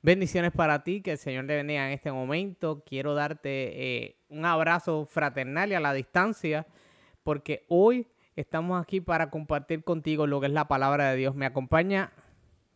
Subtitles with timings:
[0.00, 2.84] Bendiciones para ti, que el Señor te bendiga en este momento.
[2.86, 6.66] Quiero darte eh, un abrazo fraternal y a la distancia,
[7.24, 8.06] porque hoy
[8.36, 11.34] estamos aquí para compartir contigo lo que es la palabra de Dios.
[11.34, 12.12] Me acompaña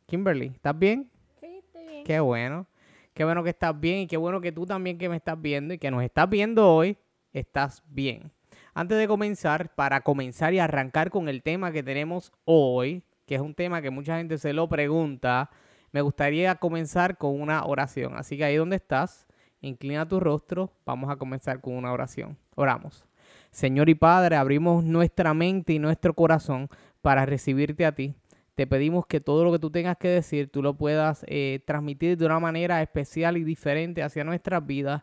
[0.06, 0.46] Kimberly.
[0.46, 1.10] ¿Estás bien?
[1.40, 2.04] Sí, estoy bien.
[2.04, 2.66] Qué bueno.
[3.14, 5.74] Qué bueno que estás bien y qué bueno que tú también que me estás viendo
[5.74, 6.96] y que nos estás viendo hoy,
[7.32, 8.32] estás bien.
[8.74, 13.40] Antes de comenzar, para comenzar y arrancar con el tema que tenemos hoy, que es
[13.40, 15.50] un tema que mucha gente se lo pregunta,
[15.92, 18.16] me gustaría comenzar con una oración.
[18.16, 19.26] Así que ahí donde estás,
[19.60, 22.36] inclina tu rostro, vamos a comenzar con una oración.
[22.54, 23.04] Oramos.
[23.50, 26.68] Señor y Padre, abrimos nuestra mente y nuestro corazón
[27.02, 28.14] para recibirte a ti.
[28.54, 32.16] Te pedimos que todo lo que tú tengas que decir, tú lo puedas eh, transmitir
[32.16, 35.02] de una manera especial y diferente hacia nuestras vidas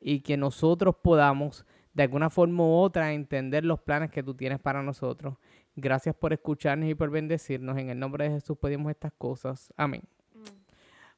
[0.00, 4.60] y que nosotros podamos de alguna forma u otra entender los planes que tú tienes
[4.60, 5.36] para nosotros.
[5.76, 7.78] Gracias por escucharnos y por bendecirnos.
[7.78, 9.72] En el nombre de Jesús pedimos estas cosas.
[9.76, 10.02] Amén.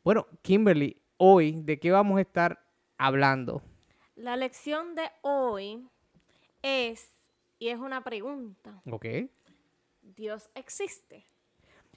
[0.04, 2.64] Bueno, Kimberly, hoy, ¿de qué vamos a estar
[2.98, 3.62] hablando?
[4.16, 5.88] La lección de hoy
[6.62, 7.08] es,
[7.58, 9.06] y es una pregunta, Ok.
[10.02, 11.24] ¿Dios existe?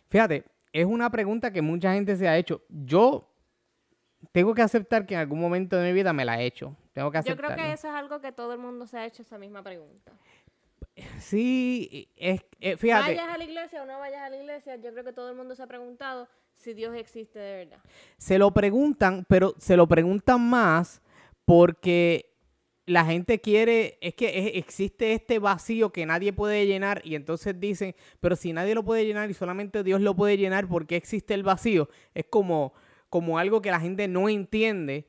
[0.10, 2.62] Fíjate, es una pregunta que mucha gente se ha hecho.
[2.70, 3.28] Yo
[4.32, 6.76] tengo que aceptar que en algún momento de mi vida me la he hecho.
[6.94, 7.56] Tengo que Yo aceptarlo.
[7.56, 10.12] creo que eso es algo que todo el mundo se ha hecho esa misma pregunta.
[11.20, 13.16] Sí, es, eh, fíjate.
[13.16, 15.36] Vayas a la iglesia o no vayas a la iglesia, yo creo que todo el
[15.36, 17.80] mundo se ha preguntado si Dios existe de verdad.
[18.18, 21.02] Se lo preguntan, pero se lo preguntan más
[21.44, 22.36] porque
[22.86, 27.96] la gente quiere, es que existe este vacío que nadie puede llenar y entonces dicen,
[28.20, 31.34] pero si nadie lo puede llenar y solamente Dios lo puede llenar, ¿por qué existe
[31.34, 31.90] el vacío?
[32.14, 32.74] Es como,
[33.10, 35.08] como algo que la gente no entiende.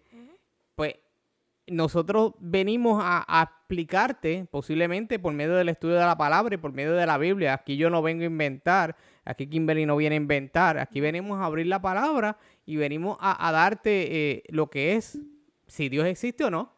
[1.68, 6.92] Nosotros venimos a, explicarte, posiblemente por medio del estudio de la palabra y por medio
[6.92, 7.54] de la Biblia.
[7.54, 11.46] Aquí yo no vengo a inventar, aquí Kimberly no viene a inventar, aquí venimos a
[11.46, 15.18] abrir la palabra y venimos a, a darte eh, lo que es,
[15.66, 16.72] si Dios existe o no.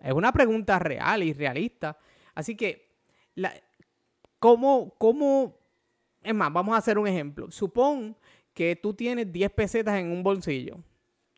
[0.00, 1.98] Es una pregunta real y realista.
[2.34, 2.96] Así que,
[3.34, 3.52] la,
[4.38, 5.58] ¿cómo, ¿cómo?
[6.22, 7.50] Es más, vamos a hacer un ejemplo.
[7.50, 8.16] Supón
[8.54, 10.78] que tú tienes 10 pesetas en un bolsillo.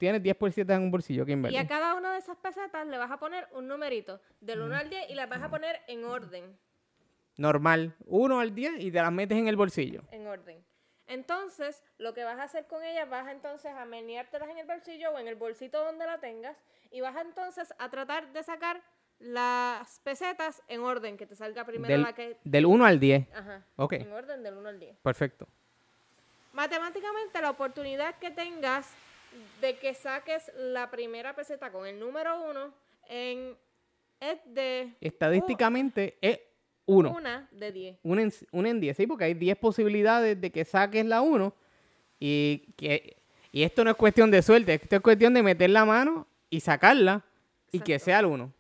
[0.01, 1.55] Tienes 10 pesetas en un bolsillo, Kimberly.
[1.55, 4.75] Y a cada una de esas pesetas le vas a poner un numerito del 1
[4.75, 6.57] al 10 y las vas a poner en orden.
[7.37, 7.95] Normal.
[8.07, 10.01] 1 al 10 y te las metes en el bolsillo.
[10.11, 10.65] En orden.
[11.07, 15.11] Entonces, lo que vas a hacer con ellas, vas entonces a meneártelas en el bolsillo
[15.11, 16.57] o en el bolsito donde la tengas
[16.91, 18.81] y vas entonces a tratar de sacar
[19.19, 22.39] las pesetas en orden, que te salga primero Del, la que...
[22.43, 23.35] del 1 al 10.
[23.35, 23.67] Ajá.
[23.77, 23.93] Ok.
[23.93, 24.97] En orden del 1 al 10.
[25.03, 25.47] Perfecto.
[26.55, 28.91] Matemáticamente, la oportunidad que tengas
[29.61, 32.75] de que saques la primera peseta con el número 1
[33.09, 33.57] en,
[34.21, 36.41] es de Estadísticamente es
[36.87, 37.11] u- 1.
[37.13, 37.99] una de 10.
[38.03, 38.97] Una en, una en 10.
[38.97, 41.55] Sí, porque hay 10 posibilidades de que saques la 1.
[42.19, 43.17] Y, que,
[43.53, 44.75] y esto no es cuestión de suerte.
[44.75, 47.25] Esto es cuestión de meter la mano y sacarla
[47.73, 48.53] y que sea el 1.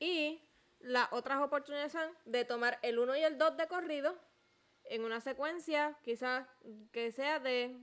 [0.00, 0.40] Y
[0.80, 4.14] las otras oportunidades son de tomar el 1 y el 2 de corrido
[4.84, 6.46] en una secuencia quizás
[6.92, 7.74] que sea de,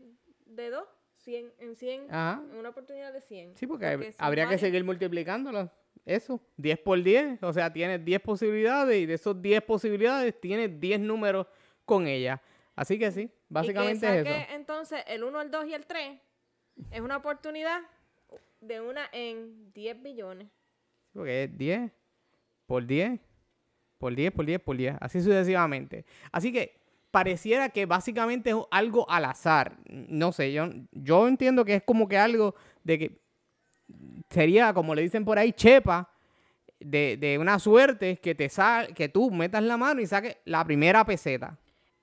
[0.46, 0.84] de 2,
[1.24, 2.44] 100, en 100, Ajá.
[2.52, 3.56] en una oportunidad de 100.
[3.56, 5.72] Sí, porque, habría que seguir multiplicándolo.
[6.06, 7.44] Eso, 10 por 10.
[7.44, 11.48] O sea, tienes 10 posibilidades y de esos 10 posibilidades tienes 10 números
[11.86, 12.42] con ella.
[12.76, 14.56] Así que sí, básicamente y que es eso.
[14.56, 16.20] entonces el 1, el 2 y el 3
[16.90, 17.82] es una oportunidad
[18.62, 20.48] de una en 10 billones.
[21.14, 21.92] Porque es 10
[22.66, 23.20] por 10
[23.98, 24.96] por 10 por 10 por 10.
[25.00, 26.06] Así sucesivamente.
[26.32, 26.81] Así que
[27.12, 29.78] pareciera que básicamente es algo al azar.
[29.88, 33.22] No sé, yo, yo entiendo que es como que algo de que
[34.30, 36.10] sería, como le dicen por ahí, chepa.
[36.80, 40.66] De, de una suerte que te sal, que tú metas la mano y saques la
[40.66, 41.56] primera peseta.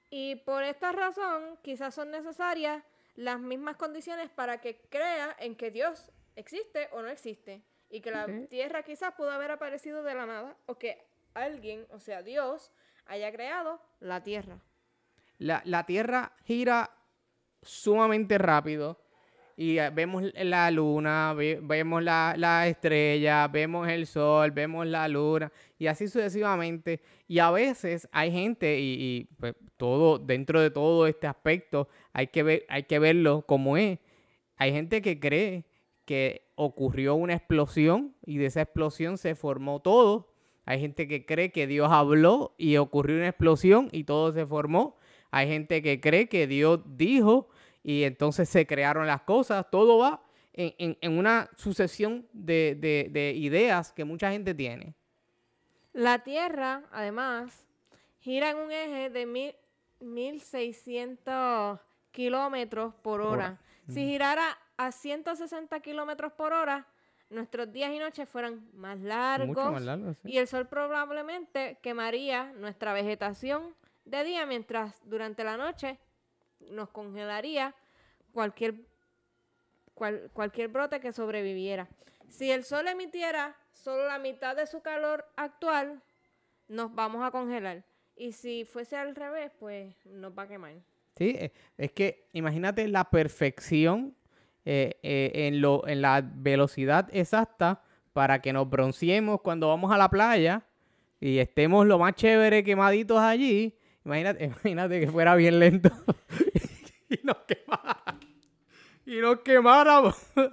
[0.08, 2.84] Y por esta razón, quizás son necesarias
[3.16, 7.62] las mismas condiciones para que crea en que Dios existe o no existe.
[7.90, 11.04] Y que la tierra quizás pudo haber aparecido de la nada o que
[11.34, 12.70] alguien, o sea, Dios,
[13.06, 14.58] haya creado la tierra.
[15.38, 16.90] La, la Tierra gira
[17.62, 18.98] sumamente rápido
[19.56, 25.08] y eh, vemos la luna, ve- vemos la, la estrella, vemos el sol, vemos la
[25.08, 27.00] luna y así sucesivamente.
[27.26, 32.28] Y a veces hay gente y, y, pues, todo dentro de todo este aspecto hay
[32.28, 33.98] que ver, hay que verlo como es.
[34.56, 35.64] Hay gente que cree
[36.04, 40.32] que ocurrió una explosión y de esa explosión se formó todo.
[40.64, 44.96] Hay gente que cree que Dios habló y ocurrió una explosión y todo se formó.
[45.30, 47.48] Hay gente que cree que Dios dijo
[47.82, 49.66] y entonces se crearon las cosas.
[49.70, 50.22] Todo va
[50.52, 54.94] en, en- en una sucesión de, de- de ideas que mucha gente tiene.
[55.92, 57.66] La tierra, además,
[58.20, 59.54] gira en un eje de mil,
[60.00, 61.80] 1600
[62.10, 63.58] kilómetros por hora.
[63.88, 66.86] Si girara a 160 kilómetros por hora,
[67.30, 69.48] nuestros días y noches fueran más largos.
[69.48, 70.20] Mucho más largo, sí.
[70.30, 73.74] Y el sol probablemente quemaría nuestra vegetación
[74.08, 75.98] de día, mientras durante la noche
[76.70, 77.74] nos congelaría
[78.32, 78.74] cualquier,
[79.94, 81.88] cual- cualquier brote que sobreviviera.
[82.28, 86.02] Si el sol emitiera solo la mitad de su calor actual,
[86.68, 87.84] nos vamos a congelar.
[88.16, 90.72] Y si fuese al revés, pues nos va a quemar.
[91.16, 94.14] Sí, eh, es que imagínate la perfección
[94.64, 97.82] eh, eh, en, lo, en la velocidad exacta
[98.12, 100.62] para que nos bronceemos cuando vamos a la playa
[101.20, 103.74] y estemos lo más chévere quemaditos allí.
[104.04, 105.90] Imagínate, imagínate que fuera bien lento
[107.08, 108.04] y nos quemara.
[109.06, 110.16] Y nos quemáramos.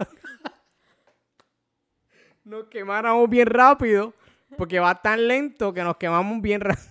[2.44, 4.13] nos quemáramos bien rápido
[4.57, 6.88] porque va tan lento que nos quemamos bien rápido.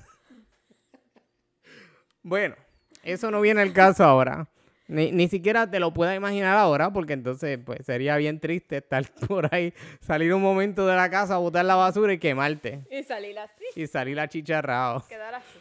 [2.22, 2.56] Bueno,
[3.02, 4.46] eso no viene al caso ahora.
[4.86, 9.02] Ni, ni siquiera te lo puedas imaginar ahora, porque entonces pues, sería bien triste estar
[9.26, 12.84] por ahí, salir un momento de la casa, botar la basura y quemarte.
[12.90, 15.06] Y salir así, Y salir achicharrado.
[15.08, 15.58] quedar así.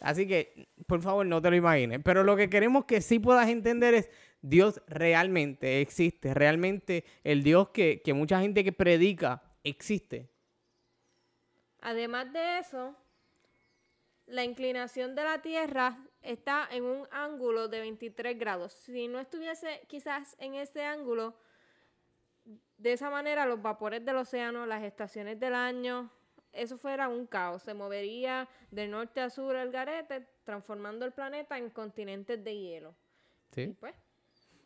[0.00, 2.00] Así que, por favor, no te lo imagines.
[2.04, 4.10] Pero lo que queremos que sí puedas entender es,
[4.42, 6.34] Dios realmente existe.
[6.34, 10.28] Realmente el Dios que, que mucha gente que predica existe.
[11.80, 12.94] Además de eso,
[14.26, 18.72] la inclinación de la Tierra está en un ángulo de 23 grados.
[18.72, 21.34] Si no estuviese quizás en ese ángulo,
[22.78, 26.10] de esa manera los vapores del océano, las estaciones del año,
[26.56, 27.62] eso fuera un caos.
[27.62, 32.94] Se movería de norte a sur el garete, transformando el planeta en continentes de hielo.
[33.52, 33.76] Y ¿sí?
[33.78, 33.94] pues,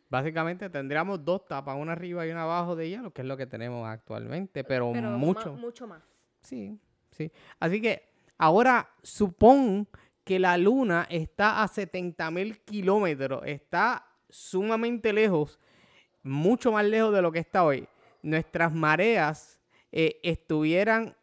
[0.09, 3.45] Básicamente tendríamos dos tapas, una arriba y una abajo de hielo, que es lo que
[3.47, 5.53] tenemos actualmente, pero, pero ma- mucho.
[5.53, 6.03] mucho más.
[6.41, 6.77] Sí,
[7.11, 7.31] sí.
[7.59, 9.87] Así que ahora supón
[10.25, 15.59] que la luna está a 70 mil kilómetros, está sumamente lejos,
[16.23, 17.87] mucho más lejos de lo que está hoy.
[18.21, 19.61] Nuestras mareas
[19.93, 21.15] eh, estuvieran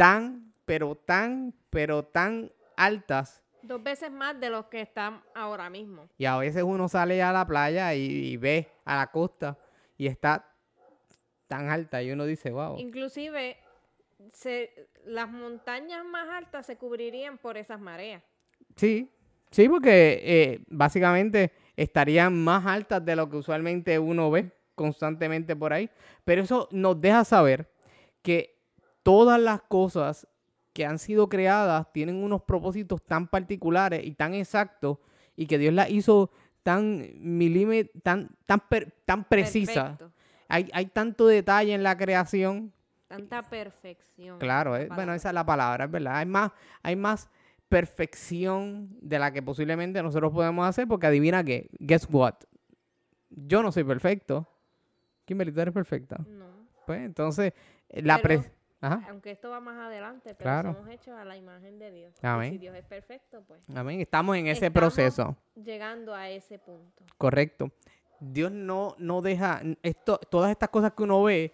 [0.00, 3.42] tan, pero tan, pero tan altas.
[3.60, 6.08] Dos veces más de los que están ahora mismo.
[6.16, 8.00] Y a veces uno sale a la playa y,
[8.32, 9.58] y ve a la costa
[9.98, 10.50] y está
[11.48, 12.78] tan alta y uno dice, wow.
[12.78, 13.58] Inclusive,
[14.32, 18.22] se- las montañas más altas se cubrirían por esas mareas.
[18.76, 19.10] Sí,
[19.50, 25.74] sí, porque eh, básicamente estarían más altas de lo que usualmente uno ve constantemente por
[25.74, 25.90] ahí.
[26.24, 27.70] Pero eso nos deja saber
[28.22, 28.59] que
[29.02, 30.26] todas las cosas
[30.72, 34.98] que han sido creadas tienen unos propósitos tan particulares y tan exactos
[35.36, 36.30] y que Dios las hizo
[36.62, 39.24] tan milímetros, tan, tan, per- tan.
[39.24, 40.12] Perfecto.
[40.48, 42.72] Hay, hay tanto detalle en la creación
[43.08, 44.38] Tanta perfección.
[44.38, 46.16] Claro, la bueno, esa es la palabra, es verdad.
[46.18, 46.52] Hay más,
[46.82, 47.28] hay más
[47.68, 52.34] perfección de la que posiblemente nosotros podemos hacer, porque adivina qué, guess what?
[53.30, 54.46] Yo no soy perfecto.
[55.24, 56.18] Kimberly, tú eres perfecta.
[56.28, 56.46] No.
[56.86, 57.52] Pues entonces,
[57.88, 58.44] eh, la Pero-
[58.82, 60.74] Ajá, Aunque esto va más adelante, pero Claro.
[60.74, 62.14] somos hechos a la imagen de Dios.
[62.22, 62.52] Y Amén.
[62.52, 64.00] si Dios es perfecto, pues amén.
[64.00, 67.04] Estamos en ese Estamos- proceso, llegando a ese punto.
[67.18, 67.70] correcto.
[68.20, 71.52] Dios no, no deja, esto, todas estas cosas que uno ve,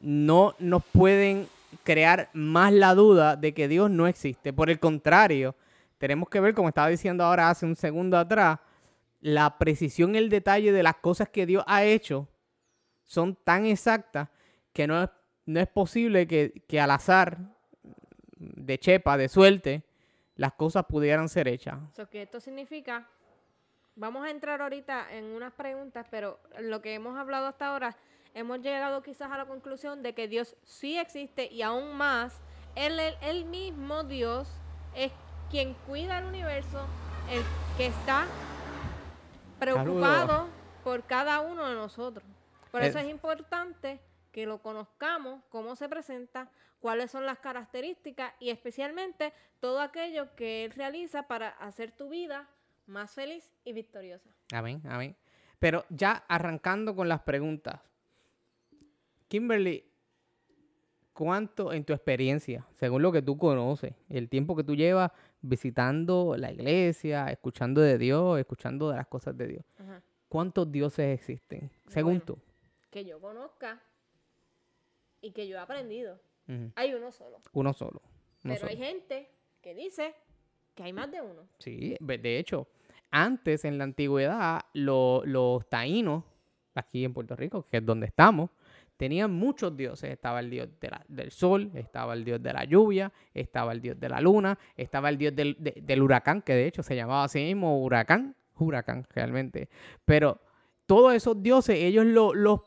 [0.00, 1.48] no nos pueden
[1.84, 4.52] crear más la duda de que Dios no existe.
[4.52, 5.54] Por el contrario,
[5.98, 8.58] tenemos que ver, como estaba diciendo ahora hace un segundo atrás,
[9.20, 12.28] la precisión y el detalle de las cosas que Dios ha hecho
[13.04, 14.28] son tan exactas
[14.72, 15.10] que no es,
[15.48, 17.38] no es posible que, que al azar,
[18.36, 19.82] de chepa, de suerte,
[20.36, 21.78] las cosas pudieran ser hechas.
[21.94, 23.08] So que esto significa,
[23.96, 27.96] vamos a entrar ahorita en unas preguntas, pero lo que hemos hablado hasta ahora,
[28.34, 32.38] hemos llegado quizás a la conclusión de que Dios sí existe y aún más,
[32.74, 34.52] Él, él, él mismo Dios
[34.94, 35.10] es
[35.50, 36.86] quien cuida el universo,
[37.30, 37.42] el
[37.78, 38.26] que está
[39.58, 40.46] preocupado
[40.84, 42.22] por cada uno de nosotros.
[42.70, 43.02] Por eso Eh.
[43.02, 43.98] es importante
[44.32, 50.64] que lo conozcamos, cómo se presenta, cuáles son las características y especialmente todo aquello que
[50.64, 52.48] Él realiza para hacer tu vida
[52.86, 54.30] más feliz y victoriosa.
[54.52, 55.16] Amén, amén.
[55.58, 57.80] Pero ya arrancando con las preguntas.
[59.28, 59.84] Kimberly,
[61.12, 65.10] ¿cuánto en tu experiencia, según lo que tú conoces, el tiempo que tú llevas
[65.42, 70.00] visitando la iglesia, escuchando de Dios, escuchando de las cosas de Dios, Ajá.
[70.28, 72.24] cuántos dioses existen, según Bueno.
[72.24, 72.38] tú?
[72.90, 73.82] Que yo conozca
[75.20, 76.18] y que yo he aprendido.
[76.76, 77.40] Hay uno solo.
[77.52, 78.00] Uno solo.
[78.02, 78.70] uno pero solo.
[78.70, 79.28] hay gente
[79.60, 80.14] que dice
[80.74, 81.42] que hay más de uno.
[81.58, 82.68] Sí, de hecho,
[83.10, 86.24] antes en la antigüedad, lo- los taínos,
[86.74, 88.48] aquí en Puerto Rico, que es donde estamos,
[88.96, 90.10] tenían muchos dioses.
[90.10, 93.80] Estaba el dios de la- del sol, estaba el dios de la lluvia, estaba el
[93.82, 96.96] dios de la luna, estaba el dios del, de- del huracán, que de hecho se
[96.96, 99.68] llamaba así mismo huracán, huracán realmente.
[100.04, 100.40] Pero
[100.86, 102.60] todos esos dioses, ellos lo- los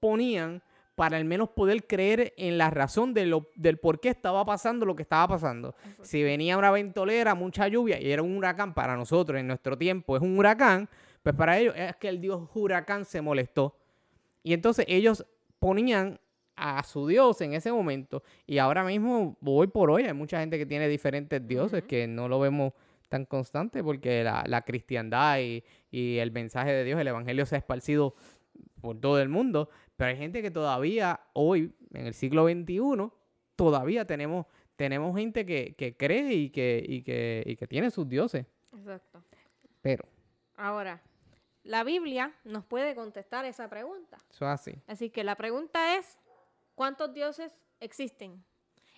[0.00, 0.62] ponían
[0.98, 4.84] para al menos poder creer en la razón de lo, del por qué estaba pasando
[4.84, 5.76] lo que estaba pasando.
[6.02, 10.16] Si venía una ventolera, mucha lluvia y era un huracán para nosotros en nuestro tiempo,
[10.16, 10.88] es un huracán,
[11.22, 13.76] pues para ellos es que el dios huracán se molestó.
[14.42, 15.24] Y entonces ellos
[15.60, 16.18] ponían
[16.56, 18.24] a su dios en ese momento.
[18.44, 22.26] Y ahora mismo, hoy por hoy, hay mucha gente que tiene diferentes dioses que no
[22.26, 22.72] lo vemos
[23.08, 25.62] tan constante porque la, la cristiandad y,
[25.92, 28.16] y el mensaje de Dios, el evangelio se ha esparcido
[28.80, 29.70] por todo el mundo.
[29.98, 33.10] Pero hay gente que todavía hoy, en el siglo XXI,
[33.56, 38.08] todavía tenemos, tenemos gente que, que cree y que, y, que, y que tiene sus
[38.08, 38.46] dioses.
[38.72, 39.24] Exacto.
[39.82, 40.04] Pero
[40.54, 41.02] Ahora,
[41.64, 44.18] la Biblia nos puede contestar esa pregunta.
[44.30, 44.72] eso es así.
[44.86, 46.16] Así que la pregunta es,
[46.76, 48.44] ¿cuántos dioses existen?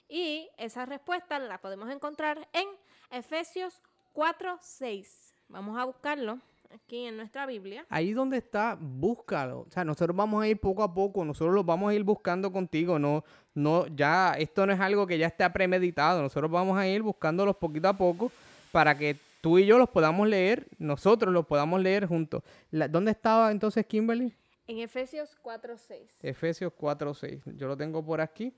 [0.07, 2.69] Y esa respuesta la podemos encontrar en
[3.11, 3.81] Efesios
[4.13, 5.35] 4, 6.
[5.49, 6.41] Vamos a buscarlo
[6.75, 7.85] aquí en nuestra Biblia.
[7.89, 9.61] Ahí donde está, búscalo.
[9.61, 12.53] O sea, nosotros vamos a ir poco a poco, nosotros lo vamos a ir buscando
[12.53, 12.99] contigo.
[12.99, 13.25] No,
[13.55, 16.23] no, ya, esto no es algo que ya está premeditado.
[16.23, 18.31] Nosotros vamos a ir buscándolos poquito a poco
[18.73, 22.43] para que tú y yo los podamos leer, nosotros los podamos leer juntos.
[22.71, 24.35] La- ¿Dónde estaba entonces Kimberly?
[24.67, 26.03] En Efesios 4, 6.
[26.23, 27.41] Efesios 4:6.
[27.57, 28.53] Yo lo tengo por aquí.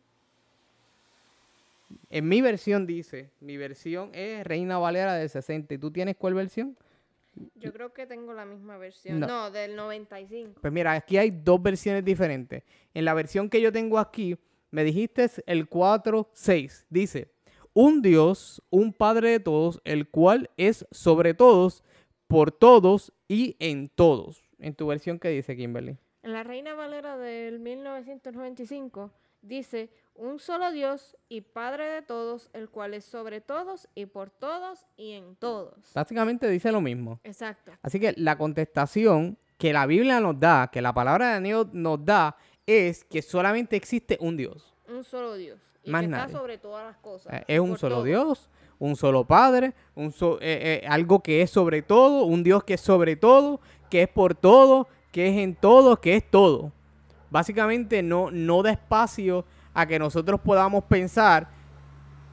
[2.11, 5.75] En mi versión dice, mi versión es Reina Valera del 60.
[5.75, 6.77] ¿Y tú tienes cuál versión?
[7.55, 9.21] Yo creo que tengo la misma versión.
[9.21, 9.27] No.
[9.27, 10.61] No, del 95.
[10.61, 12.63] Pues mira, aquí hay dos versiones diferentes.
[12.95, 14.37] En la versión que yo tengo aquí,
[14.71, 16.87] me dijiste el 4:6.
[16.91, 17.33] Dice,
[17.75, 21.83] un Dios, un Padre de todos, el cual es sobre todos,
[22.27, 24.43] por todos y en todos.
[24.59, 25.97] En tu versión, ¿qué dice Kimberly?
[26.23, 29.11] En la Reina Valera del 1995
[29.43, 34.31] dice, un solo Dios y Padre de todos, el cual es sobre todos y por
[34.31, 35.75] todos y en todos.
[35.95, 37.19] Básicamente dice lo mismo.
[37.25, 37.73] Exacto.
[37.83, 42.05] Así que la contestación que la Biblia nos da, que la palabra de Dios nos
[42.05, 44.75] da, es que solamente existe un Dios.
[44.89, 45.59] Un solo Dios.
[45.85, 46.27] Y Más que nadie.
[46.27, 47.33] está sobre todas las cosas.
[47.33, 48.05] Eh, Es un solo todo.
[48.05, 52.63] Dios, un solo Padre, un so- eh, eh, algo que es sobre todo, un Dios
[52.65, 56.73] que es sobre todo, que es por todo, que es en todo, que es todo.
[57.31, 61.49] Básicamente no, no da espacio a que nosotros podamos pensar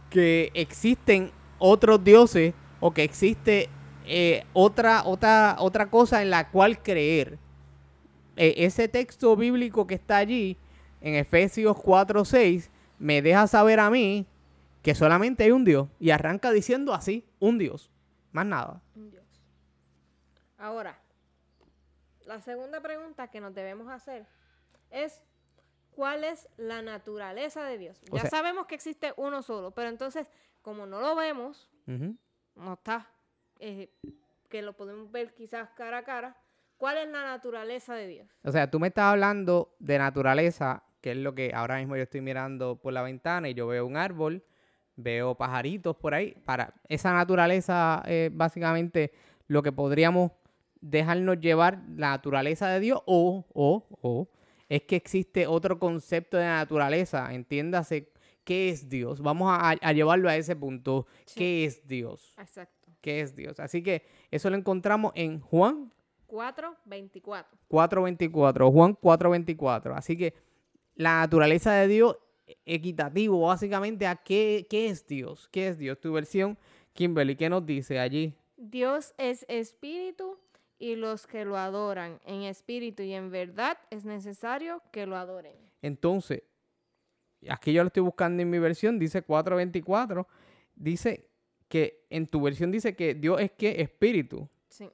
[0.10, 3.69] que existen otros dioses o que existe
[4.05, 7.38] eh, otra, otra, otra cosa en la cual creer.
[8.36, 10.58] Eh, ese texto bíblico que está allí,
[11.01, 14.25] en Efesios 4:6, me deja saber a mí
[14.81, 15.89] que solamente hay un Dios.
[16.00, 17.91] Y arranca diciendo así, un Dios.
[18.31, 18.81] Más nada.
[18.96, 19.25] Un Dios.
[20.58, 21.00] Ahora,
[22.25, 24.25] la segunda pregunta que nos debemos hacer
[24.89, 25.24] es,
[26.00, 28.01] ¿cuál es la naturaleza de Dios?
[28.10, 30.29] O Ya sea- sabemos que existe uno solo, pero entonces,
[30.62, 31.70] como no lo vemos,
[32.56, 33.06] no está,
[33.60, 33.89] eh,
[34.48, 36.38] que lo podemos ver quizás cara a cara,
[36.77, 38.29] ¿cuál es la naturaleza de Dios?
[38.46, 42.03] O sea, tú me estás hablando de naturaleza, que es lo que ahora mismo yo
[42.03, 44.41] estoy mirando por la ventana y yo veo un árbol,
[44.96, 46.32] veo pajaritos por ahí.
[46.46, 49.12] Para esa naturaleza, eh, básicamente,
[49.48, 50.32] lo que podríamos
[50.79, 54.29] dejarnos llevar la naturaleza de Dios o, o, o,
[54.69, 57.33] es que existe otro concepto de naturaleza.
[57.33, 58.11] Entiéndase,
[58.43, 59.21] ¿qué es Dios?
[59.21, 61.07] Vamos a, a llevarlo a ese punto.
[61.25, 61.39] Sí.
[61.39, 62.33] ¿Qué es Dios?
[62.38, 62.91] Exacto.
[63.01, 63.59] ¿Qué es Dios?
[63.59, 65.91] Así que eso lo encontramos en Juan
[66.27, 67.57] 4, 24.
[67.69, 69.95] 4.24, Juan 4.24.
[69.95, 70.35] Así que
[70.95, 72.17] la naturaleza de Dios
[72.65, 75.49] equitativo, básicamente, a qué, qué es Dios.
[75.51, 75.99] ¿Qué es Dios?
[75.99, 76.57] Tu versión,
[76.93, 78.35] Kimberly, ¿qué nos dice allí?
[78.57, 80.38] Dios es espíritu
[80.79, 85.53] y los que lo adoran en espíritu y en verdad es necesario que lo adoren.
[85.81, 86.43] Entonces,
[87.50, 90.25] aquí yo lo estoy buscando en mi versión, dice 4.24,
[90.75, 91.27] dice
[91.67, 94.50] que en tu versión dice que Dios es que espíritu.
[94.69, 94.89] Sí.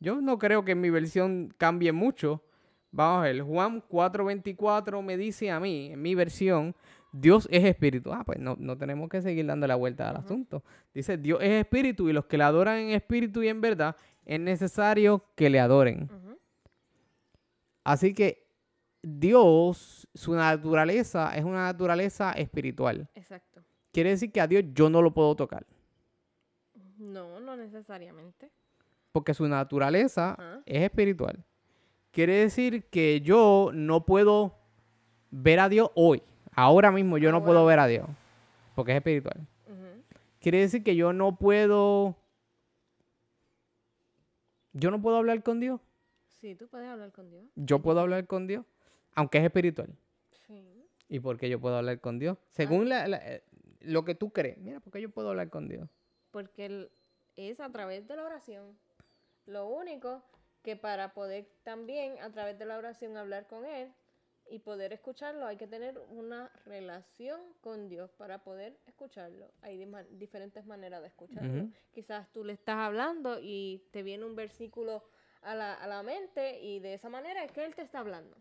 [0.00, 2.42] Yo no creo que en mi versión cambie mucho.
[2.90, 6.74] Vamos a ver, Juan 4:24 me dice a mí, en mi versión,
[7.12, 8.12] Dios es espíritu.
[8.12, 10.62] Ah, pues no, no tenemos que seguir dando la vuelta al asunto.
[10.92, 14.38] Dice, Dios es espíritu y los que le adoran en espíritu y en verdad, es
[14.40, 16.10] necesario que le adoren.
[17.84, 18.44] Así que
[19.02, 23.08] Dios, su naturaleza es una naturaleza espiritual.
[23.14, 23.62] Exacto.
[23.92, 25.64] Quiere decir que a Dios yo no lo puedo tocar,
[26.98, 28.50] No, no necesariamente.
[29.12, 31.42] porque su naturaleza es espiritual.
[32.10, 34.58] Quiere decir que yo no puedo
[35.30, 36.22] ver a Dios hoy.
[36.52, 38.06] Ahora mismo yo no puedo ver a Dios,
[38.74, 39.46] porque es espiritual.
[40.40, 42.16] Quiere decir que yo no puedo...
[44.78, 45.80] Yo no puedo hablar con Dios.
[46.28, 47.44] Sí, tú puedes hablar con Dios.
[47.54, 48.64] Yo puedo hablar con Dios,
[49.14, 49.88] aunque es espiritual.
[50.46, 50.84] Sí.
[51.08, 52.36] ¿Y por qué yo puedo hablar con Dios?
[52.50, 53.42] Según la- la- eh,
[53.80, 54.58] lo que tú crees.
[54.58, 55.88] Mira, ¿por qué yo puedo hablar con Dios?
[56.30, 56.90] Porque el-
[57.36, 58.76] es a través de la oración.
[59.46, 60.22] Lo único
[60.62, 63.92] que para poder también a través de la oración hablar con Él
[64.50, 69.50] y poder escucharlo hay que tener una relación con Dios para poder escucharlo.
[69.62, 71.68] Hay diferentes maneras de escucharlo.
[71.92, 75.04] Quizás tú le estás hablando y te viene un versículo
[75.42, 78.36] a la, a la mente y de esa manera es que Él te está hablando.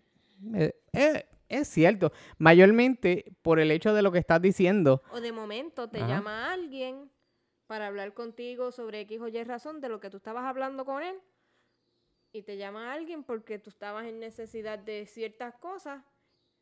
[0.53, 5.01] Eh, eh, es cierto, mayormente por el hecho de lo que estás diciendo.
[5.11, 7.11] O de momento te llama alguien
[7.67, 11.01] para hablar contigo sobre X o Y razón de lo que tú estabas hablando con
[11.01, 11.15] él
[12.35, 16.03] y te llama alguien porque tú estabas en necesidad de ciertas cosas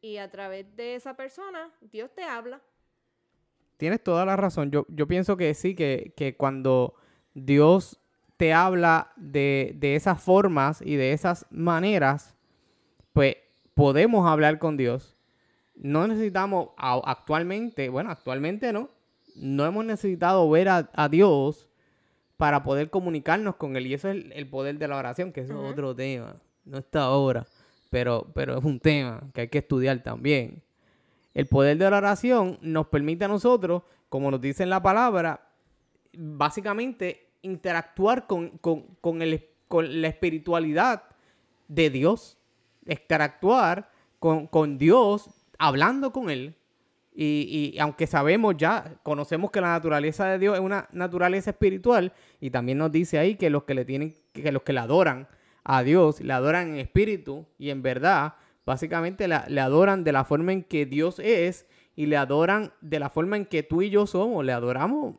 [0.01, 2.61] y a través de esa persona Dios te habla.
[3.77, 4.69] Tienes toda la razón.
[4.69, 6.93] Yo, yo pienso que sí, que, que cuando
[7.33, 7.99] Dios
[8.37, 12.35] te habla de, de, esas formas y de esas maneras,
[13.11, 13.37] pues
[13.73, 15.17] podemos hablar con Dios.
[15.73, 18.89] No necesitamos actualmente, bueno, actualmente no,
[19.35, 21.67] no hemos necesitado ver a, Dios
[22.43, 23.87] para poder comunicarnos con Él.
[23.87, 26.35] Y eso es el, poder de la oración, que es otro tema.
[26.65, 27.47] No está ahora,
[27.89, 30.61] pero, pero es un tema que hay que estudiar también.
[31.33, 35.53] El poder de la oración nos permite a nosotros, como nos dice en la palabra,
[36.11, 41.03] básicamente interactuar con, con, con, el, con la espiritualidad
[41.69, 42.37] de Dios,
[42.85, 46.57] interactuar con, con Dios, hablando con Él,
[47.15, 52.49] y, aunque sabemos ya, conocemos que la naturaleza de Dios es una naturaleza espiritual, y
[52.49, 55.27] también nos dice ahí que los que le tienen, que los que le adoran
[55.63, 58.33] a Dios, le adoran en espíritu y en verdad,
[58.65, 63.09] básicamente le adoran de la forma en que Dios es y le adoran de la
[63.09, 65.15] forma en que tú y yo somos, le adoramos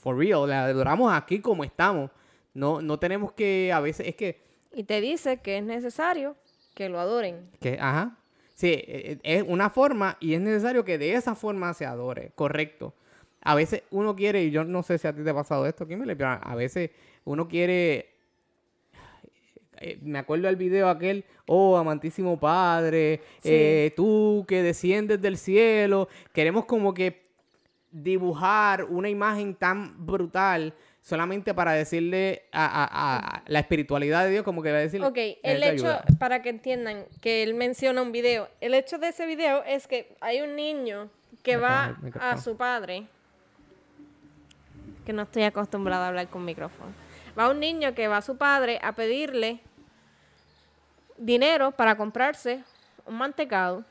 [0.00, 2.10] for real, le adoramos aquí como estamos.
[2.54, 4.42] No, no tenemos que, a veces, es que...
[4.72, 6.36] Y te dice que es necesario
[6.74, 7.50] que lo adoren.
[7.60, 8.16] Que, ajá,
[8.60, 12.32] Sí, e, e, es una forma y es necesario que de esa forma se adore,
[12.34, 12.92] correcto.
[13.40, 15.88] A veces uno quiere, y yo no sé si a ti te ha pasado esto,
[15.88, 16.90] Kimberly, pero a veces
[17.24, 18.10] uno quiere
[19.78, 26.06] eh, me acuerdo del video aquel, oh, amantísimo Padre, eh, tú que desciendes del cielo,
[26.34, 27.30] queremos como que
[27.90, 34.72] dibujar una imagen tan brutal solamente para decirle a, la espiritualidad de Dios, como que
[34.72, 35.02] va a decir.
[35.02, 39.26] Ok, el hecho, para que entiendan que él menciona un video, el hecho de ese
[39.26, 41.10] video es que hay un niño
[41.42, 43.06] que va a su padre,
[45.06, 46.92] que no estoy acostumbrada a hablar con micrófono,
[47.38, 49.60] va un niño que va a su padre a pedirle
[51.16, 52.62] dinero para comprarse
[53.06, 53.84] un mantecado.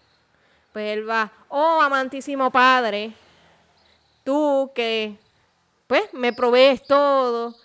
[0.74, 3.12] Pues él va, oh amantísimo padre,
[4.24, 5.17] tú que
[5.89, 7.56] pues me provees todo.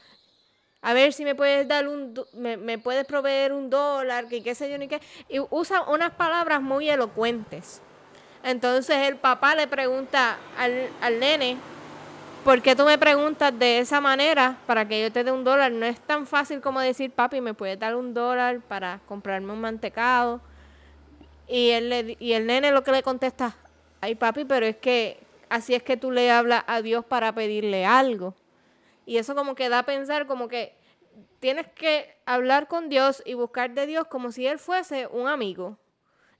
[0.80, 4.70] A ver si me puedes dar un, me, puedes proveer un dólar, que qué sé
[4.70, 4.98] yo ni qué.
[5.28, 7.82] Y usa unas palabras muy elocuentes.
[8.42, 11.58] Entonces el papá le pregunta al, al nene,
[12.44, 15.70] ¿por qué tú me preguntas de esa manera para que yo te dé un dólar?
[15.70, 19.60] No es tan fácil como decir, papi, ¿me puedes dar un dólar para comprarme un
[19.60, 20.40] mantecado?
[21.46, 23.54] Y, él le, y el nene lo que le contesta,
[24.00, 27.84] ay papi, pero es que así es que tú le hablas a Dios para pedirle
[27.84, 28.34] algo.
[29.06, 30.76] Y eso como que da a pensar como que
[31.40, 35.78] tienes que hablar con Dios y buscar de Dios como si Él fuese un amigo.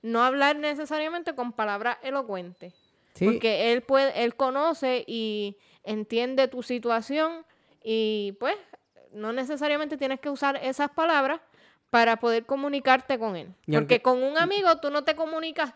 [0.01, 2.73] No hablar necesariamente con palabras elocuentes.
[3.17, 7.45] Porque Él puede, Él conoce y entiende tu situación
[7.81, 8.57] y pues
[9.13, 11.39] no necesariamente tienes que usar esas palabras
[11.89, 13.53] para poder comunicarte con Él.
[13.71, 15.73] Porque con un amigo tú no te comunicas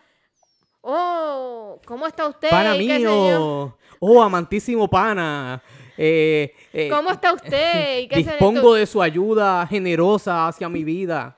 [0.82, 2.50] Oh, ¿cómo está usted?
[2.50, 3.78] Pana mío.
[4.00, 5.62] Oh, amantísimo pana.
[5.98, 8.10] Eh, eh, ¿Cómo está usted?
[8.10, 11.38] dispongo de su ayuda generosa hacia mi vida.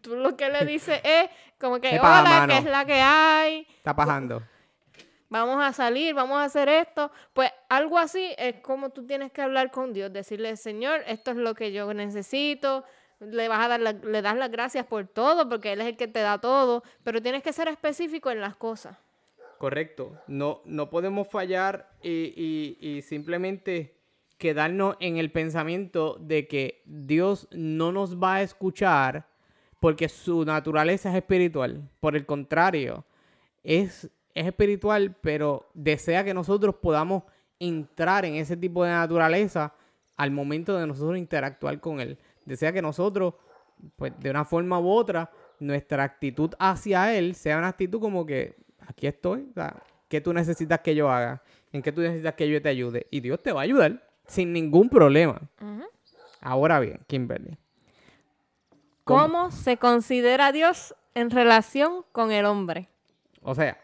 [0.00, 1.28] Tú lo que le dices es
[1.58, 3.66] como que, hola, ¿qué es la que hay?
[3.78, 4.42] Está pasando.
[5.28, 7.10] Vamos a salir, vamos a hacer esto.
[7.32, 11.36] Pues algo así es como tú tienes que hablar con Dios, decirle, Señor, esto es
[11.36, 12.84] lo que yo necesito,
[13.20, 16.08] le vas a dar le das las gracias por todo porque él es el que
[16.08, 18.96] te da todo, pero tienes que ser específico en las cosas.
[19.58, 20.18] Correcto.
[20.26, 23.94] No, no podemos fallar y, y, simplemente
[24.38, 29.26] quedarnos en el pensamiento de que Dios no nos va a escuchar
[29.78, 31.86] porque su naturaleza es espiritual.
[32.00, 33.04] Por el contrario,
[33.62, 37.24] es, es espiritual, pero desea que nosotros podamos
[37.58, 39.74] entrar en ese tipo de naturaleza
[40.16, 42.18] al momento de nosotros interactuar con Él
[42.50, 43.34] desea que nosotros,
[43.96, 48.56] pues de una forma u otra, nuestra actitud hacia Él sea una actitud como que
[48.86, 51.42] aquí estoy, o sea, ¿qué tú necesitas que yo haga?
[51.72, 53.06] ¿En qué tú necesitas que yo te ayude?
[53.10, 55.40] Y Dios te va a ayudar sin ningún problema.
[56.40, 57.56] Ahora bien, Kimberly.
[59.04, 59.50] ¿Cómo?
[59.50, 62.88] se considera Dios en relación con el hombre?
[63.42, 63.78] O sea,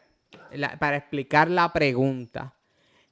[0.79, 2.55] para explicar la pregunta,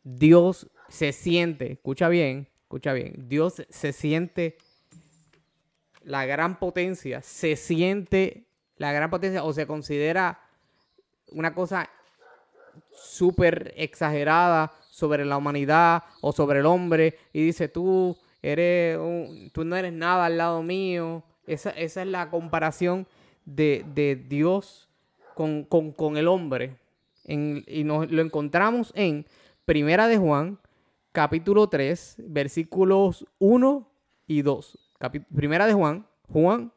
[0.02, 4.56] Dios se siente, escucha bien, escucha bien, Dios se siente
[6.04, 8.44] la gran potencia, se siente
[8.76, 10.40] la gran potencia o se considera
[11.32, 11.88] una cosa
[12.92, 18.98] súper exagerada sobre la humanidad o sobre el hombre y dice tú eres
[19.52, 21.22] tú no eres nada al lado mío.
[21.46, 23.06] Esa, es la comparación
[23.44, 24.88] de, Dios
[25.34, 26.76] con, el hombre.
[27.26, 29.26] y nos lo encontramos en
[29.64, 30.58] Primera de Juan,
[31.12, 33.88] capítulo 3, versículos 1
[34.26, 34.83] y 2.
[35.35, 36.72] Primera de Juan, Juan,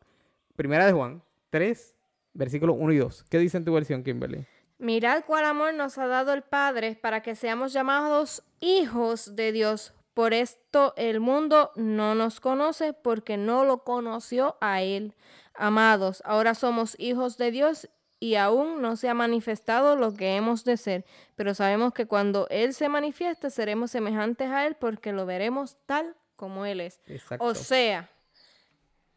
[0.58, 1.96] Primera de Juan 3,
[2.34, 3.26] versículos 1 y 2.
[3.30, 4.48] ¿Qué dice en tu versión, Kimberly?
[4.80, 9.94] Mirad cuál amor nos ha dado el Padre para que seamos llamados hijos de Dios.
[10.16, 15.14] Por esto el mundo no nos conoce porque no lo conoció a Él.
[15.54, 17.88] Amados, ahora somos hijos de Dios
[18.20, 22.48] y aún no se ha manifestado lo que hemos de ser, pero sabemos que cuando
[22.50, 27.02] Él se manifieste seremos semejantes a Él porque lo veremos tal como Él es.
[27.40, 28.10] O sea,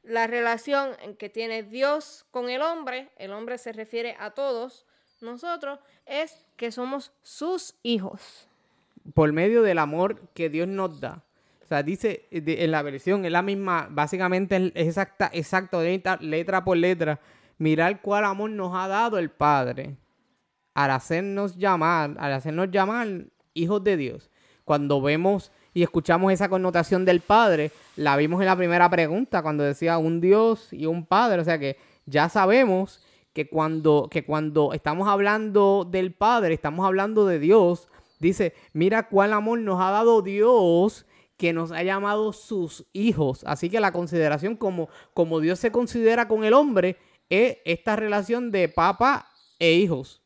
[0.02, 4.86] la relación que tiene Dios con el hombre, el hombre se refiere a todos
[5.20, 8.48] nosotros, es que somos sus hijos.
[9.14, 11.22] Por medio del amor que Dios nos da.
[11.62, 15.80] O sea, dice en la versión, es la misma, básicamente es exacta, exacto,
[16.20, 17.20] letra por letra
[17.58, 19.96] mirar cuál amor nos ha dado el Padre
[20.74, 24.30] al hacernos llamar, al hacernos llamar hijos de Dios.
[24.64, 29.64] Cuando vemos y escuchamos esa connotación del Padre, la vimos en la primera pregunta, cuando
[29.64, 31.40] decía un Dios y un Padre.
[31.40, 33.00] O sea que ya sabemos
[33.32, 37.88] que cuando, que cuando estamos hablando del Padre, estamos hablando de Dios.
[38.18, 41.06] Dice, mira cuál amor nos ha dado Dios
[41.36, 43.44] que nos ha llamado sus hijos.
[43.46, 46.98] Así que la consideración como, como Dios se considera con el hombre
[47.30, 50.20] es esta relación de papá e hijos.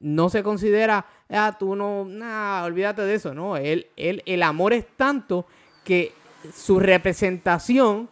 [0.00, 3.56] No se considera, ah, tú no, nada, olvídate de eso, no.
[3.56, 5.46] El amor es tanto
[5.84, 6.12] que
[6.52, 8.08] su representación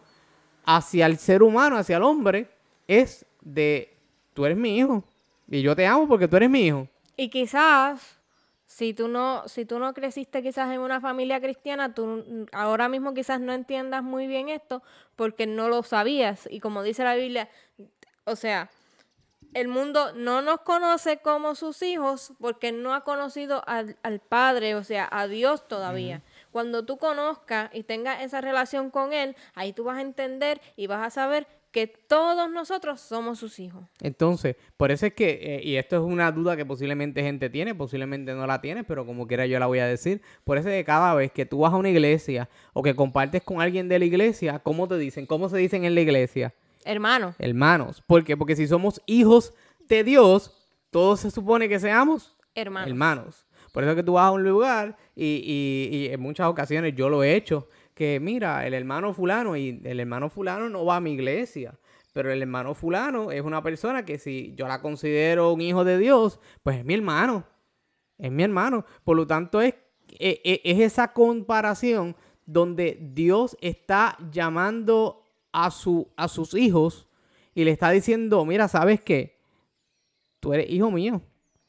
[0.65, 2.49] hacia el ser humano, hacia el hombre,
[2.87, 3.95] es de,
[4.33, 5.03] tú eres mi hijo
[5.47, 6.87] y yo te amo porque tú eres mi hijo.
[7.15, 8.19] Y quizás
[8.65, 13.13] si tú no, si tú no creciste quizás en una familia cristiana, tú ahora mismo
[13.13, 14.81] quizás no entiendas muy bien esto
[15.15, 16.47] porque no lo sabías.
[16.49, 17.49] Y como dice la Biblia,
[18.23, 18.71] o sea,
[19.53, 23.95] el mundo no nos conoce como sus hijos porque no ha conocido al,
[24.29, 26.21] Padre, o sea, a Dios todavía.
[26.51, 30.87] Cuando tú conozcas y tengas esa relación con Él, ahí tú vas a entender y
[30.87, 33.83] vas a saber que todos nosotros somos sus hijos.
[33.99, 37.73] Entonces, por eso es que, eh, y esto es una duda que posiblemente gente tiene,
[37.73, 40.75] posiblemente no la tiene, pero como quiera yo la voy a decir, por eso es
[40.75, 43.97] que cada vez que tú vas a una iglesia o que compartes con alguien de
[43.97, 45.25] la iglesia, ¿cómo te dicen?
[45.25, 46.53] ¿Cómo se dicen en la iglesia?
[46.85, 47.35] Hermanos.
[47.39, 48.03] Hermanos.
[48.05, 48.37] ¿Por qué?
[48.37, 49.53] Porque si somos hijos
[49.87, 50.51] de Dios,
[50.89, 52.89] todos se supone que seamos hermanos.
[52.89, 53.47] hermanos.
[53.71, 57.35] Por eso que tú vas a un lugar y, en muchas ocasiones yo lo he
[57.35, 61.79] hecho, que mira, el hermano fulano y el hermano fulano no va a mi iglesia,
[62.13, 65.97] pero el hermano fulano es una persona que si yo la considero un hijo de
[65.97, 67.45] Dios, pues es mi hermano,
[68.19, 68.85] es mi hermano.
[69.03, 69.73] Por lo tanto es,
[70.19, 72.15] es, e, es esa comparación
[72.45, 75.22] donde Dios está llamando
[75.53, 77.07] a, su, a sus hijos
[77.55, 79.39] y le está diciendo, mira, ¿sabes qué?
[80.39, 81.21] Tú eres hijo mío.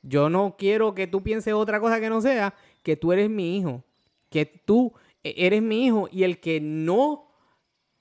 [0.03, 3.57] Yo no quiero que tú pienses otra cosa que no sea que tú eres mi
[3.57, 3.83] hijo.
[4.31, 4.93] Que tú
[5.25, 7.29] e, eres mi hijo y el que no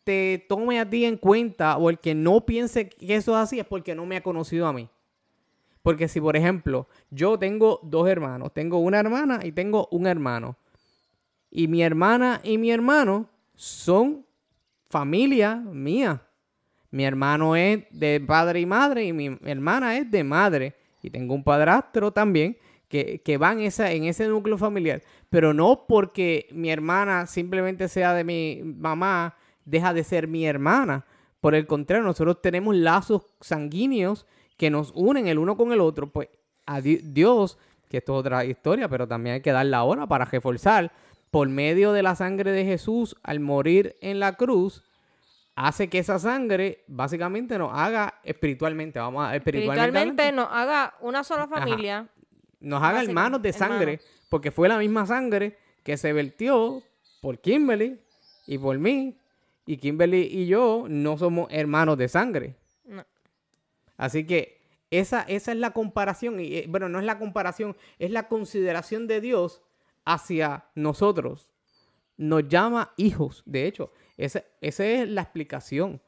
[0.04, 3.60] te tome a ti en cuenta o el que no piense que eso es así
[3.60, 4.90] es porque no me ha conocido a mí.
[5.82, 10.58] Porque si, por ejemplo, yo tengo dos hermanos, tengo una hermana y tengo un hermano.
[11.50, 14.26] Y mi hermana y mi hermano son
[14.94, 16.22] familia mía.
[16.92, 20.76] Mi hermano es de padre y madre y mi hermana es de madre.
[21.02, 22.56] Y tengo un padrastro también
[22.88, 25.02] que, que va en, esa, en ese núcleo familiar.
[25.32, 31.08] Pero no porque mi hermana simplemente sea de mi mamá, deja de ser mi hermana.
[31.42, 34.28] Por el contrario, nosotros tenemos lazos sanguíneos
[34.58, 36.12] que nos unen el uno con el otro.
[36.12, 36.30] Pues
[36.68, 37.58] a Dios,
[37.90, 40.92] que esto es otra historia, pero también hay que dar la hora para reforzar
[41.34, 44.84] por medio de la sangre de Jesús al morir en la cruz,
[45.56, 51.48] hace que esa sangre básicamente nos haga espiritualmente, vamos a espiritualmente, nos haga una sola
[51.48, 52.08] familia.
[52.60, 56.84] Nos haga hermanos de sangre, porque fue la misma sangre que se vertió
[57.20, 58.00] por Kimberly
[58.46, 59.18] y por mí.
[59.66, 62.58] Y Kimberly y yo no somos hermanos de sangre.
[63.98, 66.40] Así que esa, esa es la comparación.
[66.40, 69.64] Y eh, bueno, no es la comparación, es la consideración de Dios
[70.06, 71.50] hacia nosotros.
[72.18, 73.44] Nos llama hijos.
[73.46, 76.02] De hecho, esa, es la explicación.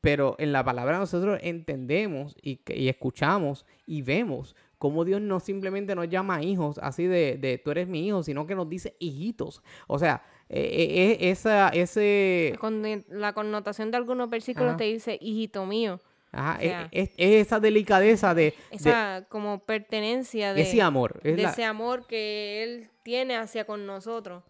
[0.00, 6.08] Pero en la palabra nosotros entendemos y, escuchamos y vemos cómo Dios no simplemente nos
[6.08, 9.60] llama hijos así de, de, tú eres mi hijo, sino que nos dice hijitos.
[9.88, 14.76] O sea, eh, esa, ese, La con- La connotación de algunos versículos Ajá.
[14.76, 16.00] te dice, hijito mío.
[16.32, 21.20] Ajá, o sea, es, es esa delicadeza de, de Esa como pertenencia de, ese amor.
[21.24, 24.42] es de la- ese amor que Él tiene hacia con nosotros.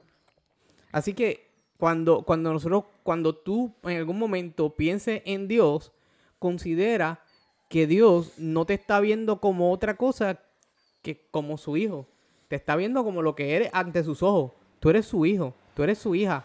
[0.92, 5.92] Así que cuando, cuando nosotros, cuando tú en algún momento pienses en Dios,
[6.38, 7.20] considera
[7.68, 10.40] que Dios no te está viendo como otra cosa
[11.02, 12.06] que como su hijo.
[12.48, 14.52] Te está viendo como lo que eres ante sus ojos.
[14.80, 16.44] Tú eres su hijo, tú eres su hija.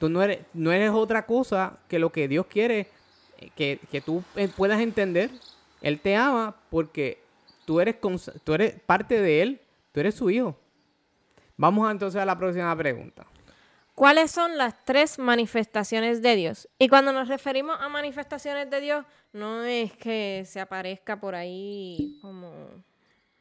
[0.00, 2.88] Tú no eres, no eres otra cosa que lo que Dios quiere
[3.56, 5.30] que, que tú eh, puedas entender.
[5.80, 7.18] Él te ama porque
[7.64, 7.96] tú eres,
[8.44, 9.60] tú eres parte de Él,
[9.92, 10.56] tú eres su hijo.
[11.56, 13.26] Vamos entonces a la próxima pregunta.
[13.94, 16.68] ¿Cuáles son las tres manifestaciones de Dios?
[16.80, 22.18] Y cuando nos referimos a manifestaciones de Dios, no es que se aparezca por ahí
[22.20, 22.52] como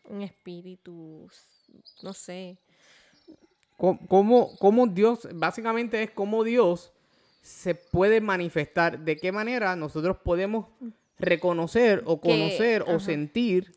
[0.04, 1.28] un espíritu,
[2.04, 2.60] no sé.
[3.78, 6.93] Co- ¿Cómo, cómo Dios, básicamente es cómo Dios
[7.44, 8.98] se puede manifestar?
[9.00, 10.66] ¿De qué manera nosotros podemos
[11.20, 13.00] reconocer o Que- conocer o ajá.
[13.02, 13.72] sentir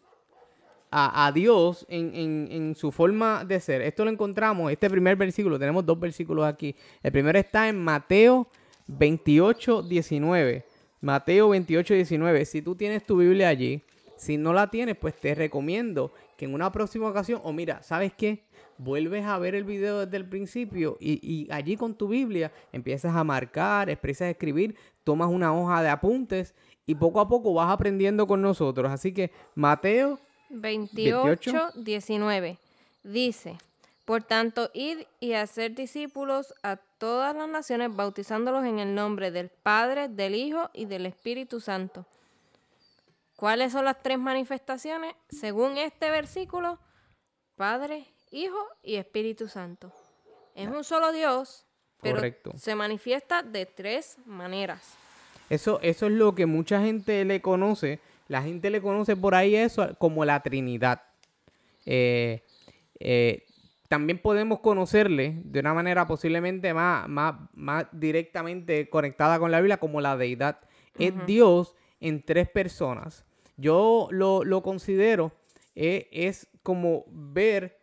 [0.91, 3.83] a, a Dios en, en- en su forma de ser?
[3.83, 6.75] Esto lo encontramos, este primer versículo, tenemos dos versículos aquí.
[7.03, 8.49] El primero está en Mateo
[8.87, 10.65] 28, 19.
[11.01, 12.45] Mateo 28, 19.
[12.45, 13.83] Si tú tienes tu Biblia allí,
[14.17, 18.13] si no la tienes, pues te recomiendo que en una próxima ocasión, o mira, ¿sabes
[18.17, 18.45] qué?
[18.79, 23.15] Vuelves a ver el video desde el principio y, y allí con tu Biblia empiezas
[23.15, 26.55] a marcar, empiezas a escribir, tomas una hoja de apuntes
[26.87, 28.91] y poco a poco vas aprendiendo con nosotros.
[28.91, 30.19] Así que Mateo
[30.51, 32.59] 28, 19.
[33.03, 33.59] Dice,
[34.05, 39.49] por tanto, id y hacer discípulos a todas las naciones, bautizándolos en el nombre del
[39.49, 42.07] Padre, del Hijo y del Espíritu Santo.
[43.37, 45.15] ¿Cuáles son las tres manifestaciones?
[45.29, 46.79] Según este versículo,
[47.57, 49.93] Padre, Hijo y Espíritu Santo.
[50.55, 51.67] Es un solo Dios,
[52.01, 52.53] pero Correcto.
[52.57, 54.95] se manifiesta de tres maneras.
[55.51, 58.01] Eso, eso es lo que mucha gente le conoce.
[58.29, 61.03] La gente le conoce por ahí eso como la Trinidad.
[61.85, 62.43] Eh,
[62.99, 63.45] eh,
[63.89, 69.77] también podemos conocerle de una manera posiblemente más, más, más directamente conectada con la Biblia
[69.77, 70.59] como la deidad.
[70.99, 73.25] Es Dios en tres personas.
[73.57, 75.33] Yo lo, lo considero,
[75.75, 77.76] eh, es como ver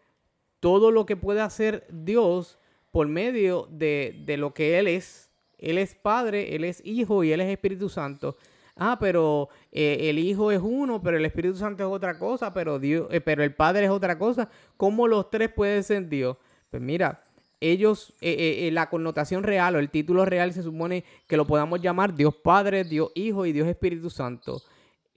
[0.64, 2.58] todo lo que puede hacer Dios
[2.90, 5.30] por medio de, de lo que Él es.
[5.58, 8.38] Él es Padre, Él es Hijo y Él es Espíritu Santo.
[8.78, 12.80] Ah, pero eh, el Hijo es uno, pero el Espíritu Santo es otra cosa, pero
[12.80, 14.50] Dios, eh, pero el Padre es otra cosa.
[14.78, 16.38] ¿Cómo los tres pueden ser Dios?
[16.72, 17.22] Pues mira,
[17.60, 22.16] ellos, eh, la connotación real o el título real se supone que lo podamos llamar
[22.16, 24.62] Dios Padre, Dios Hijo y Dios Espíritu Santo.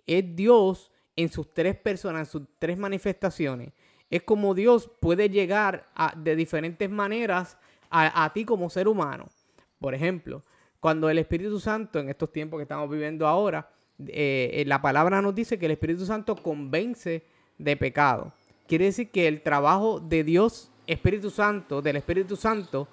[0.09, 3.73] Es Dios en sus tres personas, en sus tres manifestaciones.
[4.11, 7.59] Es como Dios puede llegar de diferentes maneras
[7.90, 9.27] a, a ti como ser humano.
[9.81, 10.42] Por ejemplo,
[10.81, 13.69] cuando el Espíritu Santo, en estos tiempos que estamos viviendo ahora,
[14.07, 17.25] eh, eh, la palabra nos dice que el Espíritu Santo convence
[17.59, 18.33] de pecado.
[18.69, 22.88] Quiere decir que el trabajo de Dios, Espíritu Santo, del Espíritu Santo,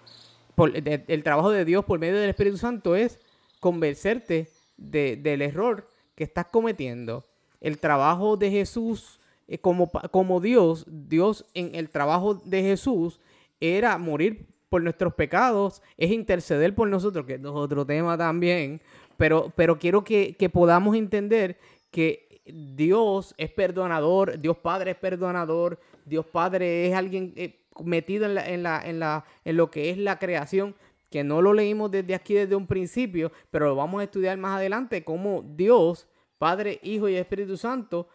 [0.58, 3.20] el trabajo de Dios por medio del Espíritu Santo es
[3.60, 7.24] convencerte de- del error que estás cometiendo.
[7.60, 9.20] El trabajo de Jesús
[9.54, 13.20] eh, como, como Dios, Dios en el trabajo de Jesús
[13.60, 18.82] era morir por nuestros pecados, es interceder por nosotros, que es otro tema también,
[19.16, 21.60] pero, pero quiero que, que podamos entender
[21.92, 28.34] que Dios es perdonador, Dios Padre es perdonador, Dios Padre es alguien eh, metido en,
[28.34, 30.74] la, en, la, en, la, en lo que es la creación,
[31.12, 34.58] que no lo leímos desde aquí, desde un principio, pero lo vamos a estudiar más
[34.58, 36.08] adelante, cómo Dios,
[36.40, 38.08] Padre, Hijo y Espíritu Santo,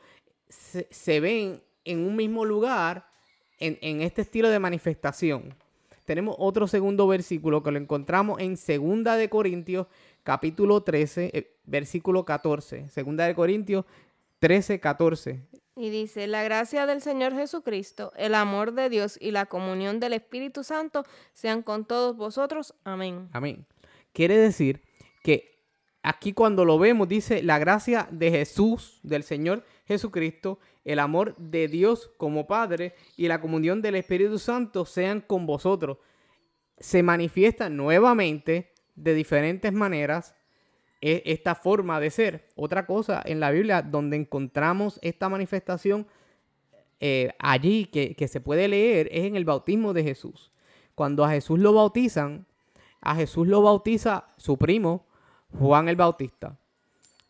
[0.48, 3.06] se, se ven en un mismo lugar
[3.58, 5.54] en, en este estilo de manifestación.
[6.04, 9.88] Tenemos otro segundo versículo que lo encontramos en Segunda de Corintios,
[10.22, 12.88] capítulo 13, eh, versículo 14.
[12.88, 13.84] Segunda de Corintios
[14.38, 15.42] 13, 14.
[15.76, 20.12] Y dice, la gracia del Señor Jesucristo, el amor de Dios y la comunión del
[20.12, 22.74] Espíritu Santo sean con todos vosotros.
[22.84, 23.28] Amén.
[23.32, 23.66] Amén.
[24.12, 24.80] Quiere decir
[25.22, 25.62] que
[26.02, 31.66] aquí cuando lo vemos dice la gracia de Jesús, del Señor Jesucristo, el amor de
[31.66, 35.96] Dios como Padre y la comunión del Espíritu Santo sean con vosotros.
[36.78, 40.34] Se manifiesta nuevamente de diferentes maneras
[41.00, 42.48] e- esta forma de ser.
[42.54, 46.06] Otra cosa en la Biblia donde encontramos esta manifestación
[47.00, 50.52] eh, allí que, que se puede leer es en el bautismo de Jesús.
[50.94, 52.46] Cuando a Jesús lo bautizan,
[53.00, 55.06] a Jesús lo bautiza su primo,
[55.58, 56.58] Juan el Bautista.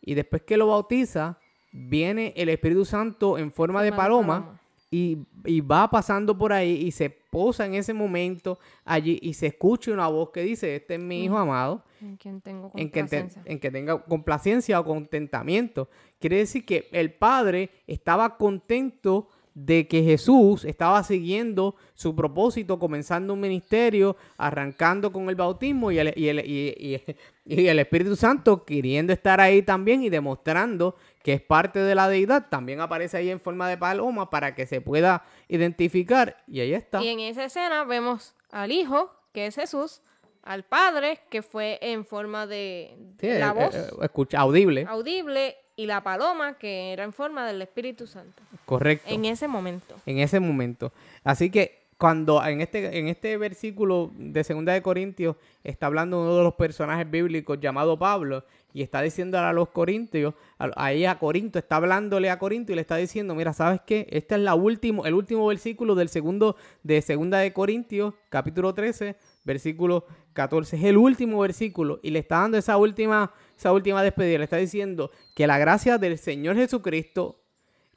[0.01, 1.39] Y después que lo bautiza,
[1.71, 4.59] viene el Espíritu Santo en forma de Forma de paloma, paloma.
[4.91, 9.47] y, y va pasando por ahí y se posa en ese momento allí y se
[9.47, 13.03] escucha una voz que dice, este es mi hijo amado, En quien tengo en que,
[13.03, 13.41] te- complacencia.
[13.45, 15.89] en que tenga complacencia o contentamiento.
[16.19, 23.33] Quiere decir que el padre estaba contento de que Jesús estaba siguiendo su propósito, comenzando
[23.33, 26.97] un ministerio, arrancando con el bautismo y el, y el- y
[27.67, 32.47] el Espíritu Santo queriendo estar ahí también y demostrando que es parte de la deidad.
[32.49, 36.37] También aparece ahí en forma de paloma para que se pueda identificar.
[36.47, 37.01] Y ahí está.
[37.03, 40.01] Y en esa escena vemos al hijo, que es Jesús,
[40.43, 44.85] al padre, que fue en forma de Sí, la eh, voz eh, escucha, audible.
[44.87, 48.43] audible, y la paloma, que era en forma del Espíritu Santo.
[48.65, 49.09] Correcto.
[49.09, 49.95] En ese momento.
[50.05, 50.91] en ese momento.
[51.23, 55.35] Así que cuando en este, en este versículo de Segunda de Corintios
[55.65, 60.33] está hablando uno de los personajes bíblicos llamado Pablo y está diciendo a los corintios,
[60.77, 64.07] ahí a Corinto, está hablándole a Corinto y le está diciendo, mira, ¿sabes qué?
[64.11, 69.17] Este es la último, el último versículo del segundo de Segunda de Corintios, capítulo 13,
[69.43, 70.77] versículo 14.
[70.77, 74.37] Es el último versículo y le está dando esa última, esa última despedida.
[74.37, 77.38] Le está diciendo que la gracia del Señor Jesucristo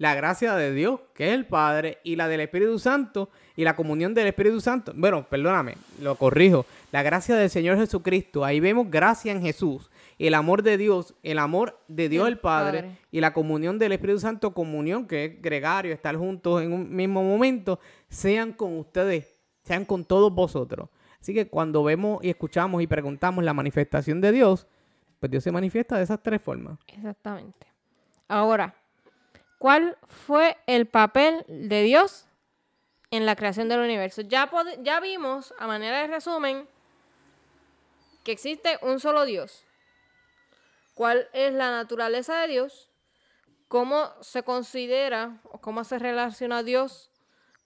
[0.03, 3.77] la gracia de Dios, que es el Padre, y la del Espíritu Santo, y la
[3.77, 4.93] comunión del Espíritu Santo.
[4.97, 6.67] Bueno, perdóname, lo corrijo.
[6.91, 8.45] La gracia del Señor Jesucristo.
[8.45, 9.93] Ahí vemos gracia en Jesús.
[10.19, 12.99] El amor de Dios, el amor de Dios El el Padre, Padre.
[13.13, 17.23] y la comunión del Espíritu Santo, comunión que es gregario, estar juntos en un mismo
[17.23, 20.89] momento, sean con ustedes, sean con todos vosotros.
[21.21, 24.67] Así que cuando vemos y escuchamos y preguntamos la manifestación de Dios,
[25.21, 26.77] pues Dios se manifiesta de esas tres formas.
[26.89, 27.69] Exactamente.
[28.27, 28.82] Ahora,
[29.63, 32.27] ¿cuál fue el papel de Dios
[33.13, 34.23] en la creación del universo?
[34.23, 36.69] Ya, ya vimos, a manera de resumen,
[38.25, 39.65] que existe un solo Dios.
[40.95, 42.91] ¿Cuál es la naturaleza de Dios?
[43.69, 47.13] ¿Cómo se considera o cómo se relaciona Dios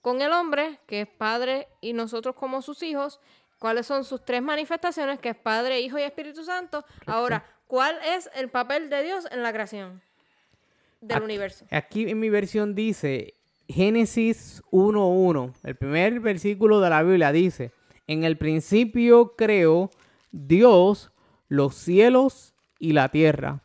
[0.03, 3.19] con el hombre, que es Padre, y nosotros como sus hijos?
[3.57, 6.85] ¿Cuáles son sus tres manifestaciones, que es Padre, Hijo y Espíritu Santo?
[7.07, 10.06] Ahora, ¿cuál es el papel de Dios en la creación
[11.01, 11.65] del Aquí- universo?
[11.71, 13.33] Aquí en mi versión dice
[13.67, 15.53] Génesis 1.1.
[15.63, 17.71] El primer versículo de la Biblia dice,
[18.07, 19.89] en el principio creó
[20.31, 21.11] Dios
[21.47, 23.63] los cielos y la tierra.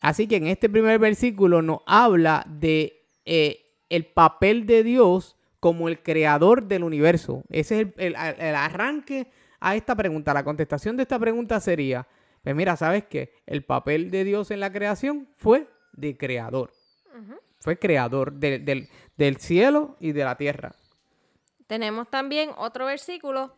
[0.00, 5.88] Así que en este primer versículo nos habla de eh, el papel de Dios como
[5.88, 7.42] el creador del universo.
[7.50, 10.32] Ese es el, el- el arranque a esta pregunta.
[10.32, 12.06] La contestación de esta pregunta sería,
[12.42, 13.34] pues mira, ¿sabes qué?
[13.46, 16.72] El papel de Dios en la creación fue de creador.
[17.60, 20.74] Fue creador de- del, del cielo y de la tierra.
[21.66, 23.54] Tenemos también otro versículo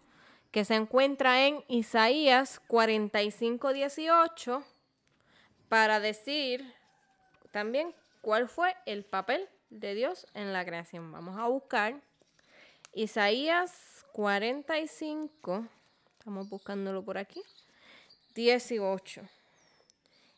[0.51, 4.65] que se encuentra en Isaías 45, 18
[5.69, 6.65] para decir
[7.53, 11.11] también cuál fue el papel de Dios en la creación.
[11.13, 12.01] Vamos a buscar
[12.93, 15.67] Isaías 45,
[16.19, 17.43] estamos buscándolo por aquí,
[18.35, 19.23] 18.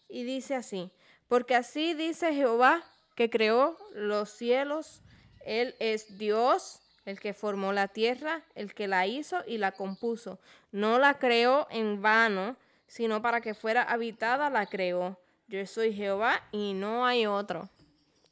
[0.08, 0.90] Y dice así,
[1.28, 2.82] porque así dice Jehová
[3.14, 5.02] que creó los cielos,
[5.44, 10.38] Él es Dios, el que formó la tierra, el que la hizo y la compuso.
[10.72, 12.56] No la creó en vano,
[12.86, 15.18] sino para que fuera habitada la creó.
[15.48, 17.68] Yo soy Jehová y no hay otro.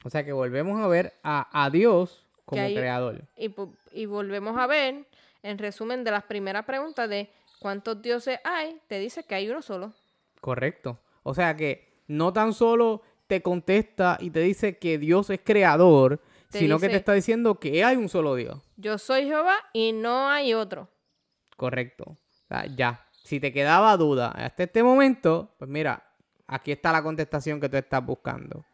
[0.05, 3.23] O sea que volvemos a ver a, a Dios como hay- creador.
[3.37, 3.55] Y,
[3.93, 5.05] y volvemos a ver,
[5.43, 9.63] en resumen de las primeras preguntas de cuántos dioses hay, te dice que hay uno
[9.63, 9.93] solo.
[10.41, 10.99] Correcto.
[11.23, 16.21] O sea que no tan solo te contesta y te dice que Dios es creador,
[16.51, 18.61] sino que te está diciendo que hay un solo Dios.
[18.77, 20.89] Yo soy Jehová y no hay otro.
[21.57, 22.05] Correcto.
[22.05, 23.07] O sea, ya.
[23.25, 26.03] Si te quedaba duda hasta este momento, pues mira,
[26.47, 28.65] aquí está la contestación que tú estás buscando.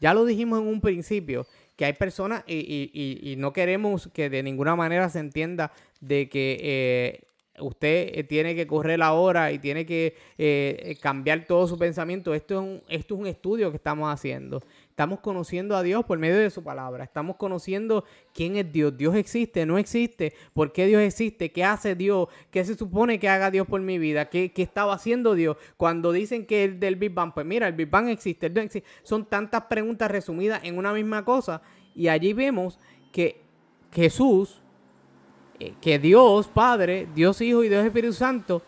[0.00, 4.08] Ya lo dijimos en un principio, que hay personas y, y- y- y no queremos
[4.12, 7.27] que de ninguna manera se entienda de que eh,
[7.60, 12.34] usted eh, tiene que correr la hora y tiene que eh, cambiar todo su pensamiento.
[12.34, 14.62] Esto es, un, esto es un estudio que estamos haciendo.
[14.90, 17.04] Estamos conociendo a Dios por medio de su palabra.
[17.04, 18.96] Estamos conociendo quién es Dios.
[18.96, 20.34] Dios existe, no existe.
[20.52, 21.52] ¿Por qué Dios existe?
[21.52, 22.28] ¿Qué hace Dios?
[22.50, 24.28] ¿Qué se supone que haga Dios por mi vida?
[24.28, 25.56] ¿Qué, qué estaba haciendo Dios?
[25.76, 28.88] Cuando dicen que es del Big Bang, pues mira, el Big Bang existe, Dios existe.
[29.04, 31.62] Son tantas preguntas resumidas en una misma cosa.
[31.94, 32.78] Y allí vemos
[33.12, 33.40] que
[33.92, 34.62] Jesús,
[35.60, 38.62] eh, que Dios Padre, Dios Hijo y Dios Espíritu Santo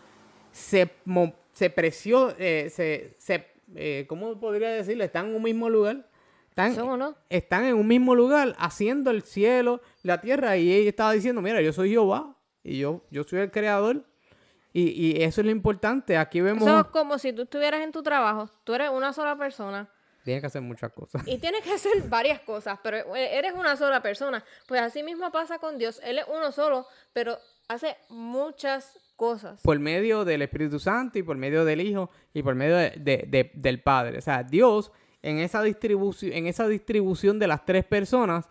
[0.51, 5.03] se, mo- se preció, eh, se, se eh, ¿cómo podría decirlo?
[5.03, 6.07] Están en un mismo lugar.
[6.49, 7.15] Están, ¿Son o no?
[7.29, 10.57] están en un mismo lugar haciendo el cielo, la tierra.
[10.57, 14.03] Y ella estaba diciendo, mira, yo soy Jehová y yo, yo soy el creador.
[14.73, 16.17] Y, y eso es lo importante.
[16.17, 16.63] Aquí vemos...
[16.63, 19.89] Eso es como si tú estuvieras en tu trabajo, tú eres una sola persona,
[20.23, 21.27] Tienes que hacer muchas cosas.
[21.27, 24.43] Y tienes que hacer varias cosas, pero e- eres una sola persona.
[24.67, 25.99] Pues así mismo pasa con Dios.
[26.03, 29.61] Él es uno solo, pero hace muchas cosas.
[29.61, 33.25] Por medio del Espíritu Santo y por medio del Hijo y por medio de- de-
[33.27, 34.17] de- del Padre.
[34.17, 34.91] O sea, Dios
[35.23, 38.49] en esa, distribución, en esa distribución de las tres personas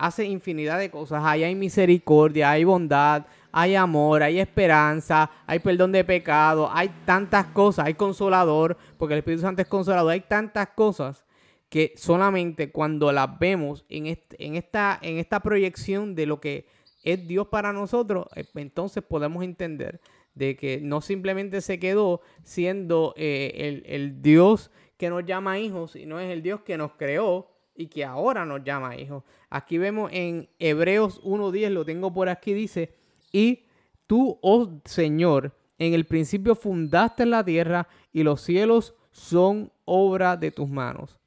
[0.00, 1.22] hace infinidad de cosas.
[1.22, 7.46] Ahí hay misericordia, hay bondad, hay amor, hay esperanza, hay perdón de pecado, hay tantas
[7.46, 11.26] cosas, hay consolador, porque el Espíritu Santo es consolador, hay tantas cosas
[11.68, 16.66] que solamente cuando las vemos en, en, esta, en esta proyección de lo que
[17.04, 20.00] es Dios para nosotros, eh, entonces podemos entender
[20.34, 25.92] de que no simplemente se quedó siendo eh, el, el Dios que nos llama hijos,
[25.92, 27.49] sino es el Dios que nos creó
[27.80, 29.24] y que ahora nos llama hijos.
[29.48, 32.94] Aquí vemos en Hebreos 1.10, lo tengo por aquí, dice,
[33.32, 33.64] y
[34.06, 40.50] tú, oh Señor, en el principio fundaste la tierra y los cielos son obra de
[40.50, 41.18] tus manos.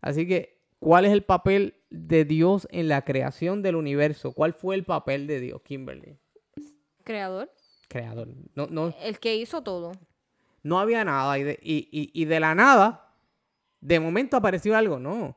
[0.00, 4.32] Así que, ¿cuál es el papel de Dios en la creación del universo?
[4.32, 6.16] ¿Cuál fue el papel de Dios, Kimberly?
[7.02, 7.50] Creador.
[7.88, 8.28] Creador.
[8.54, 9.92] No, no, El que hizo todo.
[10.62, 13.14] no había nada y de, y- y- y de la nada,
[13.80, 14.98] de momento apareció algo.
[14.98, 15.36] No.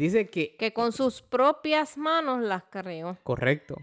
[0.00, 0.56] Dice que...
[0.56, 3.18] Que con sus propias manos las creó.
[3.22, 3.76] Correcto.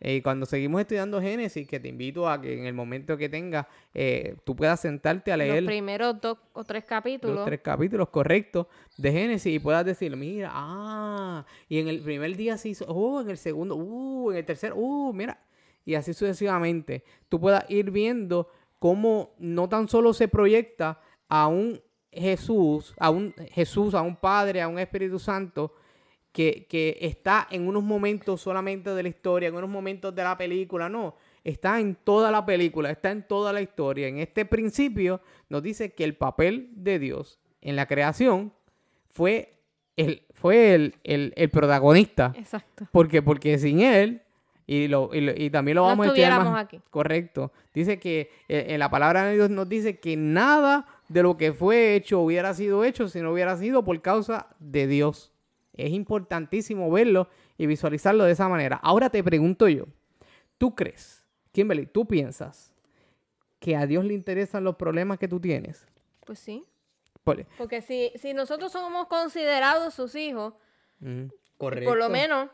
[0.00, 3.64] Y cuando seguimos estudiando Génesis, que te invito a que en el momento que tengas,
[3.94, 7.36] eh, tú puedas sentarte a leer Los primeros dos o tres capítulos.
[7.36, 8.66] los tres capítulos correctos
[8.96, 13.20] de Génesis y puedas decir, mira, ah, y en el primer día se hizo, oh,
[13.20, 15.38] en el segundo, uh, en el tercero, uh, mira,
[15.84, 17.04] y así sucesivamente.
[17.28, 21.80] Tú puedas ir viendo cómo no tan solo se proyecta a un
[22.18, 25.74] Jesús, a un Jesús, a un Padre, a un Espíritu Santo,
[26.32, 30.36] que, que está en unos momentos solamente de la historia, en unos momentos de la
[30.36, 31.14] película, no,
[31.44, 34.06] está en toda la película, está en toda la historia.
[34.08, 38.52] En este principio nos dice que el papel de Dios en la creación
[39.10, 39.54] fue
[39.96, 42.34] el, fue el, el- el protagonista.
[42.36, 42.86] Exacto.
[42.92, 43.22] ¿Por qué?
[43.22, 44.20] Porque sin él,
[44.66, 46.64] y, lo, y, lo- y también lo No vamos a estudiar más.
[46.64, 46.80] aquí.
[46.90, 47.50] Correcto.
[47.72, 51.52] Dice que eh, en la palabra de Dios nos dice que nada de lo que
[51.52, 55.32] fue hecho hubiera sido hecho si no hubiera sido por causa de Dios.
[55.74, 57.28] Es importantísimo verlo
[57.58, 58.76] y visualizarlo de esa manera.
[58.82, 59.86] Ahora te pregunto yo,
[60.58, 62.74] ¿tú crees, Kimberly, tú piensas
[63.60, 65.86] que a Dios le interesan los problemas que tú tienes?
[66.24, 66.64] Pues sí.
[67.24, 70.54] Por, Porque si, si nosotros somos considerados sus hijos,
[70.98, 71.26] Mm,
[71.58, 72.48] por lo menos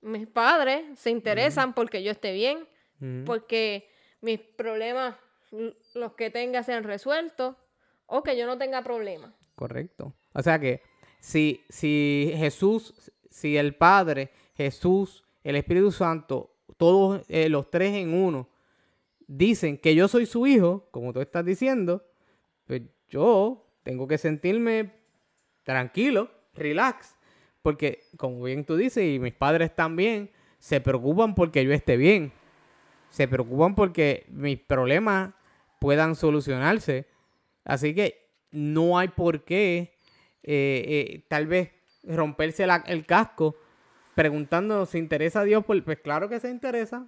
[0.00, 2.66] mis padres se interesan porque yo esté bien,
[3.02, 3.88] Mm, porque
[4.20, 5.16] mis problemas,
[5.94, 7.56] los que tenga, sean resueltos,
[8.12, 9.32] o que yo no tenga problemas.
[9.54, 10.12] Correcto.
[10.34, 10.82] O sea que
[11.18, 18.12] si, si Jesús, si el Padre, Jesús, el Espíritu Santo, todos eh, los tres en
[18.12, 18.50] uno,
[19.26, 22.04] dicen que yo soy su hijo, como tú estás diciendo,
[22.66, 24.92] pues yo tengo que sentirme
[25.62, 27.16] tranquilo, relax,
[27.62, 32.30] porque como bien tú dices, y mis padres también, se preocupan porque yo esté bien,
[33.08, 35.32] se preocupan porque mis problemas
[35.80, 37.11] puedan solucionarse.
[37.64, 39.94] Así que no hay por qué
[40.42, 41.70] eh, eh, tal vez
[42.02, 43.56] romperse el casco
[44.14, 45.64] preguntando si interesa a Dios.
[45.64, 47.06] Por, pues claro que se interesa.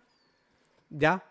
[0.90, 1.24] Ya,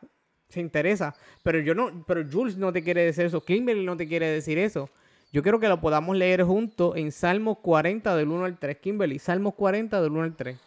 [0.49, 1.15] se interesa.
[1.41, 3.43] Pero yo no, pero Jules no te quiere decir eso.
[3.43, 4.89] Kimberly no te quiere decir eso.
[5.32, 8.78] Yo quiero que lo podamos leer juntos en Salmos 40 del 1 al 3.
[8.78, 10.59] Kimberly, Salmos 40 del 1 al 3.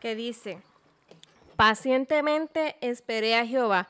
[0.00, 0.58] que dice,
[1.54, 3.88] pacientemente esperé a Jehová,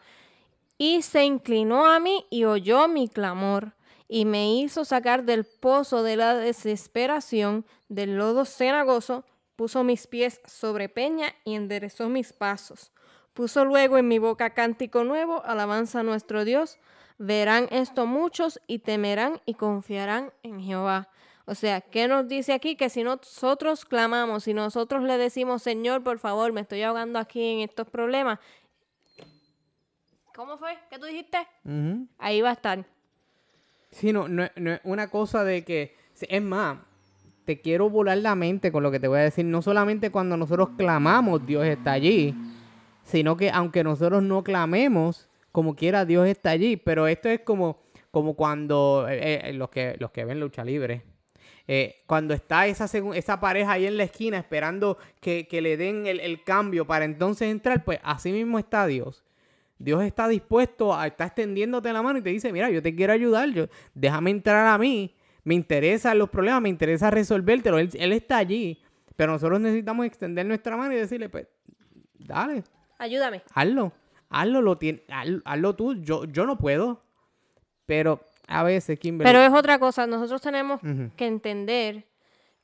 [0.77, 3.73] y se inclinó a mí y oyó mi clamor,
[4.09, 9.25] y me hizo sacar del pozo de la desesperación, del lodo cenagoso,
[9.57, 12.93] puso mis pies sobre peña y enderezó mis pasos.
[13.33, 16.79] Puso luego en mi boca cántico nuevo, alabanza a nuestro Dios.
[17.19, 21.09] Verán esto muchos y temerán y confiarán en Jehová.
[21.47, 22.77] O sea, ¿qué nos dice aquí?
[22.77, 27.43] Que si nosotros clamamos, si nosotros le decimos, Señor, por favor, me estoy ahogando aquí
[27.43, 28.39] en estos problemas.
[30.35, 30.77] ¿Cómo fue?
[30.91, 31.39] ¿Qué tú dijiste?
[32.19, 32.85] Ahí va a estar.
[33.95, 35.95] Sí, no, no, no es una cosa de que.
[36.21, 36.79] Es más,
[37.45, 39.45] te quiero volar la mente con lo que te voy a decir.
[39.45, 42.35] No solamente cuando nosotros clamamos, Dios está allí,
[43.05, 46.77] sino que aunque nosotros no clamemos, como quiera, Dios está allí.
[46.77, 47.79] Pero esto es como,
[48.11, 51.03] como cuando eh, eh, los, que, los que ven lucha libre.
[51.67, 56.07] eh, cuando está esa, esa pareja ahí en la esquina esperando que, que le den
[56.07, 59.25] el, el cambio para entonces entrar, pues así mismo está Dios.
[59.79, 63.13] Dios está dispuesto a estar extendiéndote la mano y te dice, mira, yo te quiero
[63.13, 68.13] ayudar, yo, déjame entrar a mí, me interesan los problemas, me interesa resolvértelo, él, él
[68.13, 68.81] está allí,
[69.17, 71.47] pero nosotros necesitamos extender nuestra mano y decirle, pues,
[72.19, 72.65] dale,
[72.99, 73.43] Ayúdame.
[73.53, 73.93] hazlo,
[74.31, 77.03] hazlo, lo tien- haz- hazlo tú, yo, yo no puedo,
[77.87, 80.81] pero a veces, Kimberly, Pero es otra cosa, nosotros tenemos
[81.17, 82.07] que entender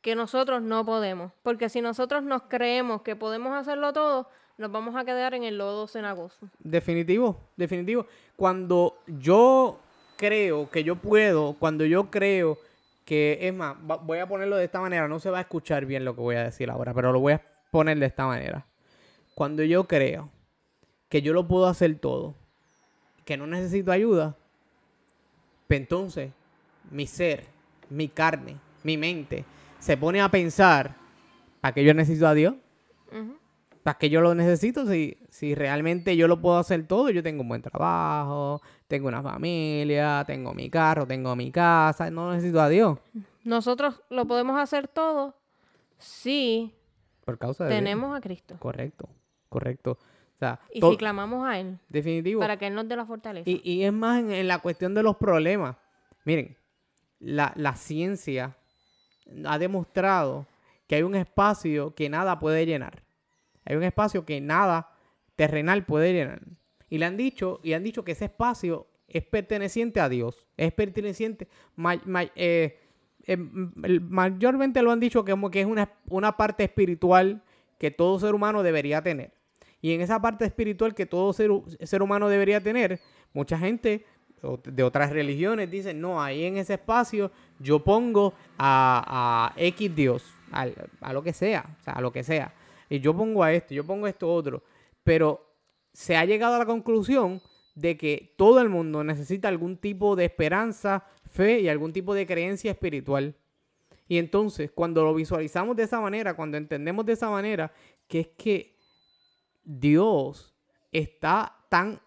[0.00, 1.32] que nosotros no podemos.
[1.42, 4.28] Porque si nosotros nos creemos que podemos hacerlo todo,
[4.60, 6.46] nos vamos a quedar en el lodo cenagoso.
[6.58, 8.06] Definitivo, definitivo.
[8.36, 9.80] Cuando yo
[10.16, 12.58] creo que yo puedo, cuando yo creo
[13.06, 15.86] que, es más, va- voy a ponerlo de esta manera, no se va a escuchar
[15.86, 18.66] bien lo que voy a decir ahora, pero lo voy a poner de esta manera.
[19.34, 20.28] Cuando yo creo
[21.08, 22.34] que yo lo puedo hacer todo,
[23.24, 24.36] que no necesito ayuda,
[25.66, 26.32] pues entonces
[26.90, 27.46] mi ser,
[27.88, 29.44] mi carne, mi mente
[29.78, 30.94] se pone a pensar,
[31.62, 32.54] ¿para qué yo necesito a Dios?
[33.82, 34.86] ¿Para qué yo lo necesito?
[34.86, 39.22] Si, si realmente yo lo puedo hacer todo, yo tengo un buen trabajo, tengo una
[39.22, 42.98] familia, tengo mi carro, tengo mi casa, no necesito a Dios.
[43.44, 45.34] Nosotros lo podemos hacer todo
[45.98, 46.74] si
[47.24, 48.56] Por causa de tenemos a Cristo.
[48.58, 49.08] Correcto,
[49.48, 49.92] correcto.
[49.92, 52.40] O sea, Y si clamamos a Él definitivo.
[52.40, 53.48] para que Él nos dé la fortaleza.
[53.48, 55.76] Y, y es más en, en la cuestión de los problemas.
[56.24, 56.56] Miren,
[57.18, 58.56] la, la ciencia
[59.46, 60.46] ha demostrado
[60.86, 63.02] que hay un espacio que nada puede llenar.
[63.64, 64.92] Hay un espacio que nada
[65.36, 66.40] terrenal puede llenar.
[66.88, 70.46] Y le han dicho, y han dicho que ese espacio es perteneciente a Dios.
[70.56, 71.48] Es perteneciente.
[72.36, 72.78] eh,
[73.26, 75.90] eh, m- el- mayormente lo han dicho que, es una,
[76.36, 77.42] parte espiritual
[77.78, 79.32] que todo ser humano debería tener.
[79.80, 83.00] Y en esa parte espiritual que todo ser, hu- ser humano debería tener,
[83.32, 84.04] mucha gente
[84.64, 90.24] de otras religiones dicen, no, ahí en ese espacio yo pongo a, a X Dios,
[90.50, 92.52] al- a, lo que sea, o sea, a lo que sea.
[92.90, 94.62] Y yo pongo a esto, yo pongo a esto otro.
[95.04, 95.46] Pero
[95.92, 97.40] se ha llegado a la conclusión
[97.74, 102.26] de que todo el mundo necesita algún tipo de esperanza, fe y algún tipo de
[102.26, 103.36] creencia espiritual.
[104.08, 107.72] Y entonces, cuando lo visualizamos de esa manera, cuando entendemos de esa manera,
[108.08, 108.76] que es que
[109.62, 110.52] Dios
[110.90, 112.00] está tan,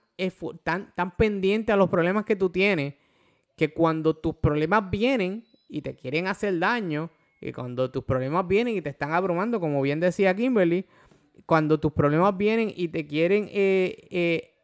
[0.63, 2.95] tan, tan pendiente a los problemas que tú tienes,
[3.55, 7.09] que cuando tus problemas vienen y te quieren hacer daño,
[7.47, 10.85] y cuando tus problemas vienen y te están abrumando, como bien decía Kimberly,
[11.45, 14.55] cuando tus problemas vienen y te quieren eh, eh,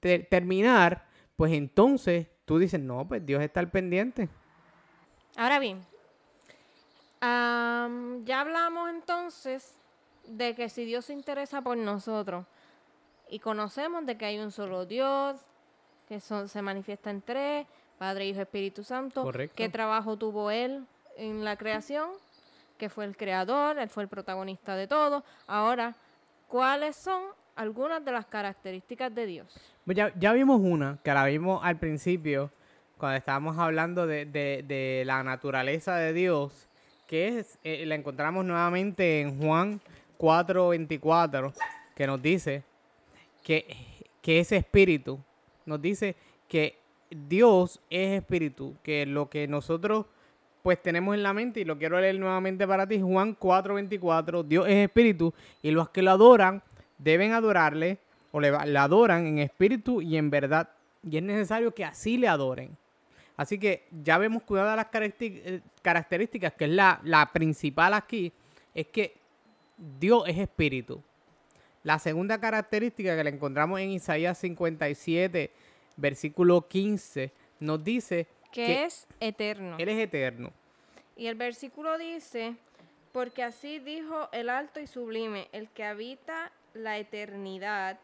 [0.00, 1.06] te- terminar,
[1.36, 4.28] pues entonces tú dices, no, pues Dios está al pendiente.
[5.36, 5.84] Ahora bien,
[7.20, 9.74] ya hablamos entonces
[10.26, 12.44] de que si Dios se interesa por nosotros
[13.30, 15.40] y conocemos de que hay un solo Dios,
[16.08, 17.66] que son, se manifiesta en tres,
[17.98, 19.54] Padre, Hijo, Espíritu Santo, Correcto.
[19.56, 20.84] qué trabajo tuvo Él
[21.16, 22.10] en la creación,
[22.78, 25.24] que fue el creador, Él fue el protagonista de todo.
[25.46, 25.94] Ahora,
[26.48, 27.22] ¿cuáles son
[27.54, 29.46] algunas de las características de Dios?
[29.84, 32.50] Pues ya, ya vimos una, que la vimos al principio,
[32.98, 36.66] cuando estábamos hablando de, de- la naturaleza de Dios,
[37.06, 39.80] que es, eh, la encontramos nuevamente en Juan
[40.18, 41.52] 4:24,
[41.94, 42.62] que nos dice
[43.42, 43.76] que,
[44.22, 45.18] que ese espíritu,
[45.64, 46.16] nos dice
[46.48, 46.78] que
[47.10, 50.06] Dios es espíritu, que lo que nosotros
[50.66, 54.66] pues tenemos en la mente, y lo quiero leer nuevamente para ti, Juan 4:24, Dios
[54.66, 56.60] es espíritu, y los que lo adoran
[56.98, 57.98] deben adorarle,
[58.32, 60.68] o le, adoran en espíritu y en verdad,
[61.08, 62.76] y es necesario que así le adoren.
[63.36, 68.32] Así que ya vemos de las eh, características, que es la, la principal aquí,
[68.74, 69.14] es que
[70.00, 71.00] Dios es espíritu.
[71.84, 75.48] La segunda característica que la encontramos en Isaías 57,
[75.96, 78.26] versículo 15, nos dice
[78.56, 79.76] Que que es eterno.
[79.78, 80.52] Él es eterno.
[81.16, 82.56] Y el versículo dice,
[83.12, 87.98] porque así dijo el alto y sublime, el que habita la eternidad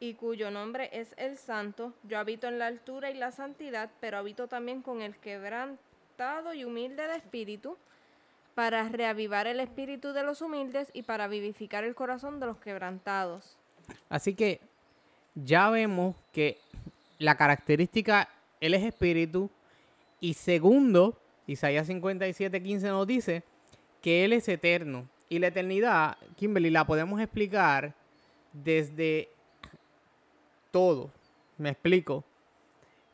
[0.00, 4.18] y cuyo nombre es el santo, yo habito en la altura y la santidad, pero
[4.18, 7.76] habito también con el quebrantado y humilde de espíritu,
[8.54, 13.56] para reavivar el espíritu de los humildes y para vivificar el corazón de los quebrantados.
[14.08, 14.60] Así que
[15.34, 16.58] ya vemos que
[17.18, 18.28] la característica,
[18.60, 19.50] Él es espíritu.
[20.22, 21.18] Y segundo,
[21.48, 23.42] Isaías 57, 15 nos dice
[24.00, 25.08] que Él es eterno.
[25.28, 27.92] Y la eternidad, Kimberly, la podemos explicar
[28.52, 29.30] desde
[30.70, 31.10] todo.
[31.58, 32.24] Me explico.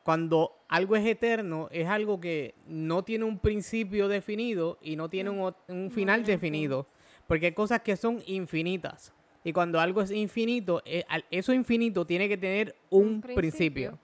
[0.02, 5.30] Cuando algo es eterno, es algo que no tiene un principio definido y no tiene
[5.30, 6.86] un, un final definido.
[7.26, 9.14] Porque hay cosas que son infinitas.
[9.44, 13.36] Y cuando algo es infinito, eh, eso infinito tiene que tener un, Un principio.
[13.40, 13.98] principio.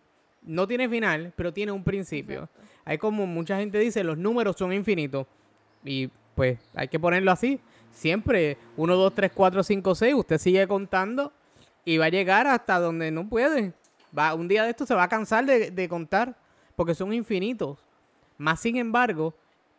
[0.45, 2.43] No tiene final, pero tiene un principio.
[2.43, 2.61] Exacto.
[2.85, 5.27] Hay como mucha gente dice, los números son infinitos.
[5.85, 7.61] Y pues hay que ponerlo así.
[7.93, 11.33] Siempre 1, 2, 3, 4, 5, 6, usted sigue contando
[11.85, 13.73] y va a llegar hasta donde no puede.
[14.17, 16.37] Va, un día de esto se va a cansar de, de contar
[16.77, 17.79] porque son infinitos.
[18.37, 19.33] Más sin embargo,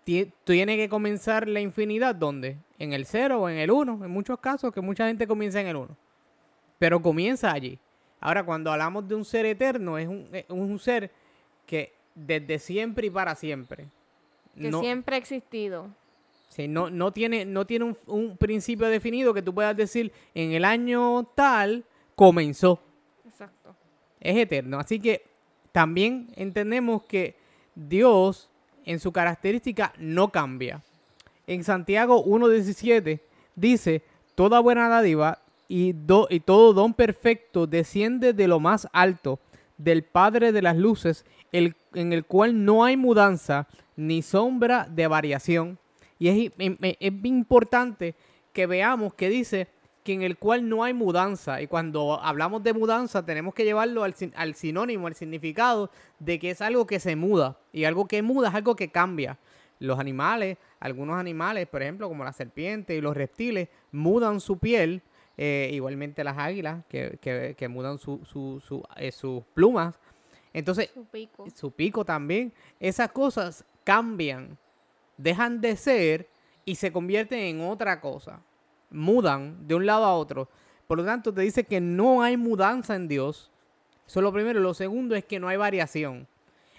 [0.05, 2.57] ti- tiene que comenzar la infinidad ¿dónde?
[2.79, 4.05] En el 0 o en el 1.
[4.05, 5.97] En muchos casos que mucha gente comienza en el 1.
[6.79, 7.77] Pero comienza allí.
[8.25, 11.11] Ahora, cuando hablamos de un ser eterno, es un, es un ser
[11.65, 13.87] que desde siempre y para siempre.
[14.59, 15.89] Que no- siempre ha existido.
[16.49, 20.53] Sí, no, no tiene, no tiene un, un principio definido que tú puedas decir en
[20.53, 21.83] el año tal
[22.15, 22.79] comenzó.
[23.27, 23.75] Exacto.
[24.21, 24.79] Es eterno.
[24.79, 25.23] Así que
[25.71, 27.35] también entendemos que
[27.75, 28.49] Dios
[28.85, 30.81] en su característica no cambia.
[31.45, 33.19] En Santiago 1.17
[33.55, 34.01] dice,
[34.35, 39.39] toda buena dádiva y, do- y todo don perfecto desciende de lo más alto,
[39.77, 45.07] del Padre de las luces, el- en el cual no hay mudanza ni sombra de
[45.07, 45.77] variación.
[46.19, 48.15] Y es, es bien importante
[48.53, 49.67] que veamos que dice
[50.03, 51.61] que en el cual no hay mudanza.
[51.61, 55.89] Y cuando hablamos de mudanza tenemos que llevarlo al, al sinónimo, al significado
[56.19, 57.57] de que es algo que se muda.
[57.73, 59.37] Y algo que muda es algo que cambia.
[59.79, 65.01] Los animales, algunos animales, por ejemplo, como la serpiente y los reptiles, mudan su piel.
[65.37, 69.99] Eh, igualmente las águilas, que, que- que mudan su, su- su- eh, sus plumas.
[70.53, 71.45] Entonces, Su pico.
[71.53, 72.53] su pico también.
[72.79, 74.57] Esas cosas cambian,
[75.17, 76.29] dejan de ser
[76.63, 78.41] y se convierten en otra cosa.
[78.89, 80.47] Mudan de un lado a otro.
[80.87, 83.51] Por lo tanto, te dice que no hay mudanza en Dios.
[84.07, 84.59] Eso es lo primero.
[84.59, 86.27] Lo segundo es que no hay variación.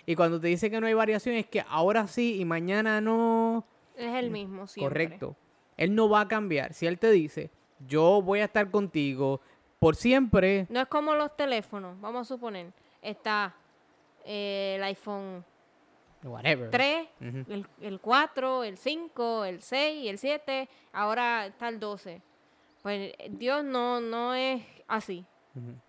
[0.07, 3.67] Y cuando te dice que no hay variación es que ahora sí y mañana no.
[3.97, 5.05] Es el mismo siempre.
[5.05, 5.37] Correcto.
[5.77, 6.73] Él no va a cambiar.
[6.73, 7.51] Si él te dice,
[7.81, 9.41] yo voy a estar contigo
[9.79, 12.01] por siempre, No es como los teléfonos.
[12.01, 12.73] Vamos a suponer.
[13.03, 13.55] Está
[14.25, 15.45] eh, el iPhone
[16.25, 16.71] whatever.
[16.71, 17.53] 3, Ujú.
[17.53, 20.69] el, el 4, el 5, el 6, el 7.
[20.93, 22.23] Ahora está el 12.
[22.83, 25.25] Pues eh, Dios no, no es así.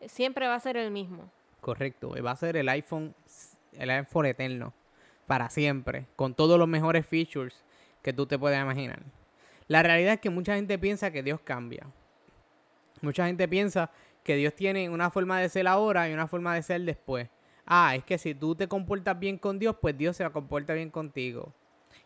[0.06, 1.30] Siempre va a ser el mismo.
[1.60, 3.14] Correcto, va a ser el iPhone,
[3.74, 4.74] el iPhone eterno,
[5.26, 7.66] para siempre, con todos los mejores features
[8.02, 9.02] que tú te puedas imaginar.
[9.68, 11.88] La realidad es que mucha gente piensa que Dios cambia.
[13.01, 13.91] Mucha gente piensa
[14.24, 17.30] que Dios tiene una forma de ser ahora y una forma de ser después.
[17.65, 20.89] Ah, es que si tú te comportas bien con Dios, pues Dios se comporta bien
[20.89, 21.53] contigo.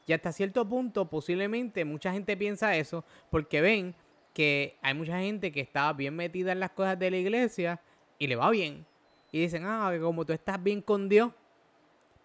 [0.08, 3.96] Y hasta cierto punto, posiblemente mucha gente piensa eso porque ven
[4.34, 7.80] que hay mucha gente que está bien metida en las cosas de la iglesia
[8.18, 8.86] y le va bien.
[9.32, 11.32] Y dicen, ah, como tú estás bien con Dios,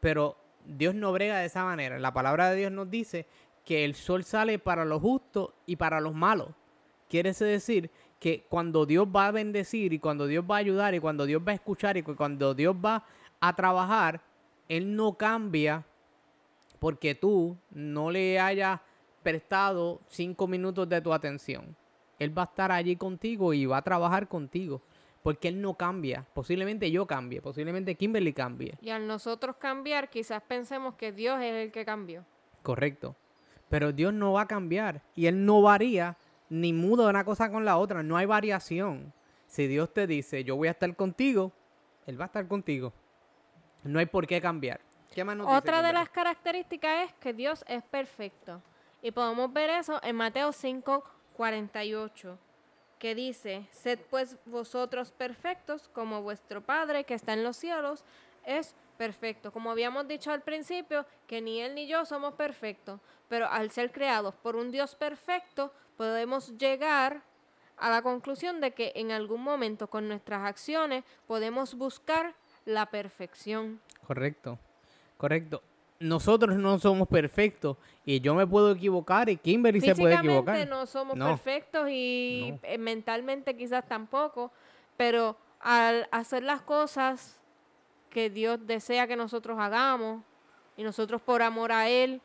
[0.01, 1.99] pero Dios no brega de esa manera.
[1.99, 3.27] La palabra de Dios nos dice
[3.67, 6.49] que el sol sale para los justos y para los malos.
[7.11, 11.01] Quiere decir que cuando Dios va a bendecir y cuando Dios va a ayudar y
[11.01, 13.05] cuando Dios va a escuchar y cu- cuando Dios va
[13.41, 14.23] a trabajar,
[14.69, 15.85] Él no cambia
[16.79, 18.81] porque tú no le hayas
[19.23, 21.77] prestado cinco minutos de tu atención.
[22.19, 24.81] Él va a estar allí contigo y va a trabajar contigo.
[25.23, 26.25] Porque Él no cambia.
[26.35, 27.43] Posiblemente yo cambie.
[27.43, 28.79] Posiblemente Kimberly cambie.
[28.81, 32.25] Y al nosotros cambiar, quizás pensemos que Dios es el que cambió.
[32.63, 33.17] Correcto.
[33.69, 35.03] Pero Dios no va a cambiar.
[35.15, 36.17] Y Él no varía
[36.49, 38.03] ni muda una cosa con la otra.
[38.03, 39.13] No hay variación.
[39.47, 41.53] Si Dios te dice, yo voy a estar contigo,
[42.07, 42.93] Él va a estar contigo.
[43.85, 44.81] No hay por qué cambiar.
[45.15, 48.61] ¿Qué más nos dice, Otra de las características es que Dios es perfecto.
[49.03, 51.05] Y podemos ver eso en Mateo 5,
[51.37, 52.39] 48,
[52.99, 58.05] que dice, sed pues vosotros perfectos como vuestro Padre que está en los cielos
[58.45, 58.86] es perfecto.
[59.53, 63.93] Como habíamos dicho al principio, que ni Él ni yo somos perfectos, pero al ser
[63.93, 67.23] creados por un Dios perfecto, podemos llegar
[67.77, 72.35] a la conclusión de que en algún momento con nuestras acciones podemos buscar
[72.65, 73.81] la perfección.
[74.07, 74.59] Correcto,
[75.17, 75.63] correcto.
[75.99, 80.69] Nosotros no somos perfectos y yo me puedo equivocar y Kimberly se puede equivocar.
[80.69, 81.27] No somos No.
[81.27, 82.59] perfectos y No.
[82.63, 84.53] eh, mentalmente quizás tampoco,
[84.97, 87.41] pero al hacer las cosas
[88.11, 90.23] que Dios desea que nosotros hagamos
[90.77, 92.21] y nosotros por amor a Él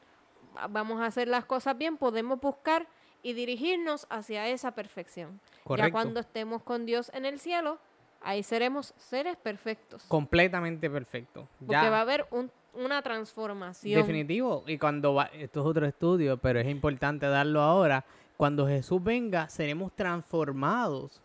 [0.55, 2.87] va- vamos a hacer las cosas bien, podemos buscar
[3.23, 5.39] y dirigirnos hacia esa perfección.
[5.77, 7.77] Ya cuando estemos con Dios en el cielo,
[8.21, 10.03] ahí seremos seres perfectos.
[10.07, 11.47] Completamente perfecto.
[11.59, 11.89] Porque Ya.
[11.89, 13.99] va a haber un- una transformación.
[14.01, 14.63] Definitivo.
[14.65, 18.05] Y cuando va, esto es otro estudio, pero es importante darlo ahora.
[18.37, 21.21] Cuando Jesús venga, seremos transformados.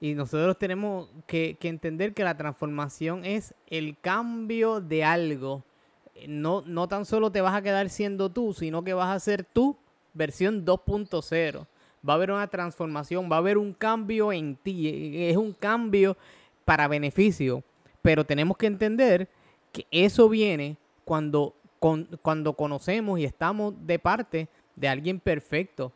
[0.00, 5.62] Y nosotros tenemos que, entender que la transformación es el cambio de algo.
[6.28, 9.44] No, no tan solo te vas a quedar siendo tú, sino que vas a ser
[9.44, 9.76] tú,
[10.12, 11.66] versión 2.0.
[12.08, 15.28] Va a haber una transformación, va a haber un cambio en ti.
[15.28, 16.16] Es un cambio
[16.64, 17.62] para beneficio.
[18.02, 19.28] Pero tenemos que entender
[19.72, 25.92] que eso viene cuando, con- cuando conocemos y estamos de parte de alguien perfecto,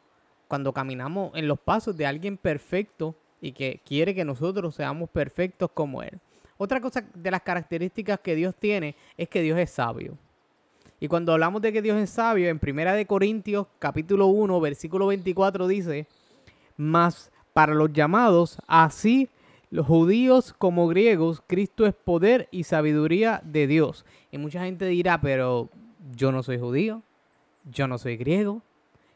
[0.49, 5.71] cuando caminamos en los pasos de alguien perfecto y que quiere que nosotros seamos perfectos
[5.73, 6.19] como Él.
[6.59, 10.19] Otra cosa de las características que Dios tiene es que Dios es sabio.
[11.01, 15.07] Y cuando hablamos de que Dios es sabio, en Primera de Corintios capítulo 1, versículo
[15.07, 16.07] 24 dice,
[16.77, 19.31] mas para los llamados, así
[19.71, 24.05] los judíos como griegos, Cristo es poder y sabiduría de Dios.
[24.31, 25.71] Y mucha gente dirá, pero
[26.15, 27.03] yo no soy judío,
[27.65, 28.63] yo no soy griego,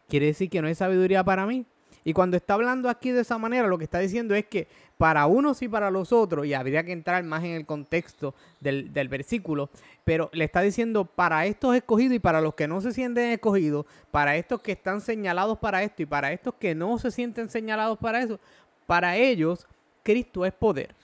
[0.09, 1.67] quiere decir que no es sabiduría para mí.
[2.05, 5.27] Y cuando está hablando aquí de esa manera, lo que está diciendo es que para
[5.27, 9.71] unos y para los otros, y habría que entrar más en el contexto del, versículo,
[10.05, 13.87] pero le está diciendo para estos escogidos y para los que no se sienten escogidos,
[14.11, 17.99] para estos que están señalados para esto y para estos que no se sienten señalados
[17.99, 18.39] para eso,
[18.87, 19.67] para ellos
[20.03, 20.95] Cristo es poder.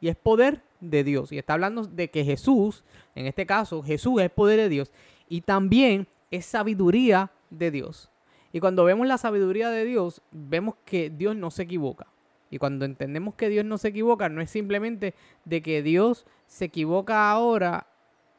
[0.00, 1.32] Y es poder de Dios.
[1.32, 2.82] Y está hablando de que Jesús,
[3.14, 4.90] en este caso, Jesús es poder de Dios.
[5.28, 8.10] Y también es sabiduría de Dios.
[8.56, 12.06] Y cuando vemos la sabiduría de Dios, vemos que Dios no se equivoca.
[12.48, 15.12] Y cuando entendemos que Dios no se equivoca, no es simplemente
[15.44, 17.86] de que Dios se equivoca ahora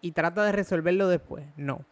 [0.01, 1.45] y trata de resolverlo después.
[1.55, 1.85] No.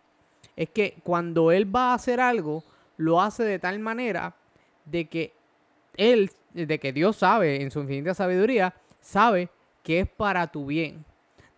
[0.56, 2.64] Es que cuando Él va a hacer algo,
[2.98, 4.36] lo hace de tal manera
[4.86, 5.32] de que
[5.96, 9.50] Él, de que Dios sabe en su infinita sabiduría, sabe
[9.84, 11.06] que es para tu bien.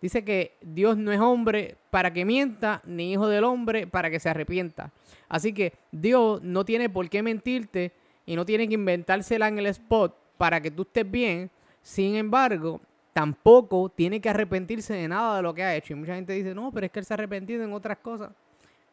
[0.00, 4.20] Dice que Dios no es hombre para que mienta, ni hijo del hombre para que
[4.20, 4.92] se arrepienta.
[5.28, 7.92] Así que Dios no tiene por qué mentirte
[8.24, 11.50] y no tiene que inventársela en el spot para que tú estés bien.
[11.82, 12.80] Sin embargo,
[13.12, 15.92] tampoco tiene que arrepentirse de nada de lo que ha hecho.
[15.92, 18.30] Y mucha gente dice, no, pero es que él se ha arrepentido en otras cosas.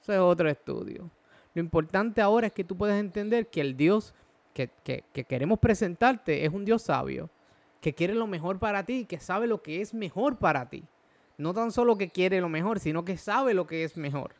[0.01, 1.09] Eso es otro estudio.
[1.53, 4.15] Lo importante ahora es que tú puedas entender que el Dios
[4.53, 7.29] que, que queremos presentarte es un Dios sabio,
[7.81, 10.83] que quiere lo mejor para ti, que sabe lo que es mejor para ti.
[11.37, 14.35] No tan solo que quiere lo mejor, sino que sabe lo que es mejor.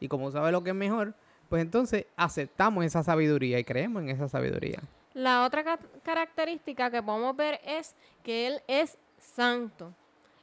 [0.00, 1.14] Y como sabe lo que es mejor,
[1.48, 4.80] pues entonces aceptamos esa sabiduría y creemos en esa sabiduría.
[5.14, 9.94] La otra característica que podemos ver es que Él es santo.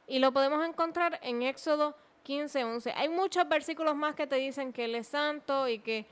[0.06, 1.94] Y lo podemos encontrar en Éxodo
[2.24, 2.92] 15, 11.
[2.92, 6.06] Hay muchos versículos más que te dicen que Él es santo y que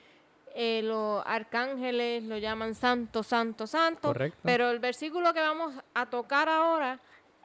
[0.55, 4.09] eh, los arcángeles lo llaman santo, santo, santo.
[4.09, 4.38] Correcto.
[4.43, 7.01] Pero el versículo que vamos a tocar ahora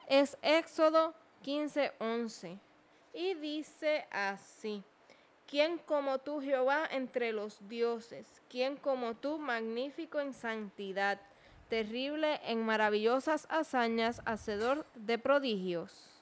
[0.08, 1.27] es Éxodo 15,
[1.98, 2.58] 11.
[3.14, 4.82] Y dice así.
[5.46, 8.26] ¿Quién como tú, Jehová, entre los dioses?
[8.50, 11.18] ¿Quién como tú, magnífico en santidad,
[11.70, 16.20] terrible en maravillosas hazañas, hacedor de prodigios?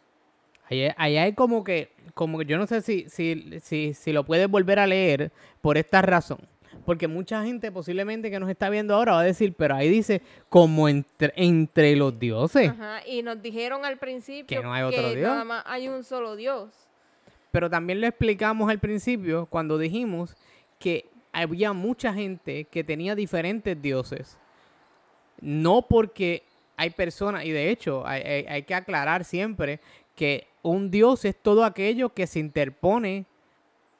[0.68, 4.48] Ahí, hay como que, como que yo no sé si, si, si, si lo puedes
[4.48, 6.38] volver a leer por esta razón.
[6.86, 10.22] Porque mucha gente posiblemente que nos está viendo ahora va a decir, pero ahí dice,
[10.48, 12.70] como entre, entre los dioses.
[12.70, 15.28] Ajá, y nos dijeron al principio que no hay otro Dios.
[15.28, 16.70] nada más hay un solo Dios.
[17.50, 20.36] Pero también lo explicamos al principio cuando dijimos
[20.78, 24.38] que había mucha gente que tenía diferentes dioses.
[25.40, 26.44] No porque
[26.76, 29.80] hay personas, y de hecho hay, hay, hay, que aclarar siempre
[30.14, 33.26] que un dios es todo aquello que se interpone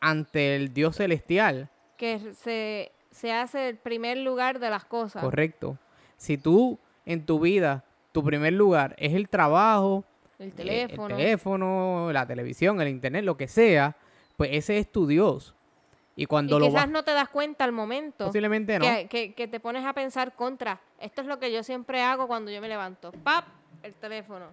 [0.00, 1.68] ante el dios celestial.
[1.96, 5.22] Que se, se hace el primer lugar de las cosas.
[5.22, 5.78] Correcto.
[6.16, 10.04] Si tú en tu vida, tu primer lugar es el trabajo,
[10.38, 11.08] el teléfono.
[11.14, 13.96] el teléfono, la televisión, el internet, lo que sea,
[14.36, 15.54] pues ese es tu Dios.
[16.18, 18.26] Y cuando y lo quizás no te das cuenta al momento.
[18.26, 18.84] posiblemente no.
[18.86, 20.80] que, que- que te pones a pensar contra.
[20.98, 23.12] Esto es lo que yo siempre hago cuando yo me levanto.
[23.22, 23.44] ¡Pap!
[23.82, 24.46] El teléfono.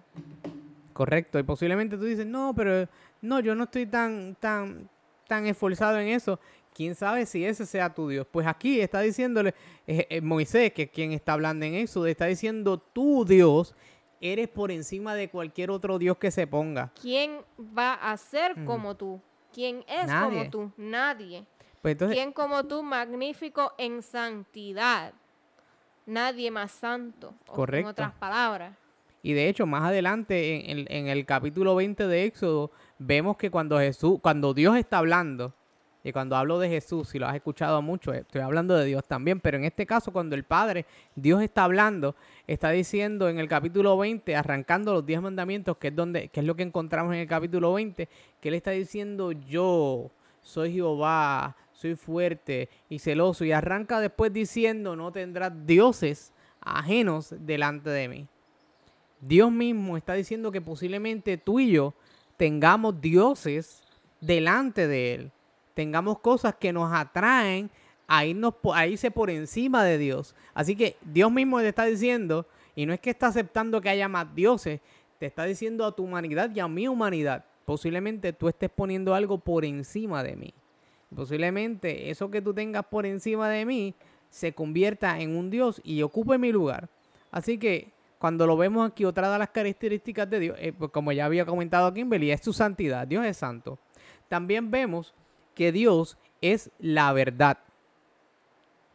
[0.92, 1.38] Correcto.
[1.38, 2.86] Y posiblemente tú dices, no, pero
[3.22, 4.88] no, yo no estoy tan, tan,
[5.26, 6.38] tan esforzado en eso.
[6.74, 8.26] ¿Quién sabe si ese sea tu Dios?
[8.30, 9.54] Pues aquí está diciéndole
[9.86, 13.74] eh, eh, Moisés, que es quien está hablando en eso, está diciendo, tu Dios
[14.20, 16.90] eres por encima de cualquier otro Dios que se ponga.
[17.00, 17.38] ¿Quién
[17.78, 19.20] va a ser como tú?
[19.52, 20.38] ¿Quién es Nadie.
[20.38, 20.72] como tú?
[20.76, 21.44] Nadie.
[21.80, 25.12] Pues entonces, ¿Quién como tú, magnífico en santidad?
[26.06, 27.34] Nadie más santo.
[27.46, 27.88] Correcto.
[27.88, 28.74] En otras palabras.
[29.22, 33.50] Y de hecho, más adelante, en, en- en el capítulo 20 de Éxodo, vemos que
[33.50, 35.54] cuando Jesús, cuando Dios está hablando,
[36.06, 39.40] y cuando hablo de Jesús, si lo has escuchado mucho, estoy hablando de Dios también,
[39.40, 40.84] pero en este caso, cuando el Padre,
[41.16, 42.14] Dios está hablando,
[42.46, 46.46] está diciendo en el capítulo 20, arrancando los 10 mandamientos, que es, donde, que es
[46.46, 48.06] lo que encontramos en el capítulo 20,
[48.38, 50.10] que Él está diciendo, yo
[50.42, 57.88] soy Jehová, soy fuerte y celoso, y arranca después diciendo, no tendrás dioses ajenos delante
[57.88, 58.26] de mí.
[59.22, 61.94] Dios mismo está diciendo que posiblemente tú y yo
[62.36, 63.82] tengamos dioses
[64.20, 65.32] delante de Él.
[65.74, 67.70] Tengamos cosas que nos atraen
[68.06, 70.34] a, irnos, a irse por encima de Dios.
[70.54, 74.08] Así que Dios mismo te está diciendo, y no es que está aceptando que haya
[74.08, 74.80] más dioses,
[75.18, 79.38] te está diciendo a tu humanidad y a mi humanidad, posiblemente tú estés poniendo algo
[79.38, 80.54] por encima de mí.
[81.14, 83.94] Posiblemente eso que tú tengas por encima de mí
[84.30, 86.88] se convierta en un Dios y ocupe mi lugar.
[87.30, 91.12] Así que cuando lo vemos aquí, otra de las características de Dios, eh, pues como
[91.12, 93.06] ya había comentado Kimberly, es su santidad.
[93.06, 93.78] Dios es santo.
[94.28, 95.14] También vemos
[95.54, 97.58] que Dios es la verdad.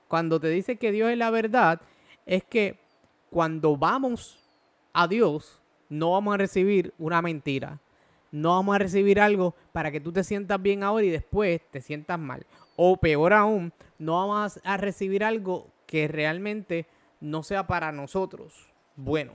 [0.07, 1.81] Cuando te dice que Dios es la verdad,
[2.25, 2.77] es que
[3.29, 4.39] cuando vamos
[4.93, 7.79] a Dios, no vamos a recibir una mentira.
[8.31, 11.81] No vamos a recibir algo para que tú te sientas bien ahora y después te
[11.81, 12.45] sientas mal.
[12.75, 16.85] O peor aún, no vamos a recibir algo que realmente
[17.19, 18.69] no sea para nosotros.
[18.95, 19.33] Bueno,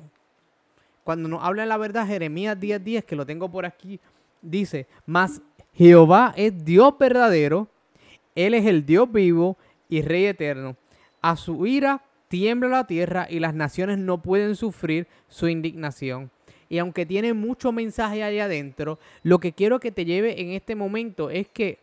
[1.02, 4.00] cuando nos habla la verdad, Jeremías 10:10, 10, que lo tengo por aquí,
[4.40, 5.42] dice, mas
[5.74, 7.68] Jehová es Dios verdadero,
[8.34, 9.56] Él es el Dios vivo
[9.88, 10.76] y Rey eterno.
[11.20, 16.30] A su ira tiembla la tierra y las naciones no pueden sufrir su indignación.
[16.68, 20.74] Y aunque tiene mucho mensaje ahí adentro, lo que quiero que te lleve en este
[20.74, 21.78] momento es que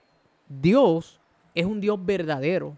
[0.47, 1.19] Dios
[1.55, 2.77] es un Dios verdadero.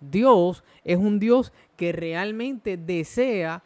[0.00, 3.62] Dios es un Dios que realmente desea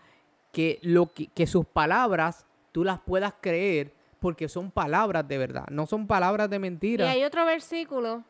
[0.53, 5.87] que, lo que, sus palabras tú las puedas creer porque son palabras de verdad, no
[5.87, 7.07] son palabras de mentira.
[7.07, 8.23] Y hay otro versículo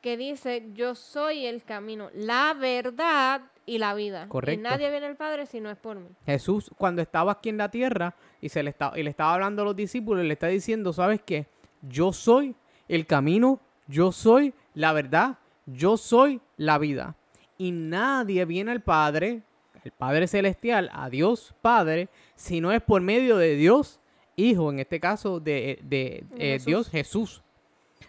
[0.00, 4.26] que dice, yo soy el camino, la verdad y la vida.
[4.28, 4.58] Correcto.
[4.58, 6.08] Y nadie viene al Padre si no es por mí.
[6.26, 9.62] Jesús, cuando estaba aquí en la tierra y, se le, estaba, y le estaba hablando
[9.62, 11.46] a los discípulos, le está diciendo, ¿sabes qué?
[11.82, 12.56] Yo soy
[12.88, 17.16] el camino, yo soy la verdad, yo soy la vida.
[17.56, 19.42] Y nadie viene al Padre,
[19.84, 24.00] el Padre Celestial, a Dios Padre, si no es por medio de Dios
[24.42, 27.42] Hijo, en este caso de, eh, Dios Jesús.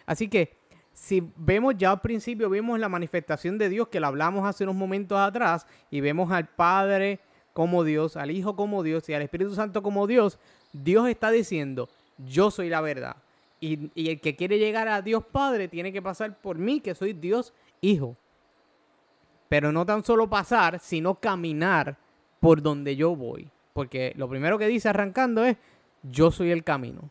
[0.06, 0.56] Así que
[0.92, 4.76] si vemos ya al principio, vimos la manifestación de Dios que la hablamos hace unos
[4.76, 7.20] momentos atrás y vemos al Padre
[7.52, 10.38] como Dios, al Hijo como Dios y al Espíritu Santo como Dios,
[10.72, 13.16] Dios está diciendo, yo soy la verdad.
[13.60, 16.94] Y, y el que quiere llegar a Dios Padre tiene que pasar por mí, que
[16.94, 18.16] soy Dios Hijo.
[19.48, 21.96] Pero no tan solo pasar, sino caminar
[22.40, 23.50] por donde yo voy.
[23.72, 25.56] Porque lo primero que dice arrancando es,
[26.04, 27.10] yo soy el camino.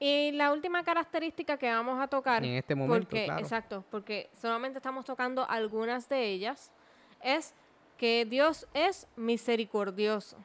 [0.00, 4.78] Y la última característica que vamos a tocar, en este momento, porque, exacto, porque solamente
[4.78, 6.72] estamos tocando algunas de ellas,
[7.22, 7.54] es
[7.96, 10.36] que Dios es misericordioso.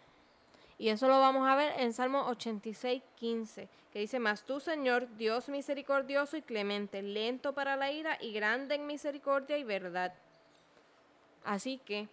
[0.78, 5.08] Y eso lo vamos a ver en Salmo 86, 15, que dice, Mas tú, Señor,
[5.18, 10.14] Dios misericordioso y clemente, lento para la ira y grande en misericordia y verdad.
[11.44, 12.08] Así que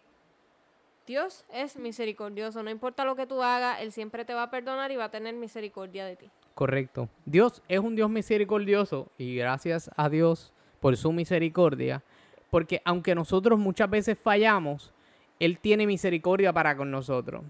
[1.06, 4.90] Dios es misericordioso, no importa lo que tú hagas, Él siempre te va a perdonar
[4.90, 6.30] y va a tener misericordia de ti.
[6.54, 7.08] Correcto.
[7.26, 12.02] Dios es un Dios misericordioso y gracias a Dios por su misericordia,
[12.50, 14.92] porque aunque nosotros muchas veces fallamos,
[15.40, 17.44] Él tiene misericordia para con nosotros.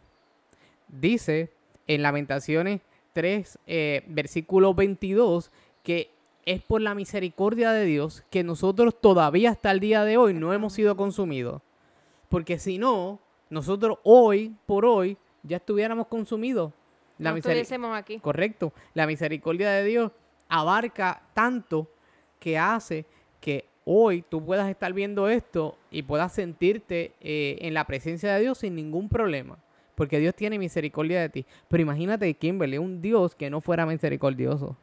[0.89, 1.53] Dice
[1.87, 2.81] en Lamentaciones
[3.13, 5.53] 3, eh, versículo 22,
[5.83, 6.11] que
[6.45, 10.53] es por la misericordia de Dios que nosotros todavía hasta el día de hoy no
[10.53, 11.63] hemos sido consumidos.
[12.29, 16.73] Porque si no, nosotros hoy por hoy ya estuviéramos consumidos.
[17.19, 18.19] La no aquí.
[18.19, 18.73] Correcto.
[18.93, 20.13] La misericordia de Dios
[20.49, 21.89] abarca tanto
[22.41, 23.07] que hace
[23.41, 28.41] que hoy tú puedas estar viendo esto y puedas sentirte eh, en la presencia de
[28.41, 29.59] Dios sin ningún problema.
[29.95, 31.47] Porque Dios tiene misericordia de ti.
[31.69, 34.77] Pero imagínate, Kimberly, un Dios que no fuera misericordioso.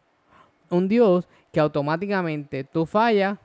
[0.69, 3.37] Un Dios que automáticamente tú fallas.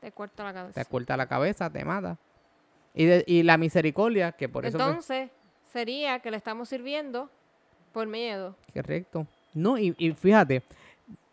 [0.00, 0.82] Te corta la cabeza.
[0.82, 2.18] Te corta la cabeza, te mata.
[2.94, 4.76] Y, la misericordia, que por eso...
[4.78, 5.30] Entonces,
[5.72, 7.30] sería que le estamos sirviendo
[7.92, 8.54] por miedo.
[8.74, 9.26] Correcto.
[9.54, 10.62] No, y, fíjate,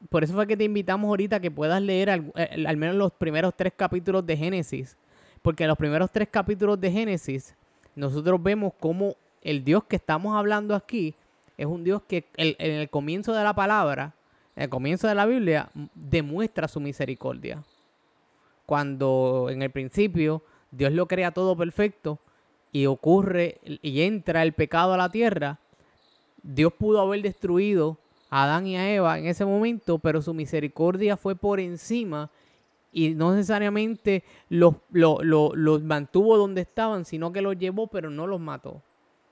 [0.10, 2.34] por eso fue que te invitamos ahorita que puedas leer al,
[2.66, 4.98] al, menos los primeros tres capítulos de Génesis.
[5.42, 7.56] Porque en los primeros tres capítulos de Génesis,
[7.96, 11.16] nosotros vemos cómo el Dios que estamos hablando aquí
[11.60, 14.14] es un Dios que en el comienzo de la palabra,
[14.56, 17.62] en el comienzo de la Biblia, demuestra su misericordia.
[18.66, 20.42] Cuando en el principio
[20.72, 22.20] Dios lo crea todo perfecto
[22.72, 25.60] y ocurre y entra el pecado a la tierra,
[26.44, 27.98] Dios pudo haber destruido
[28.30, 32.30] a Adán y a Eva en ese momento, pero su misericordia fue por encima
[32.92, 38.40] y no necesariamente los, los, mantuvo donde estaban, sino que los llevó, pero no los
[38.40, 38.82] mató.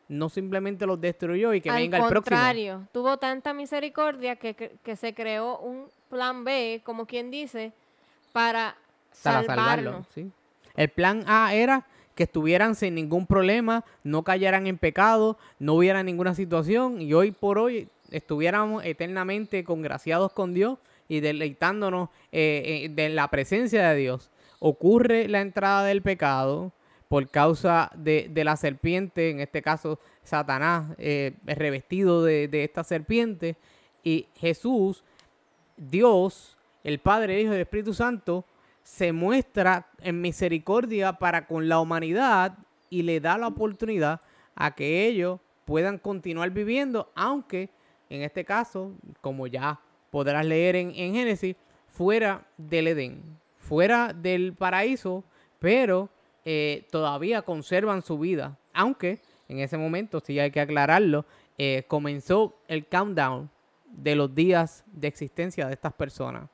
[0.09, 2.37] No simplemente los destruyó y que venga el próximo.
[2.37, 7.73] Al contrario, tuvo tanta misericordia que, que, se creó un plan B, como quien dice,
[8.31, 8.77] para,
[9.11, 10.05] salvarlo.
[10.13, 10.31] ¿sí?
[10.77, 16.01] El plan A era que estuvieran sin ningún problema, no cayeran en pecado, no hubiera
[16.03, 22.89] ninguna situación y hoy por hoy estuviéramos eternamente congraciados con Dios y deleitándonos eh, eh,
[22.89, 24.31] de la presencia de Dios.
[24.59, 26.71] Ocurre la entrada del pecado
[27.07, 33.55] por causa de, la serpiente, en este caso Satanás, eh, revestido de, de esta serpiente,
[34.03, 35.03] y Jesús,
[35.77, 38.45] Dios, el Padre, el Hijo y el Espíritu Santo,
[38.87, 42.57] se muestra en misericordia para con la humanidad
[42.89, 44.21] y le da la oportunidad
[44.55, 47.69] a que ellos puedan continuar viviendo, aunque
[48.09, 49.77] en este caso, como ya
[50.09, 51.57] podrás leer en, Génesis,
[51.89, 53.21] fuera del Edén,
[53.57, 55.25] fuera del paraíso,
[55.59, 56.09] pero
[56.45, 59.19] eh, todavía conservan su vida, aunque
[59.49, 61.25] en ese momento, sí hay que aclararlo,
[61.57, 63.49] eh, comenzó el countdown
[63.85, 66.49] de los días de existencia de estas personas.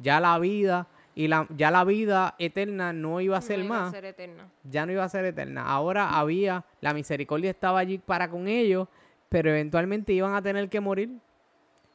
[0.00, 0.86] Ya la vida
[1.16, 4.04] y la, ya la vida eterna no iba a ser No iba a más, ser
[4.04, 4.48] eterna.
[4.62, 5.64] ya no iba a ser eterna.
[5.66, 8.86] Ahora había, la misericordia estaba allí para con ellos,
[9.30, 11.10] pero eventualmente iban a tener que morir.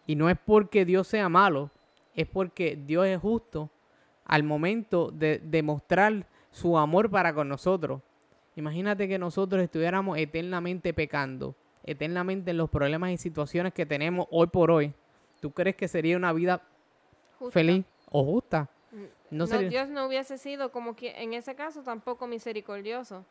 [0.08, 1.70] Y no es porque Dios sea malo,
[2.16, 3.70] es porque Dios es justo
[4.26, 8.02] al momento de demostrar su amor para con nosotros.
[8.56, 14.48] Imagínate que nosotros estuviéramos eternamente pecando, eternamente en los problemas y situaciones que tenemos hoy
[14.48, 14.94] por hoy.
[15.40, 16.62] ¿Tú crees que sería una vida
[17.40, 17.54] Justa.
[17.54, 18.68] feliz o justa?
[19.32, 23.26] No Dios no hubiese sido como que en ese caso tampoco misericordioso.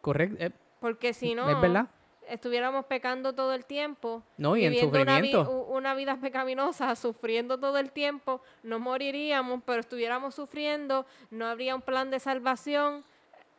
[0.00, 0.36] correcto.
[0.42, 0.50] eh,
[0.80, 1.88] Porque si no, ¿Es verdad?
[2.28, 5.34] estuviéramos pecando todo el tiempo, No, y en viviendo una, vi-
[5.68, 11.82] una vida pecaminosa, sufriendo todo el tiempo, no moriríamos, pero estuviéramos sufriendo, no habría un
[11.82, 13.04] plan de salvación,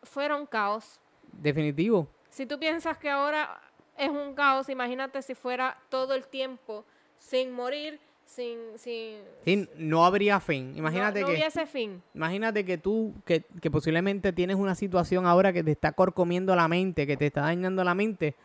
[0.03, 0.99] fuera un caos.
[1.33, 2.07] Definitivo.
[2.29, 3.59] Si tú piensas que ahora
[3.97, 6.85] es un caos, imagínate si fuera todo el tiempo
[7.19, 8.59] sin morir, sin...
[8.75, 10.73] sin Sí, no habría fin.
[10.75, 12.03] Imagínate no, no que hubiese fin.
[12.13, 16.67] Imagínate que tú, que, que posiblemente tienes una situación ahora que te está corcomiendo la
[16.67, 18.35] mente, que te está dañando la mente,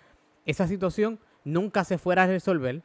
[0.46, 2.82] esa situación nunca se fuera a resolver,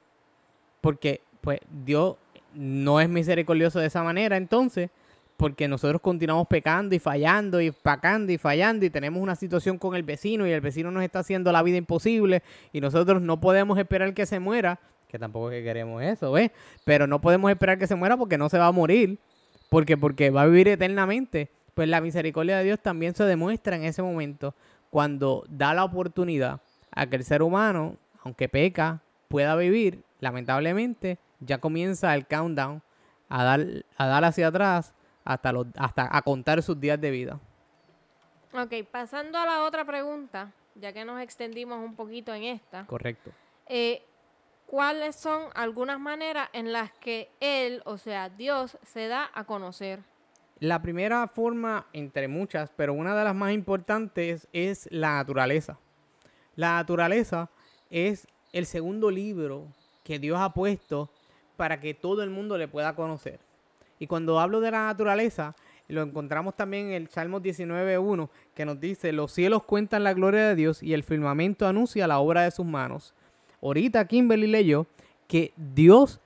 [0.82, 2.18] porque pues Dios
[2.54, 4.90] no es misericordioso de esa manera, entonces,
[5.38, 9.96] porque nosotros continuamos pecando y fallando y pacando y fallando y tenemos una situación con
[9.96, 12.42] el vecino y el vecino nos está haciendo la vida imposible
[12.74, 16.52] y nosotros no podemos esperar que se muera, que tampoco es que queremos eso, ¿ves?
[16.84, 19.20] Pero no podemos esperar que se muera porque no se va a morir,
[19.70, 21.50] porque porque va a vivir eternamente.
[21.74, 24.56] Pues la misericordia de Dios también se demuestra en ese momento
[24.90, 26.60] cuando da la oportunidad
[26.92, 32.82] a que el ser humano, aunque peca, pueda vivir, lamentablemente, ya comienza el countdown
[33.30, 33.66] a dar,
[33.98, 34.94] a dar hacia atrás
[35.24, 37.40] hasta, los, hasta a contar sus días de vida.
[38.54, 43.32] Ok, pasando a la otra pregunta, ya que nos extendimos un poquito en esta, Correcto.
[43.68, 44.02] eh,
[44.68, 50.02] ¿cuáles son algunas maneras en las que Él, o sea, Dios, se da a conocer?
[50.60, 55.80] La primera forma, entre muchas, pero una de las más importantes es la naturaleza.
[56.56, 57.50] La naturaleza
[57.90, 59.68] es el segundo libro
[60.04, 61.10] que Dios ha puesto
[61.58, 63.40] para que todo el mundo le pueda conocer.
[64.00, 65.56] Y cuando hablo de la naturaleza,
[65.88, 70.48] lo encontramos también en el Salmo 19.1, que nos dice, los cielos cuentan la gloria
[70.48, 73.14] de Dios y el firmamento anuncia la obra de sus manos.
[73.62, 74.86] Ahorita Kimberly leyó
[75.28, 76.20] que Dios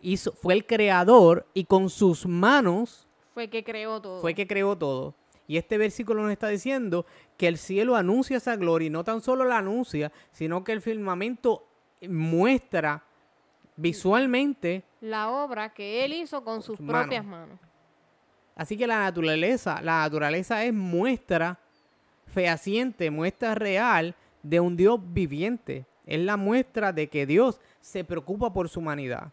[0.00, 4.20] hizo, fue el creador y con sus manos Fue que creó todo.
[4.20, 5.14] fue que creó todo.
[5.46, 7.04] Y este versículo nos está diciendo
[7.36, 10.80] que el cielo anuncia esa gloria y no tan solo la anuncia, sino que el
[10.80, 11.66] firmamento
[12.08, 13.04] muestra
[13.76, 14.84] visualmente.
[15.00, 17.02] La obra que Él hizo con sus sus manos.
[17.02, 17.58] propias manos.
[18.56, 21.58] Así que la naturaleza, la naturaleza es muestra
[22.26, 25.84] fehaciente, muestra real de un Dios viviente.
[26.06, 29.32] Es la muestra de que Dios se preocupa por su humanidad.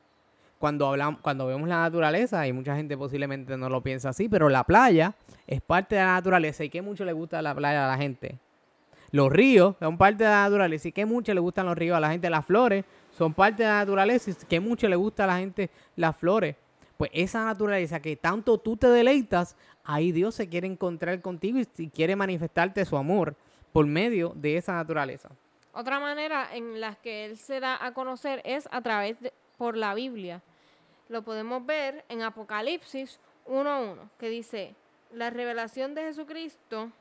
[0.60, 4.48] Cuando hablamos, cuando vemos la naturaleza, y mucha gente posiblemente no lo piensa así, pero
[4.48, 5.16] la playa
[5.48, 6.64] es parte de la naturaleza.
[6.64, 8.38] ¿Y qué mucho le gusta la playa a la gente?
[9.12, 10.88] Los ríos son parte de la naturaleza.
[10.88, 12.30] ¿Y qué mucho le gustan los ríos a la gente?
[12.30, 14.32] Las flores son parte de la naturaleza.
[14.32, 16.56] ¿Y qué mucho le gusta a la gente las flores?
[16.98, 21.88] Pues esa naturaleza que tanto tú te deleitas, ahí Dios se quiere encontrar contigo y,
[21.90, 23.36] quiere manifestarte su amor
[23.74, 25.30] por medio de esa naturaleza.
[25.74, 29.78] Otra manera en la que Él se da a conocer es a través de, por
[29.78, 30.42] la Biblia.
[31.10, 34.76] Lo podemos ver en Apocalipsis 1.1, que dice,
[35.14, 36.92] la revelación de Jesucristo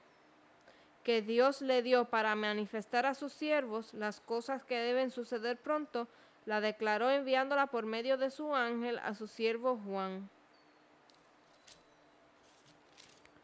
[1.04, 6.06] que Dios le dio para manifestar a sus siervos las cosas que deben suceder pronto,
[6.46, 10.28] la declaró enviándola por medio de su ángel a su siervo Juan.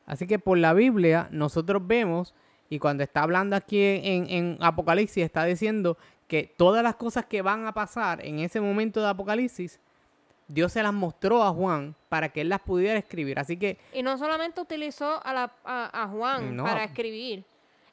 [0.07, 2.35] Así que por la Biblia nosotros vemos,
[2.69, 5.97] y cuando está hablando aquí en, en Apocalipsis, está diciendo
[6.29, 9.79] que todas las cosas que van a pasar en ese momento de Apocalipsis,
[10.49, 13.39] Dios se las mostró a Juan para que él las pudiera escribir.
[13.39, 16.65] Así que Y no solamente utilizó a, la- a- a Juan No.
[16.65, 17.45] para escribir,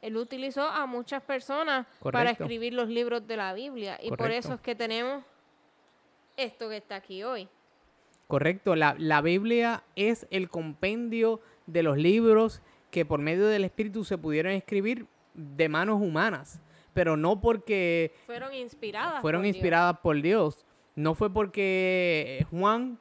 [0.01, 3.97] él utilizó a muchas personas para escribir los libros de la Biblia.
[4.01, 5.23] Y por eso es que tenemos
[6.37, 7.47] esto que está aquí hoy.
[8.27, 12.61] Correcto, la, la Biblia es el compendio de los libros
[12.93, 16.61] que por medio del Espíritu se pudieron escribir de manos humanas,
[16.93, 19.19] pero no porque Fueron inspiradas.
[19.19, 19.55] fueron por Dios.
[19.55, 20.65] inspiradas por Dios,
[20.95, 22.99] no fue porque Juan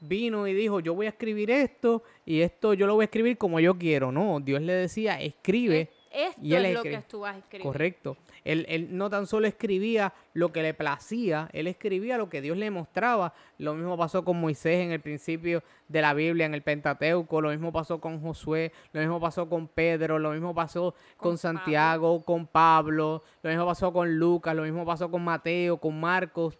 [0.00, 3.36] vino y dijo, yo voy a escribir esto y esto yo lo voy a escribir
[3.36, 5.90] como yo quiero, no, Dios le decía, escribe.
[6.12, 7.66] Esto y él es lo que tú vas a escribir.
[7.66, 8.16] Correcto.
[8.44, 12.56] Él, él no tan solo escribía lo que le placía, él escribía lo que Dios
[12.56, 13.32] le mostraba.
[13.58, 17.50] Lo mismo pasó con Moisés en el principio de la Biblia, en el Pentateuco, lo
[17.50, 22.22] mismo pasó con Josué, lo mismo pasó con Pedro, lo mismo pasó con, Con Santiago,
[22.22, 26.58] con Pablo, lo mismo pasó con Lucas, lo mismo pasó con Mateo, con Marcos.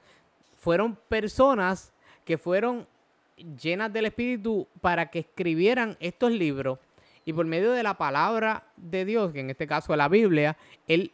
[0.57, 1.93] Fueron personas
[2.25, 2.87] que fueron
[3.61, 6.79] llenas del Espíritu para que escribieran estos libros
[7.25, 10.57] y por medio de la palabra de Dios, que en este caso es la Biblia,
[10.87, 11.13] Él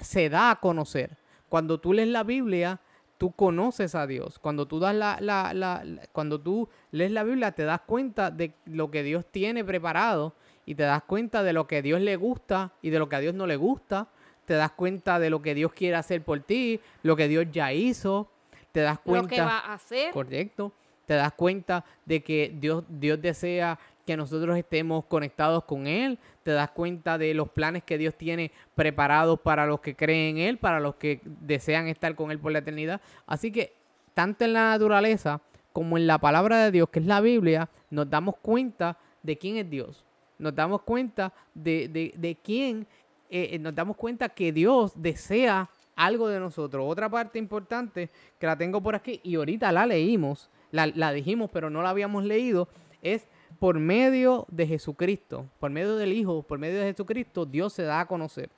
[0.00, 1.16] se da a conocer.
[1.48, 2.80] Cuando tú lees la Biblia,
[3.18, 4.38] tú conoces a Dios.
[4.38, 8.54] Cuando tú, das la, la, la, cuando tú lees la Biblia, te das cuenta de
[8.64, 10.34] lo que Dios tiene preparado
[10.64, 13.16] y te das cuenta de lo que a Dios le gusta y de lo que
[13.16, 14.08] a Dios no le gusta.
[14.46, 17.72] Te das cuenta de lo que Dios quiere hacer por ti, lo que Dios ya
[17.72, 18.30] hizo.
[18.72, 19.22] Te das cuenta.
[19.22, 20.12] Lo que va a hacer.
[20.12, 20.72] Correcto.
[21.06, 23.78] Te das cuenta de que Dios, Dios desea
[24.10, 28.50] que nosotros estemos conectados con Él, te das cuenta de los planes que Dios tiene
[28.74, 32.50] preparados para los que creen en Él, para los que desean estar con Él por
[32.50, 33.00] la eternidad.
[33.24, 33.72] Así que,
[34.12, 35.42] tanto en la naturaleza
[35.72, 39.58] como en la palabra de Dios, que es la Biblia, nos damos cuenta de quién
[39.58, 40.04] es Dios.
[40.40, 42.88] Nos damos cuenta de, de, quién,
[43.30, 46.84] eh, eh, nos damos cuenta que Dios desea algo de nosotros.
[46.84, 51.48] Otra parte importante que la tengo por aquí y ahorita la leímos, la, la dijimos,
[51.52, 52.66] pero no la habíamos leído,
[53.02, 53.28] es
[53.58, 58.00] por medio de Jesucristo, por medio del Hijo, por medio de Jesucristo, Dios se da
[58.00, 58.50] a conocer.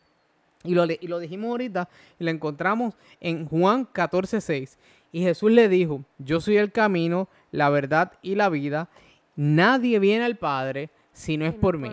[0.64, 1.88] Y lo, y lo dijimos ahorita
[2.18, 4.78] y lo encontramos en Juan 14, 6.
[5.11, 8.88] Y Jesús le dijo, yo soy el camino, la verdad y la vida.
[9.34, 11.93] Nadie viene al Padre si no es por mí.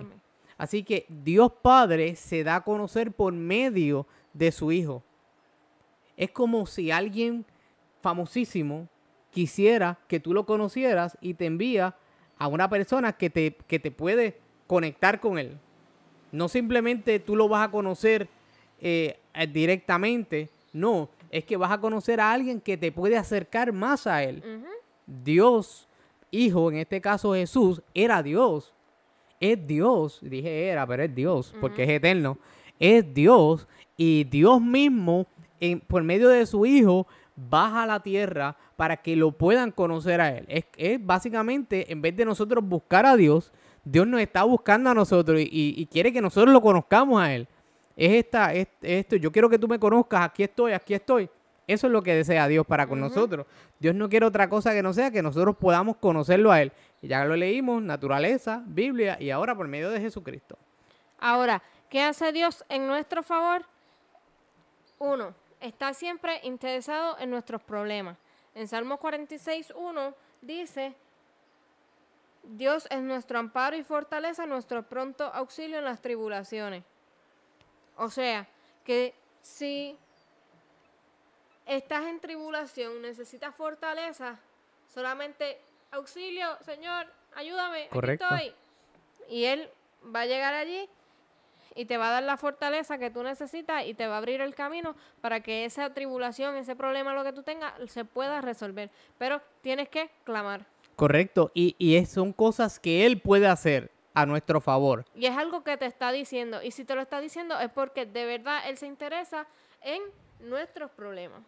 [0.57, 5.03] Así que Dios Padre se da a conocer por medio de su Hijo.
[6.15, 7.45] Es como si alguien
[8.01, 8.87] famosísimo
[9.31, 11.95] quisiera que tú lo conocieras y te envía
[12.39, 15.57] a una persona que te, que te puede conectar con él.
[16.31, 18.27] No simplemente tú lo vas a conocer
[18.79, 19.19] eh,
[19.51, 24.23] directamente, no, es que vas a conocer a alguien que te puede acercar más a
[24.23, 24.43] él.
[25.05, 25.87] Dios,
[26.31, 28.73] Hijo, en este caso Jesús, era Dios.
[29.39, 32.37] Es Dios, dije era, pero es Dios, porque es eterno.
[32.79, 33.67] Es Dios
[33.97, 35.25] y Dios mismo,
[35.59, 37.07] en, por medio de su Hijo,
[37.47, 40.45] baja a la tierra para que lo puedan conocer a Él.
[40.77, 43.51] Es, básicamente, en vez de nosotros buscar a Dios,
[43.83, 47.47] Dios nos está buscando a nosotros y, quiere que nosotros lo conozcamos a Él.
[47.95, 51.29] Es, esta, esto, yo quiero que tú me conozcas, aquí estoy, aquí estoy.
[51.67, 53.45] Eso es lo que desea Dios para con nosotros.
[53.79, 56.71] Dios no quiere otra cosa que no sea que nosotros podamos conocerlo a Él.
[57.01, 60.57] ya lo leímos, naturaleza, Biblia y ahora por medio de Jesucristo.
[61.19, 63.65] Ahora, ¿qué hace Dios en nuestro favor?
[64.97, 68.17] Uno, está siempre interesado en nuestros problemas.
[68.55, 70.95] En Salmo 46, 1 dice,
[72.43, 76.83] Dios es nuestro amparo y fortaleza, nuestro pronto auxilio en las tribulaciones.
[77.97, 78.47] O sea,
[78.85, 79.97] que si
[81.65, 84.39] estás en tribulación, necesitas fortaleza,
[84.93, 85.59] solamente
[85.91, 88.25] auxilio, Señor, ayúdame, Correcto.
[88.25, 88.53] estoy.
[89.29, 89.69] Y Él
[90.15, 90.89] va a llegar allí
[91.75, 94.41] y te va a dar la fortaleza que tú necesitas y te va a abrir
[94.41, 98.89] el camino para que esa tribulación, ese problema, lo que tú tengas, se pueda resolver.
[99.17, 100.65] Pero tienes que clamar.
[100.95, 105.05] Correcto, y, y son cosas que Él puede hacer a nuestro favor.
[105.15, 106.61] Y es algo que te está diciendo.
[106.61, 109.47] Y si te lo está diciendo es porque de verdad Él se interesa
[109.81, 110.01] en
[110.39, 111.41] nuestros problemas.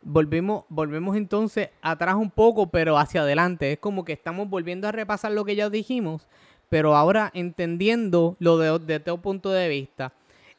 [0.00, 3.72] Volvemos, volvemos entonces atrás un poco, pero hacia adelante.
[3.72, 6.28] Es como que estamos volviendo a repasar lo que ya dijimos,
[6.68, 10.12] pero ahora entendiendo lo de, de todo punto de vista,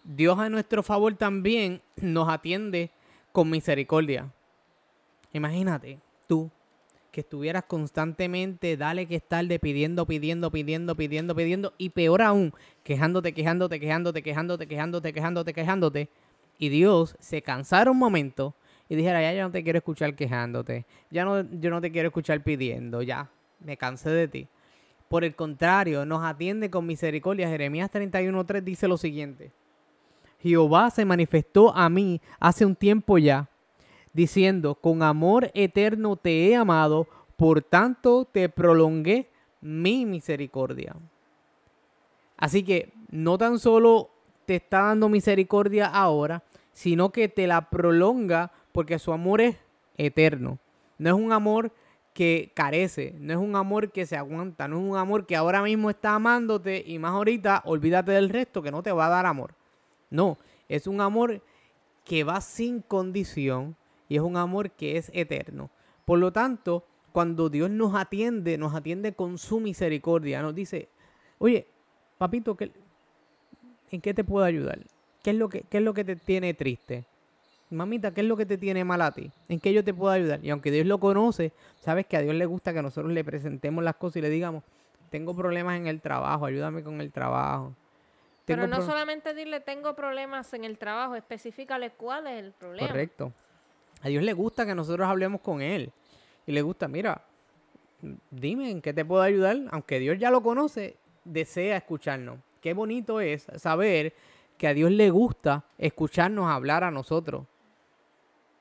[0.04, 2.90] Dios a nuestro favor también nos atiende
[3.32, 4.32] con misericordia.
[5.34, 6.50] Imagínate tú
[7.12, 12.54] que estuvieras constantemente, dale que estarle pidiendo, pidiendo, pidiendo, pidiendo, pidiendo, y peor aún,
[12.84, 16.10] quejándote, quejándote, quejándote, quejándote, quejándote, quejándote, quejándote,
[16.58, 18.54] y Dios se cansara un momento
[18.90, 22.10] y dijera, ya yo no te quiero escuchar quejándote, ya no, yo no te quiero
[22.10, 23.30] escuchar pidiendo, ya,
[23.60, 24.48] me cansé de ti.
[25.10, 27.50] Por el contrario, nos atiende con misericordia.
[27.50, 29.52] Jeremías 31.3 dice lo siguiente.
[30.40, 33.50] Jehová se manifestó a mí hace un tiempo ya,
[34.14, 39.30] diciendo, con amor eterno te he amado, por tanto te prolongué
[39.62, 40.96] mi misericordia.
[42.38, 44.12] Así que no tan solo
[44.46, 49.58] te está dando misericordia ahora, sino que te la prolonga porque su amor es
[49.98, 50.60] eterno.
[50.98, 51.72] No es un amor
[52.20, 55.64] que carece, no es un amor que se aguanta, no es un amor que ahora
[55.64, 59.26] mismo está amándote y más ahorita olvídate del resto que no te va a dar
[59.26, 59.54] amor.
[60.10, 60.38] No,
[60.68, 61.42] es un amor
[62.04, 63.78] que va sin condición
[64.10, 65.70] y es un amor que es eterno.
[66.04, 66.84] Por lo tanto,
[67.14, 70.90] cuando Dios nos atiende, nos atiende con su misericordia, nos dice,
[71.38, 71.68] oye,
[72.18, 72.58] papito,
[73.92, 74.78] ¿en qué te puedo ayudar?
[75.24, 77.06] ¿Qué es lo que, qué es lo que te tiene triste?
[77.70, 79.32] Mamita, ¿qué es lo que te tiene mal a ti?
[79.48, 80.44] ¿En qué yo te puedo ayudar?
[80.44, 83.84] Y aunque Dios lo conoce, sabes que a Dios le gusta que nosotros le presentemos
[83.84, 84.64] las cosas y le digamos,
[85.10, 87.74] tengo problemas en el trabajo, ayúdame con el trabajo.
[88.46, 92.88] Pero no solamente dile, tengo problemas en el trabajo, específicale cuál es el problema.
[92.88, 93.32] Correcto.
[94.02, 95.92] A Dios le gusta que nosotros hablemos con Él.
[96.48, 97.22] Y le gusta, mira,
[98.32, 99.58] dime en qué te puedo ayudar.
[99.70, 102.40] Aunque Dios ya lo conoce, desea escucharnos.
[102.60, 104.14] Qué bonito es saber
[104.58, 107.46] que a Dios le gusta escucharnos hablar a nosotros.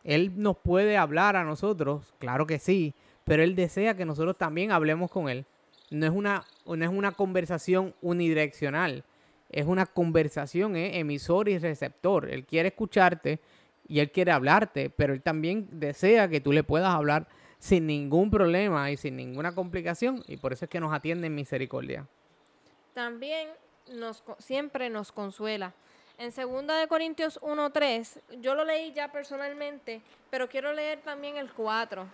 [0.04, 2.94] Él nos puede hablar a nosotros, claro que sí,
[3.24, 5.44] pero Él desea que nosotros también hablemos con Él.
[5.90, 9.04] No es una, no es una conversación unidireccional,
[9.50, 10.98] es una conversación ¿eh?
[10.98, 12.28] emisor y receptor.
[12.30, 13.40] Él quiere escucharte
[13.86, 17.26] y Él quiere hablarte, pero Él también desea que tú le puedas hablar
[17.58, 21.34] sin ningún problema y sin ninguna complicación, y por eso es que nos atiende en
[21.34, 22.06] misericordia.
[22.94, 23.48] También
[23.94, 25.74] nos, siempre nos consuela.
[26.18, 31.52] En 2 de Corintios 1.3, yo lo leí ya personalmente, pero quiero leer también el
[31.52, 32.08] 4.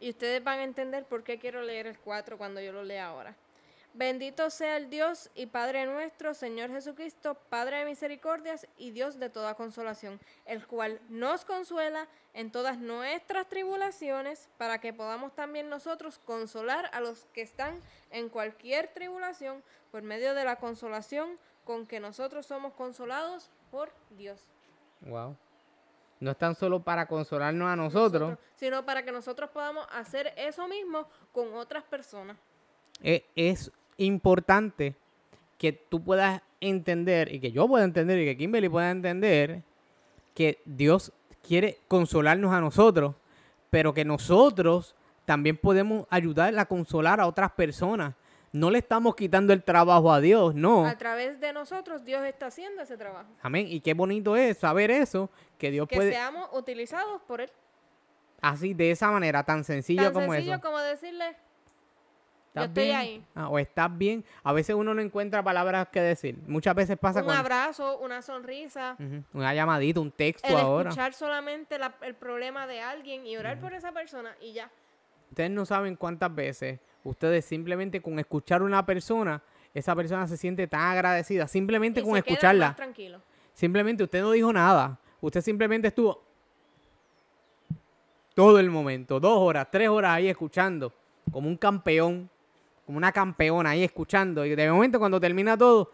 [0.00, 3.08] Y ustedes van a entender por qué quiero leer el 4 cuando yo lo lea
[3.08, 3.36] ahora.
[3.92, 9.28] Bendito sea el Dios y Padre nuestro, Señor Jesucristo, Padre de misericordias y Dios de
[9.28, 16.18] toda consolación, el cual nos consuela en todas nuestras tribulaciones, para que podamos también nosotros
[16.18, 17.78] consolar a los que están
[18.10, 24.44] en cualquier tribulación por medio de la consolación con que nosotros somos consolados por Dios.
[25.02, 25.36] Wow.
[26.20, 30.68] No es tan solo para consolarnos a nosotros, sino para que nosotros podamos hacer eso
[30.68, 32.36] mismo con otras personas.
[33.02, 34.94] Es, es importante
[35.56, 39.62] que tú puedas entender y que yo pueda entender y que Kimberly pueda entender
[40.34, 41.12] que Dios
[41.42, 43.14] quiere consolarnos a nosotros,
[43.70, 48.14] pero que nosotros también podemos ayudar a consolar a otras personas
[48.52, 50.86] no le estamos quitando el trabajo a Dios, no.
[50.86, 53.28] A través de nosotros Dios está haciendo ese trabajo.
[53.42, 53.66] Amén.
[53.68, 56.10] Y qué bonito es saber eso, que Dios puede...
[56.10, 57.50] Que seamos utilizados por Él.
[58.40, 60.50] Así, de esa manera, tan sencillo como eso.
[60.50, 61.36] Tan sencillo como decirle,
[62.54, 63.24] yo estoy ahí.
[63.34, 64.24] Ah, o estás bien.
[64.42, 66.36] A veces uno no encuentra palabras que decir.
[66.46, 67.32] Muchas veces pasa con...
[67.32, 68.96] Un abrazo, una sonrisa.
[69.32, 70.90] Una llamadita, un texto ahora.
[70.90, 74.70] escuchar solamente el problema de alguien y orar por esa persona y ya.
[75.28, 80.36] Ustedes no saben cuántas veces Ustedes simplemente con escuchar a una persona, esa persona se
[80.36, 81.46] siente tan agradecida.
[81.46, 82.74] Simplemente con escucharla.
[82.74, 83.20] tranquilo.
[83.54, 84.98] Simplemente usted no dijo nada.
[85.20, 86.22] Usted simplemente estuvo
[88.34, 90.92] todo el momento, dos horas, tres horas ahí escuchando,
[91.30, 92.30] como un campeón,
[92.86, 94.44] como una campeona ahí escuchando.
[94.46, 95.90] Y de momento cuando termina todo,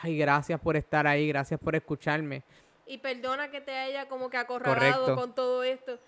[0.00, 2.42] ay, gracias por estar ahí, gracias por escucharme.
[2.86, 5.98] Y perdona que te haya como que acorralado con todo esto.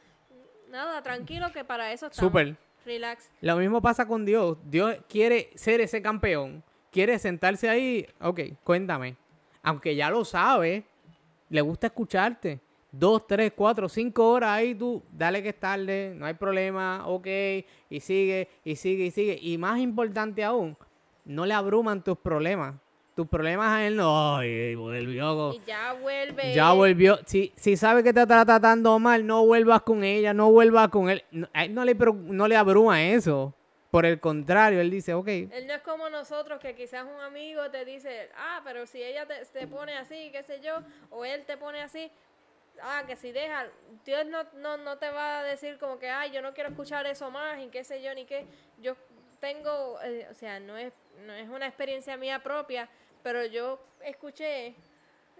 [0.70, 2.30] Nada, tranquilo que para eso estamos.
[2.30, 2.56] Súper.
[2.84, 3.30] Relax.
[3.40, 4.58] Lo mismo pasa con Dios.
[4.64, 6.62] Dios quiere ser ese campeón.
[6.90, 8.06] Quiere sentarse ahí.
[8.20, 9.16] Ok, cuéntame.
[9.62, 10.84] Aunque ya lo sabe,
[11.48, 12.60] le gusta escucharte.
[12.92, 17.26] Dos, tres, cuatro, cinco horas ahí tú, dale que es tarde, no hay problema, ok,
[17.88, 19.38] y sigue, y sigue, y sigue.
[19.40, 20.76] Y más importante aún,
[21.24, 22.74] no le abruman tus problemas
[23.14, 24.36] tus problemas a él no.
[24.36, 25.52] Ay, volvió.
[25.52, 26.54] Y ya vuelve.
[26.54, 27.18] Ya volvió.
[27.26, 31.10] Si, si sabe que te está tratando mal, no vuelvas con ella, no vuelvas con
[31.10, 31.24] él.
[31.52, 33.54] A él no le, no le abruma eso.
[33.90, 35.26] Por el contrario, él dice, ok.
[35.26, 39.26] Él no es como nosotros, que quizás un amigo te dice, ah, pero si ella
[39.26, 40.78] te, te pone así, qué sé yo,
[41.10, 42.08] o él te pone así,
[42.82, 43.66] ah, que si deja,
[44.04, 47.04] Dios no, no, no te va a decir como que, ay, yo no quiero escuchar
[47.06, 48.46] eso más, y qué sé yo, ni qué.
[48.78, 48.94] Yo
[49.40, 50.92] tengo, eh, o sea, no es,
[51.26, 52.88] no es una experiencia mía propia,
[53.22, 54.74] pero yo escuché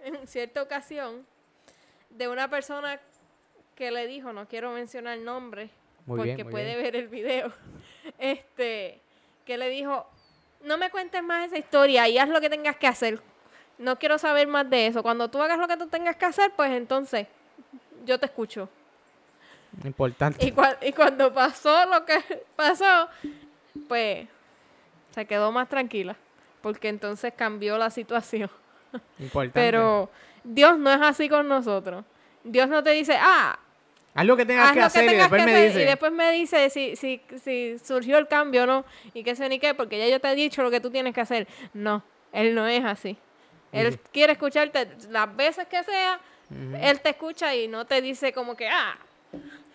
[0.02, 1.26] en cierta ocasión
[2.10, 3.00] de una persona
[3.74, 5.70] que le dijo, no quiero mencionar el nombre,
[6.06, 7.52] porque puede ver el video,
[8.18, 9.00] este,
[9.44, 10.06] que le dijo,
[10.62, 13.20] no me cuentes más esa historia y haz lo que tengas que hacer.
[13.78, 15.02] No quiero saber más de eso.
[15.02, 17.26] Cuando tú hagas lo que tú tengas que hacer, pues entonces
[18.04, 18.68] yo te escucho.
[19.84, 20.44] Importante.
[20.44, 20.54] Y,
[20.86, 22.18] y cuando pasó lo que
[22.56, 23.08] pasó,
[23.88, 24.26] pues
[25.10, 26.16] se quedó más tranquila,
[26.60, 28.50] porque entonces cambió la situación.
[29.18, 29.60] Importante.
[29.60, 30.10] Pero
[30.44, 32.04] Dios no es así con nosotros.
[32.44, 33.58] Dios no te dice, ah,
[34.12, 35.82] Haz lo que tengas que hacer y después me dice.
[35.82, 38.84] Y después me dice si, si, si surgió el cambio o no.
[39.14, 41.14] Y qué sé ni qué, porque ya yo te he dicho lo que tú tienes
[41.14, 41.46] que hacer.
[41.72, 42.02] No,
[42.32, 43.16] Él no es así.
[43.72, 46.20] Él quiere escucharte las veces que sea.
[46.80, 48.98] Él te escucha y no te dice como que, ah,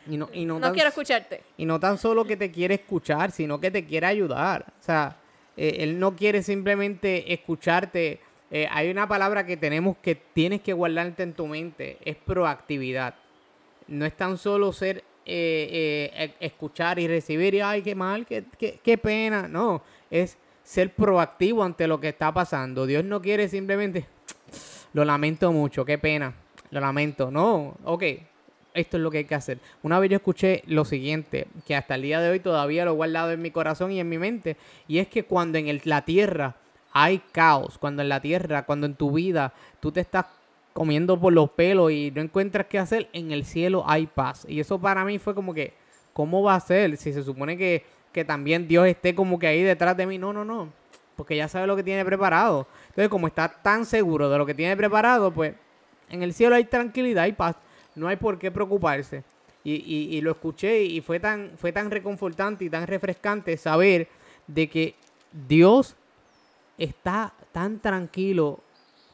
[0.08, 1.42] y no, y no, quiero escucharte.
[1.58, 4.66] Y no tan solo que te quiere escuchar, sino que te quiere ayudar.
[4.80, 5.18] O sea,
[5.58, 8.20] eh, él no quiere simplemente escucharte.
[8.52, 13.16] Eh, hay una palabra que tenemos que tienes que guardarte en tu mente, es proactividad.
[13.88, 18.44] No es tan solo ser eh, e, escuchar y recibir y ay, qué mal, qué,
[18.58, 19.48] qué, qué pena.
[19.48, 22.86] No, es ser proactivo ante lo que está pasando.
[22.86, 24.06] Dios no quiere simplemente,
[24.94, 26.34] lo lamento mucho, qué pena,
[26.70, 27.32] lo lamento.
[27.32, 28.04] No, ok,
[28.76, 29.60] esto es lo que hay que hacer.
[29.82, 32.96] Una vez yo escuché lo siguiente, que hasta el día de hoy todavía lo he
[32.96, 34.58] guardado en mi corazón y en mi mente,
[34.88, 36.56] y es que cuando en la tierra
[36.92, 40.26] hay caos, cuando en la tierra, cuando en tu vida tú te estás
[40.74, 44.46] comiendo por los pelos y no encuentras qué hacer, en el cielo hay paz.
[44.48, 45.74] Y eso para mí fue como que,
[46.14, 47.84] ¿cómo va a ser si se supone que,
[48.16, 50.18] que también Dios esté como que ahí detrás de mí.
[50.18, 50.70] No, no, no.
[51.18, 52.66] Porque ya sabe lo que tiene preparado.
[52.88, 55.54] Entonces, como está tan seguro de lo que tiene preparado, pues
[56.10, 57.58] en el cielo hay tranquilidad y paz.
[57.96, 59.24] No hay por qué preocuparse.
[59.64, 64.08] Y, y, y lo escuché y fue tan, fue tan reconfortante y tan refrescante saber
[64.48, 64.96] de que
[65.48, 65.96] Dios
[66.78, 68.60] está tan tranquilo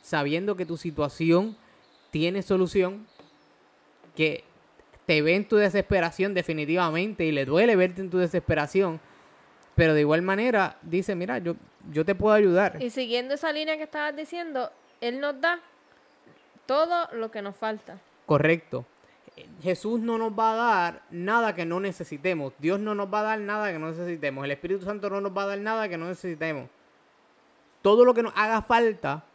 [0.02, 1.56] sabiendo que tu situación
[2.10, 3.08] tiene solución,
[4.16, 4.44] que
[5.06, 9.00] te ve en tu desesperación definitivamente y le duele verte en tu desesperación,
[9.76, 11.56] pero de igual manera dice, mira, yo,
[11.92, 12.82] yo te puedo ayudar.
[12.82, 15.60] Y siguiendo esa línea que estabas diciendo, Él nos da
[16.66, 18.00] todo lo que nos falta.
[18.32, 18.86] Correcto.
[19.62, 22.54] Jesús no nos va a dar nada que no necesitemos.
[22.60, 24.46] Dios no nos va a dar nada que no necesitemos.
[24.46, 26.70] El Espíritu Santo no nos va a dar nada que no necesitemos.
[27.82, 29.26] Todo lo que nos haga falta,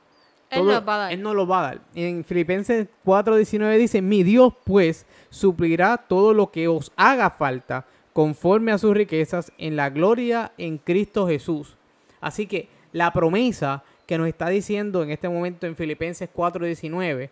[0.49, 1.13] Él todo- nos va a dar.
[1.13, 1.81] Él nos lo va a dar.
[1.95, 8.73] En Filipenses 4:19 dice, mi Dios pues suplirá todo lo que os haga falta conforme
[8.73, 11.77] a sus riquezas en la gloria en Cristo Jesús.
[12.23, 17.29] Así que la promesa que nos está diciendo en este momento en Filipenses 4:19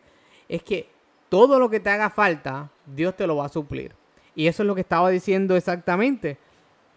[0.50, 0.92] es que
[1.34, 3.90] todo lo que te haga falta, Dios te lo va a suplir.
[4.36, 6.38] Y eso es lo que estaba diciendo exactamente.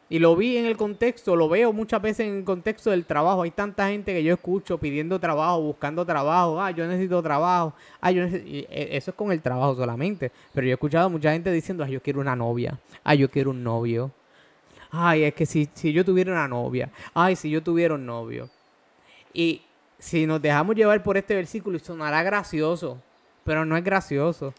[0.09, 3.41] Y lo vi en el contexto, lo veo muchas veces en el contexto del trabajo.
[3.41, 6.61] Hay tanta gente que yo escucho pidiendo trabajo, buscando trabajo.
[6.61, 7.73] Ah, yo necesito trabajo.
[7.99, 8.47] Ah, yo necesito...
[8.71, 10.31] eh, Eso es con el trabajo solamente.
[10.53, 12.77] Pero yo he escuchado a mucha gente diciendo, ah, yo quiero una novia.
[13.03, 14.11] Ah, yo quiero un novio.
[14.91, 16.91] Ay, es que si, si yo tuviera una novia.
[17.15, 18.51] Ay, si yo tuviera un novio.
[19.33, 19.63] Y
[19.97, 23.01] si nos dejamos llevar por este versículo, y sonará gracioso.
[23.47, 24.53] Pero no es gracioso.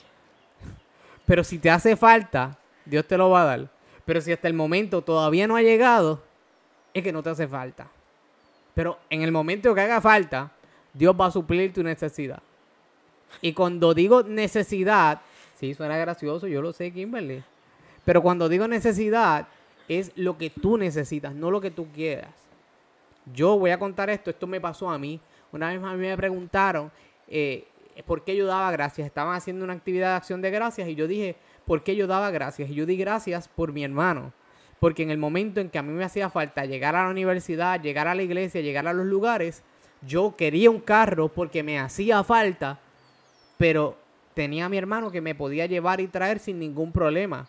[1.26, 2.56] Pero si te hace falta,
[2.86, 3.68] Dios te lo va a dar.
[4.06, 6.22] Pero si hasta el momento todavía no ha llegado,
[6.94, 7.86] es que no te hace falta.
[8.72, 10.50] Pero en el momento que haga falta,
[10.94, 12.40] Dios va a suplir tu necesidad.
[13.42, 15.20] Y cuando digo necesidad,
[15.60, 17.44] sí, suena gracioso, yo lo sé, Kimberly.
[18.06, 19.48] Pero cuando digo necesidad,
[19.86, 22.32] es lo que tú necesitas, no lo que tú quieras.
[23.34, 25.20] Yo voy a contar esto, esto me pasó a mí.
[25.52, 26.90] Una vez a mí me preguntaron
[27.28, 27.68] eh,
[28.02, 29.06] por qué yo daba gracias.
[29.06, 32.30] Estaban haciendo una actividad de acción de gracias y yo dije, ¿por qué yo daba
[32.30, 32.70] gracias?
[32.70, 34.32] Y yo di gracias por mi hermano.
[34.80, 37.80] Porque en el momento en que a mí me hacía falta llegar a la universidad,
[37.80, 39.64] llegar a la iglesia, llegar a los lugares,
[40.02, 42.78] yo quería un carro porque me hacía falta,
[43.56, 43.96] pero
[44.34, 47.48] tenía a mi hermano que me podía llevar y traer sin ningún problema.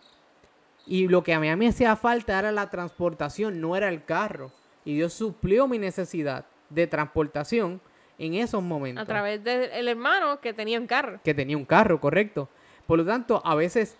[0.86, 3.88] Y lo que a mí, a mí me hacía falta era la transportación, no era
[3.88, 4.50] el carro.
[4.84, 7.80] Y Dios suplió mi necesidad de transportación
[8.20, 11.20] en esos momentos A través del hermano que tenía un carro.
[11.24, 12.48] que tenía un carro, correcto.
[12.86, 13.96] Por lo tanto, a veces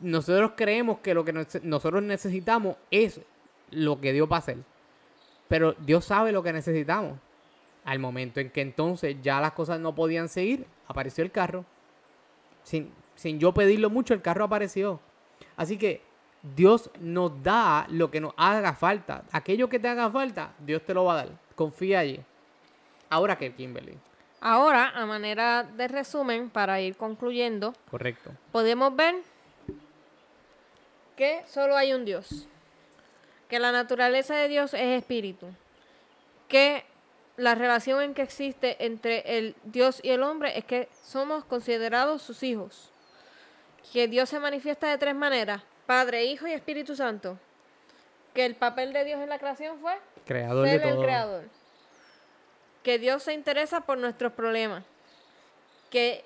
[0.00, 3.20] nosotros creemos que lo que nos- nosotros necesitamos es
[3.70, 4.58] lo que Dios va a hacer.
[5.48, 7.18] Pero Dios sabe lo que necesitamos.
[7.84, 11.64] Al momento en que entonces ya las cosas no podían seguir, apareció el carro.
[12.62, 15.00] Sin, sin yo pedirlo mucho, el carro apareció.
[15.56, 16.00] Así que
[16.56, 19.24] Dios nos da lo que nos haga falta.
[19.32, 21.28] Aquello que te haga falta, Dios te lo va a dar.
[21.56, 22.20] Confía allí.
[23.12, 23.98] Ahora que Kimberly.
[24.40, 28.30] Ahora, a manera de resumen, para ir concluyendo, Correcto.
[28.50, 29.16] podemos ver
[31.16, 32.48] que solo hay un Dios,
[33.48, 35.46] que la naturaleza de Dios es espíritu,
[36.48, 36.84] que
[37.36, 42.22] la relación en que existe entre el Dios y el hombre es que somos considerados
[42.22, 42.90] sus hijos,
[43.92, 47.38] que Dios se manifiesta de tres maneras, Padre, Hijo y Espíritu Santo,
[48.32, 51.02] que el papel de Dios en la creación fue Creador ser de el todo.
[51.04, 51.44] creador.
[52.82, 54.84] Que Dios se interesa por nuestros problemas.
[55.90, 56.24] Que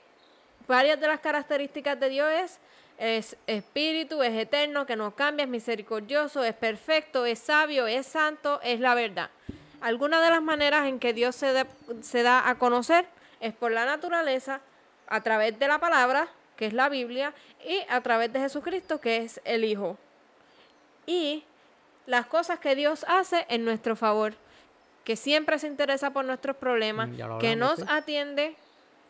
[0.67, 2.59] varias de las características de Dios es,
[2.99, 8.61] es espíritu, es eterno, que no cambia, es misericordioso, es perfecto, es sabio, es santo,
[8.63, 9.31] es la verdad.
[9.81, 11.67] Algunas de las maneras en que Dios se,
[12.03, 13.07] se da a conocer
[13.41, 14.61] es por la naturaleza,
[15.09, 17.33] a través de la palabra, que es la Biblia,
[17.65, 19.99] y a través de Jesucristo, que es el Hijo.
[21.07, 21.45] Y
[22.07, 24.35] las cosas que Dios hace en nuestro favor,
[25.07, 27.85] que siempre se interesa por nuestros problemas, Mm, que nos sí.
[27.89, 28.57] atiende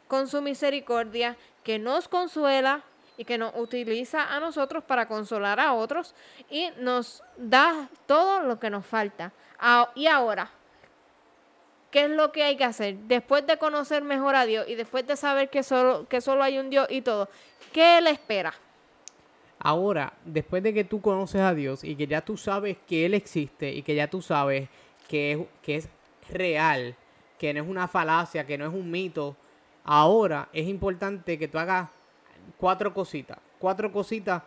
[0.09, 2.83] con su misericordia, que nos consuela
[3.17, 6.15] y que nos utiliza a nosotros para consolar a otros
[6.51, 9.33] y nos da todo lo que nos falta.
[9.95, 10.51] Y ahora,
[11.91, 12.97] ¿qué es lo que hay que hacer?
[13.09, 16.59] Después de conocer mejor a Dios y después de saber que solo, que solo hay
[16.59, 17.31] un Dios y todo,
[17.73, 18.53] ¿qué le espera?
[19.59, 23.15] Ahora, después de que tú conoces a Dios y que ya tú sabes que Él
[23.15, 24.69] existe y que ya tú sabes
[25.09, 25.89] que es, que es
[26.31, 26.95] real,
[27.39, 29.37] que no es una falacia, que no es un mito,
[29.85, 31.89] ahora es importante que tú hagas
[32.59, 34.43] cuatro cositas, cuatro cositas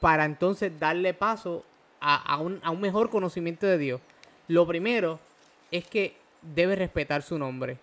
[0.00, 1.64] para entonces darle paso
[2.00, 4.00] a, a un, a un mejor conocimiento de Dios.
[4.48, 5.18] Lo primero
[5.70, 7.78] es que debes respetar su nombre,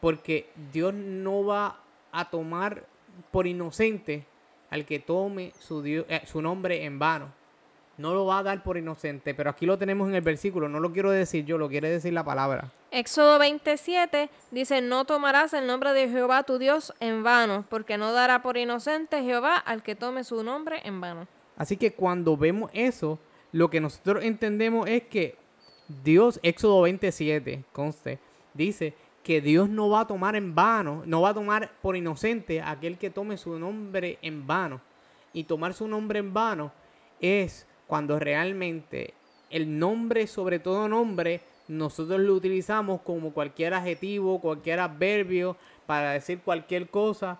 [0.00, 1.80] porque Dios no va
[2.12, 2.84] a tomar
[3.30, 4.24] por inocente
[4.70, 7.32] al que tome su, eh, su nombre en vano.
[7.98, 10.80] No lo va a dar por inocente, pero aquí lo tenemos en el versículo, no
[10.80, 12.72] lo quiero decir yo, lo quiere decir la palabra.
[12.90, 18.12] Éxodo 27 dice, no tomarás el nombre de Jehová tu Dios en vano, porque no
[18.12, 21.26] dará por inocente Jehová al que tome su nombre en vano.
[21.56, 23.18] Así que cuando vemos eso,
[23.50, 25.36] lo que nosotros entendemos es que
[26.04, 28.20] Dios, Éxodo 27, conste,
[28.54, 28.94] dice
[29.24, 32.70] que Dios no va a tomar en vano, no va a tomar por inocente a
[32.70, 34.80] aquel que tome su nombre en vano.
[35.32, 36.72] Y tomar su nombre en vano
[37.20, 39.14] es cuando realmente
[39.50, 45.56] el nombre, sobre todo nombre, nosotros lo utilizamos como cualquier adjetivo, cualquier adverbio
[45.86, 47.38] para decir cualquier cosa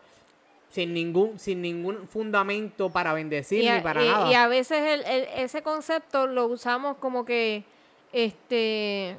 [0.71, 4.31] sin ningún sin ningún fundamento para bendecir ni para nada.
[4.31, 7.65] Y a veces el, ese concepto lo usamos como que
[8.13, 9.17] este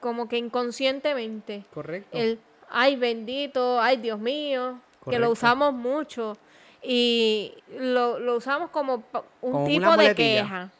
[0.00, 1.64] como que inconscientemente.
[1.72, 2.16] Correcto.
[2.16, 4.78] El ay bendito, ay Dios mío,
[5.08, 6.36] que lo usamos mucho
[6.82, 9.02] y lo, lo usamos como
[9.40, 10.70] un tipo de queja.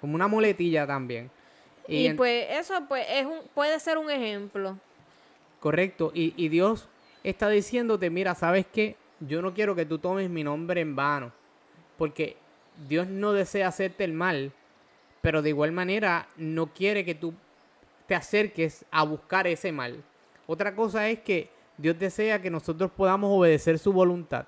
[0.00, 1.30] Como una muletilla también.
[1.86, 4.78] Y, pues eso pues es un, puede ser un ejemplo.
[5.58, 6.12] Correcto.
[6.14, 6.88] Y, y Dios
[7.24, 8.96] está diciéndote, mira, ¿sabes qué?
[9.20, 11.32] Yo no quiero que tú tomes mi nombre en vano.
[11.98, 12.36] Porque
[12.88, 14.52] Dios no desea hacerte el mal.
[15.20, 17.34] Pero de igual manera no quiere que tú
[18.06, 20.02] te acerques a buscar ese mal.
[20.46, 24.46] Otra cosa es que Dios desea que nosotros podamos obedecer su voluntad.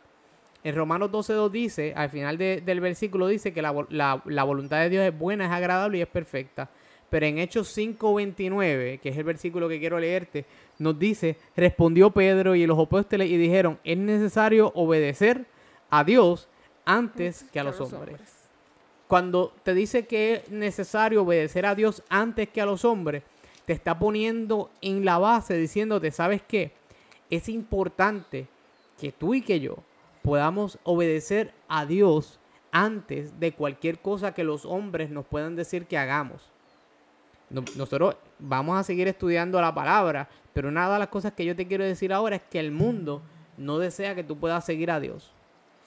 [0.65, 5.19] En Romanos 12.2 dice, al final del versículo dice que la, voluntad de Dios es
[5.19, 6.71] buena, es agradable y es perfecta.
[7.11, 10.47] Pero en Hechos 5.29, que es el versículo que quiero leerte,
[10.79, 15.45] nos dice, respondió Pedro y los apóstoles y dijeron, es necesario obedecer
[15.91, 16.49] a Dios
[16.85, 18.21] antes que a los hombres.
[19.09, 23.25] Cuando te dice que es necesario obedecer a Dios antes que a los hombres,
[23.67, 26.73] te está poniendo en la base diciéndote, ¿sabes qué?
[27.29, 28.47] Es importante
[28.99, 29.77] que tú y que yo
[30.23, 32.39] podamos obedecer a Dios
[32.71, 36.51] antes de cualquier cosa que los hombres nos puedan decir que hagamos.
[37.51, 41.67] Nosotros vamos a seguir estudiando la palabra, pero una de las cosas que yo te
[41.67, 43.23] quiero decir ahora es que el mundo
[43.59, 45.33] no desea que tú puedas seguir a Dios.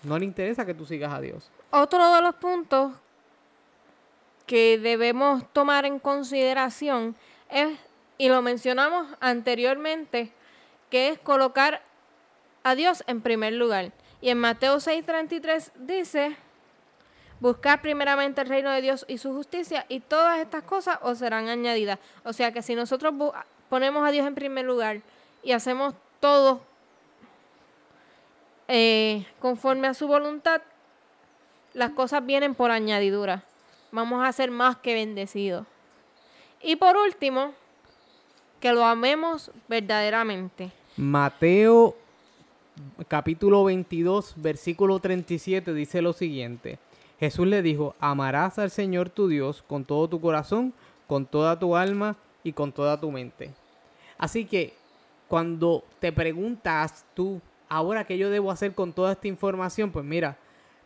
[0.04, 1.52] No le interesa que tú sigas a Dios.
[1.72, 2.92] Otro de los puntos
[4.46, 7.16] que debemos tomar en consideración
[7.50, 7.80] es,
[8.20, 10.32] y lo mencionamos anteriormente,
[10.92, 11.82] que es colocar
[12.64, 13.92] a Dios en primer lugar.
[14.26, 16.36] Y en Mateo 6:33 dice,
[17.40, 21.48] buscar primeramente el reino de Dios y su justicia y todas estas cosas os serán
[21.48, 22.00] añadidas.
[22.24, 23.14] O sea que si nosotros
[23.70, 25.02] ponemos a Dios en primer lugar
[25.44, 26.62] y hacemos todo
[28.68, 30.64] eh, conforme a su voluntad,
[31.76, 33.44] las cosas vienen por añadidura.
[33.92, 35.68] Vamos a ser más que bendecidos.
[36.64, 37.54] Y por último,
[38.60, 40.72] que lo amemos verdaderamente.
[40.98, 41.96] Mateo
[43.08, 46.80] capítulo 22, versículo 37 dice lo siguiente.
[47.20, 50.74] Jesús le dijo, amarás al Señor tu Dios con todo tu corazón,
[51.08, 53.54] con toda tu alma y con toda tu mente.
[54.18, 54.74] Así que
[55.28, 60.38] cuando te preguntas tú, ahora qué yo debo hacer con toda esta información, pues mira,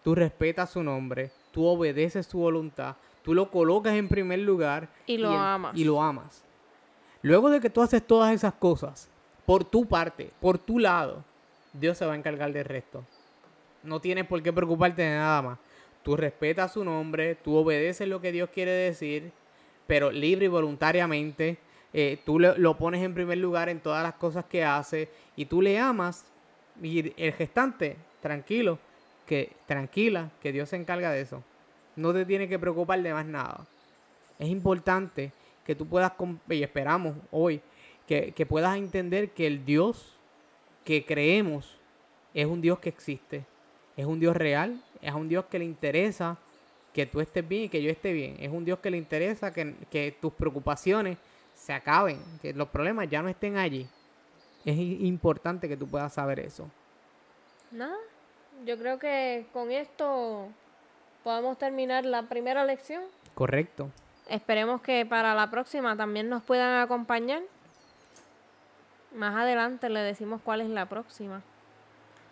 [0.04, 5.18] tú respetas su nombre, tú obedeces su voluntad, tú lo colocas en primer lugar y
[5.18, 5.76] lo amas.
[5.76, 6.44] Y lo amas.
[7.22, 9.10] Luego de que tú haces todas esas cosas,
[9.46, 11.24] por tu parte, por tu lado,
[11.74, 13.04] Dios se va a encargar del resto.
[13.84, 15.60] No tienes por qué preocuparte de nada más.
[16.04, 19.32] Tú respetas su nombre, tú obedeces lo que Dios quiere decir,
[19.88, 21.58] pero libre y voluntariamente.
[21.94, 25.62] Eh, tú lo, pones en primer lugar en todas las cosas que hace y tú
[25.62, 26.26] le amas.
[26.82, 28.80] Y el gestante, tranquilo,
[29.26, 31.44] que tranquila, que Dios se encarga de eso.
[31.96, 33.66] No te tiene que preocupar de más nada.
[34.38, 35.34] Es importante
[35.66, 36.14] que tú puedas,
[36.50, 37.62] y esperamos hoy,
[38.08, 40.19] que, que puedas entender que el Dios
[40.90, 41.78] que creemos
[42.34, 43.46] es un Dios que existe,
[43.96, 46.36] es un Dios real, es un Dios que le interesa
[46.96, 49.54] que tú estés bien y que yo esté bien, es un Dios que le interesa
[49.54, 51.20] que, tus preocupaciones
[51.54, 53.88] se acaben, que los problemas ya no estén allí.
[54.66, 56.68] Es importante que tú puedas saber eso.
[57.70, 57.96] Nada,
[58.66, 60.48] yo creo que con esto
[61.24, 63.04] podemos terminar la primera lección.
[63.36, 63.92] Correcto.
[64.28, 67.44] Esperemos que para la próxima también nos puedan acompañar.
[69.14, 71.42] Más adelante le decimos cuál es la próxima.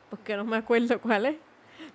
[0.09, 1.35] Porque no me acuerdo cuál es.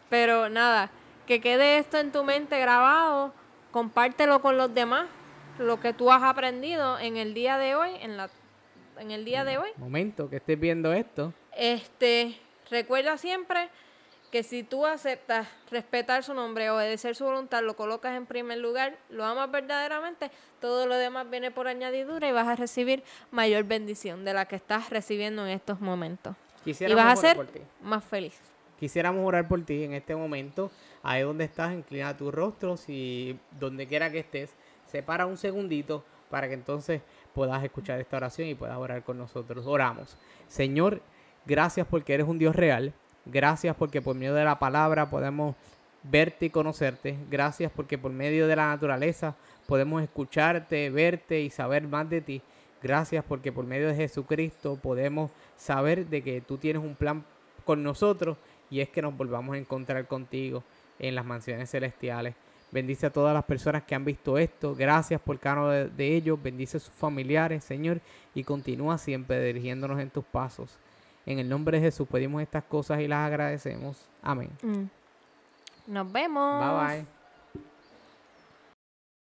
[0.08, 0.90] Pero nada,
[1.26, 3.32] que quede esto en tu mente grabado.
[3.70, 5.06] Compártelo con los demás.
[5.58, 8.30] Lo que tú has aprendido en el día de hoy, en la
[8.98, 9.70] en el día de hoy.
[9.76, 11.32] Momento que estés viendo esto.
[11.56, 12.36] Este,
[12.70, 13.68] recuerda siempre
[14.32, 18.96] que si tú aceptas respetar su nombre, obedecer su voluntad, lo colocas en primer lugar,
[19.10, 24.24] lo amas verdaderamente, todo lo demás viene por añadidura y vas a recibir mayor bendición
[24.24, 26.34] de la que estás recibiendo en estos momentos.
[26.64, 27.46] y vas a ser
[27.82, 28.40] más feliz.
[28.80, 30.70] Quisiéramos orar por ti en este momento.
[31.02, 32.76] Ahí donde estás, inclina tu rostro.
[32.76, 34.56] Si donde quiera que estés,
[34.86, 37.02] separa un segundito para que entonces
[37.34, 39.66] puedas escuchar esta oración y puedas orar con nosotros.
[39.66, 40.16] Oramos.
[40.48, 41.02] Señor,
[41.44, 42.94] gracias porque eres un Dios real.
[43.24, 45.54] Gracias porque por medio de la palabra podemos
[46.02, 47.16] verte y conocerte.
[47.30, 49.36] Gracias porque por medio de la naturaleza
[49.66, 52.42] podemos escucharte, verte y saber más de ti.
[52.82, 57.24] Gracias porque por medio de Jesucristo podemos saber de que tú tienes un plan
[57.64, 58.36] con nosotros
[58.70, 60.64] y es que nos volvamos a encontrar contigo
[60.98, 62.34] en las mansiones celestiales.
[62.72, 64.74] Bendice a todas las personas que han visto esto.
[64.74, 66.42] Gracias por cada uno de, ellos.
[66.42, 68.00] Bendice a sus familiares, Señor,
[68.34, 70.78] y continúa siempre dirigiéndonos en tus pasos.
[71.26, 74.08] En el nombre de Jesús pedimos estas cosas y las agradecemos.
[74.22, 74.50] Amén.
[74.62, 74.84] Mm.
[75.92, 76.60] Nos vemos.
[76.60, 77.21] Bye bye.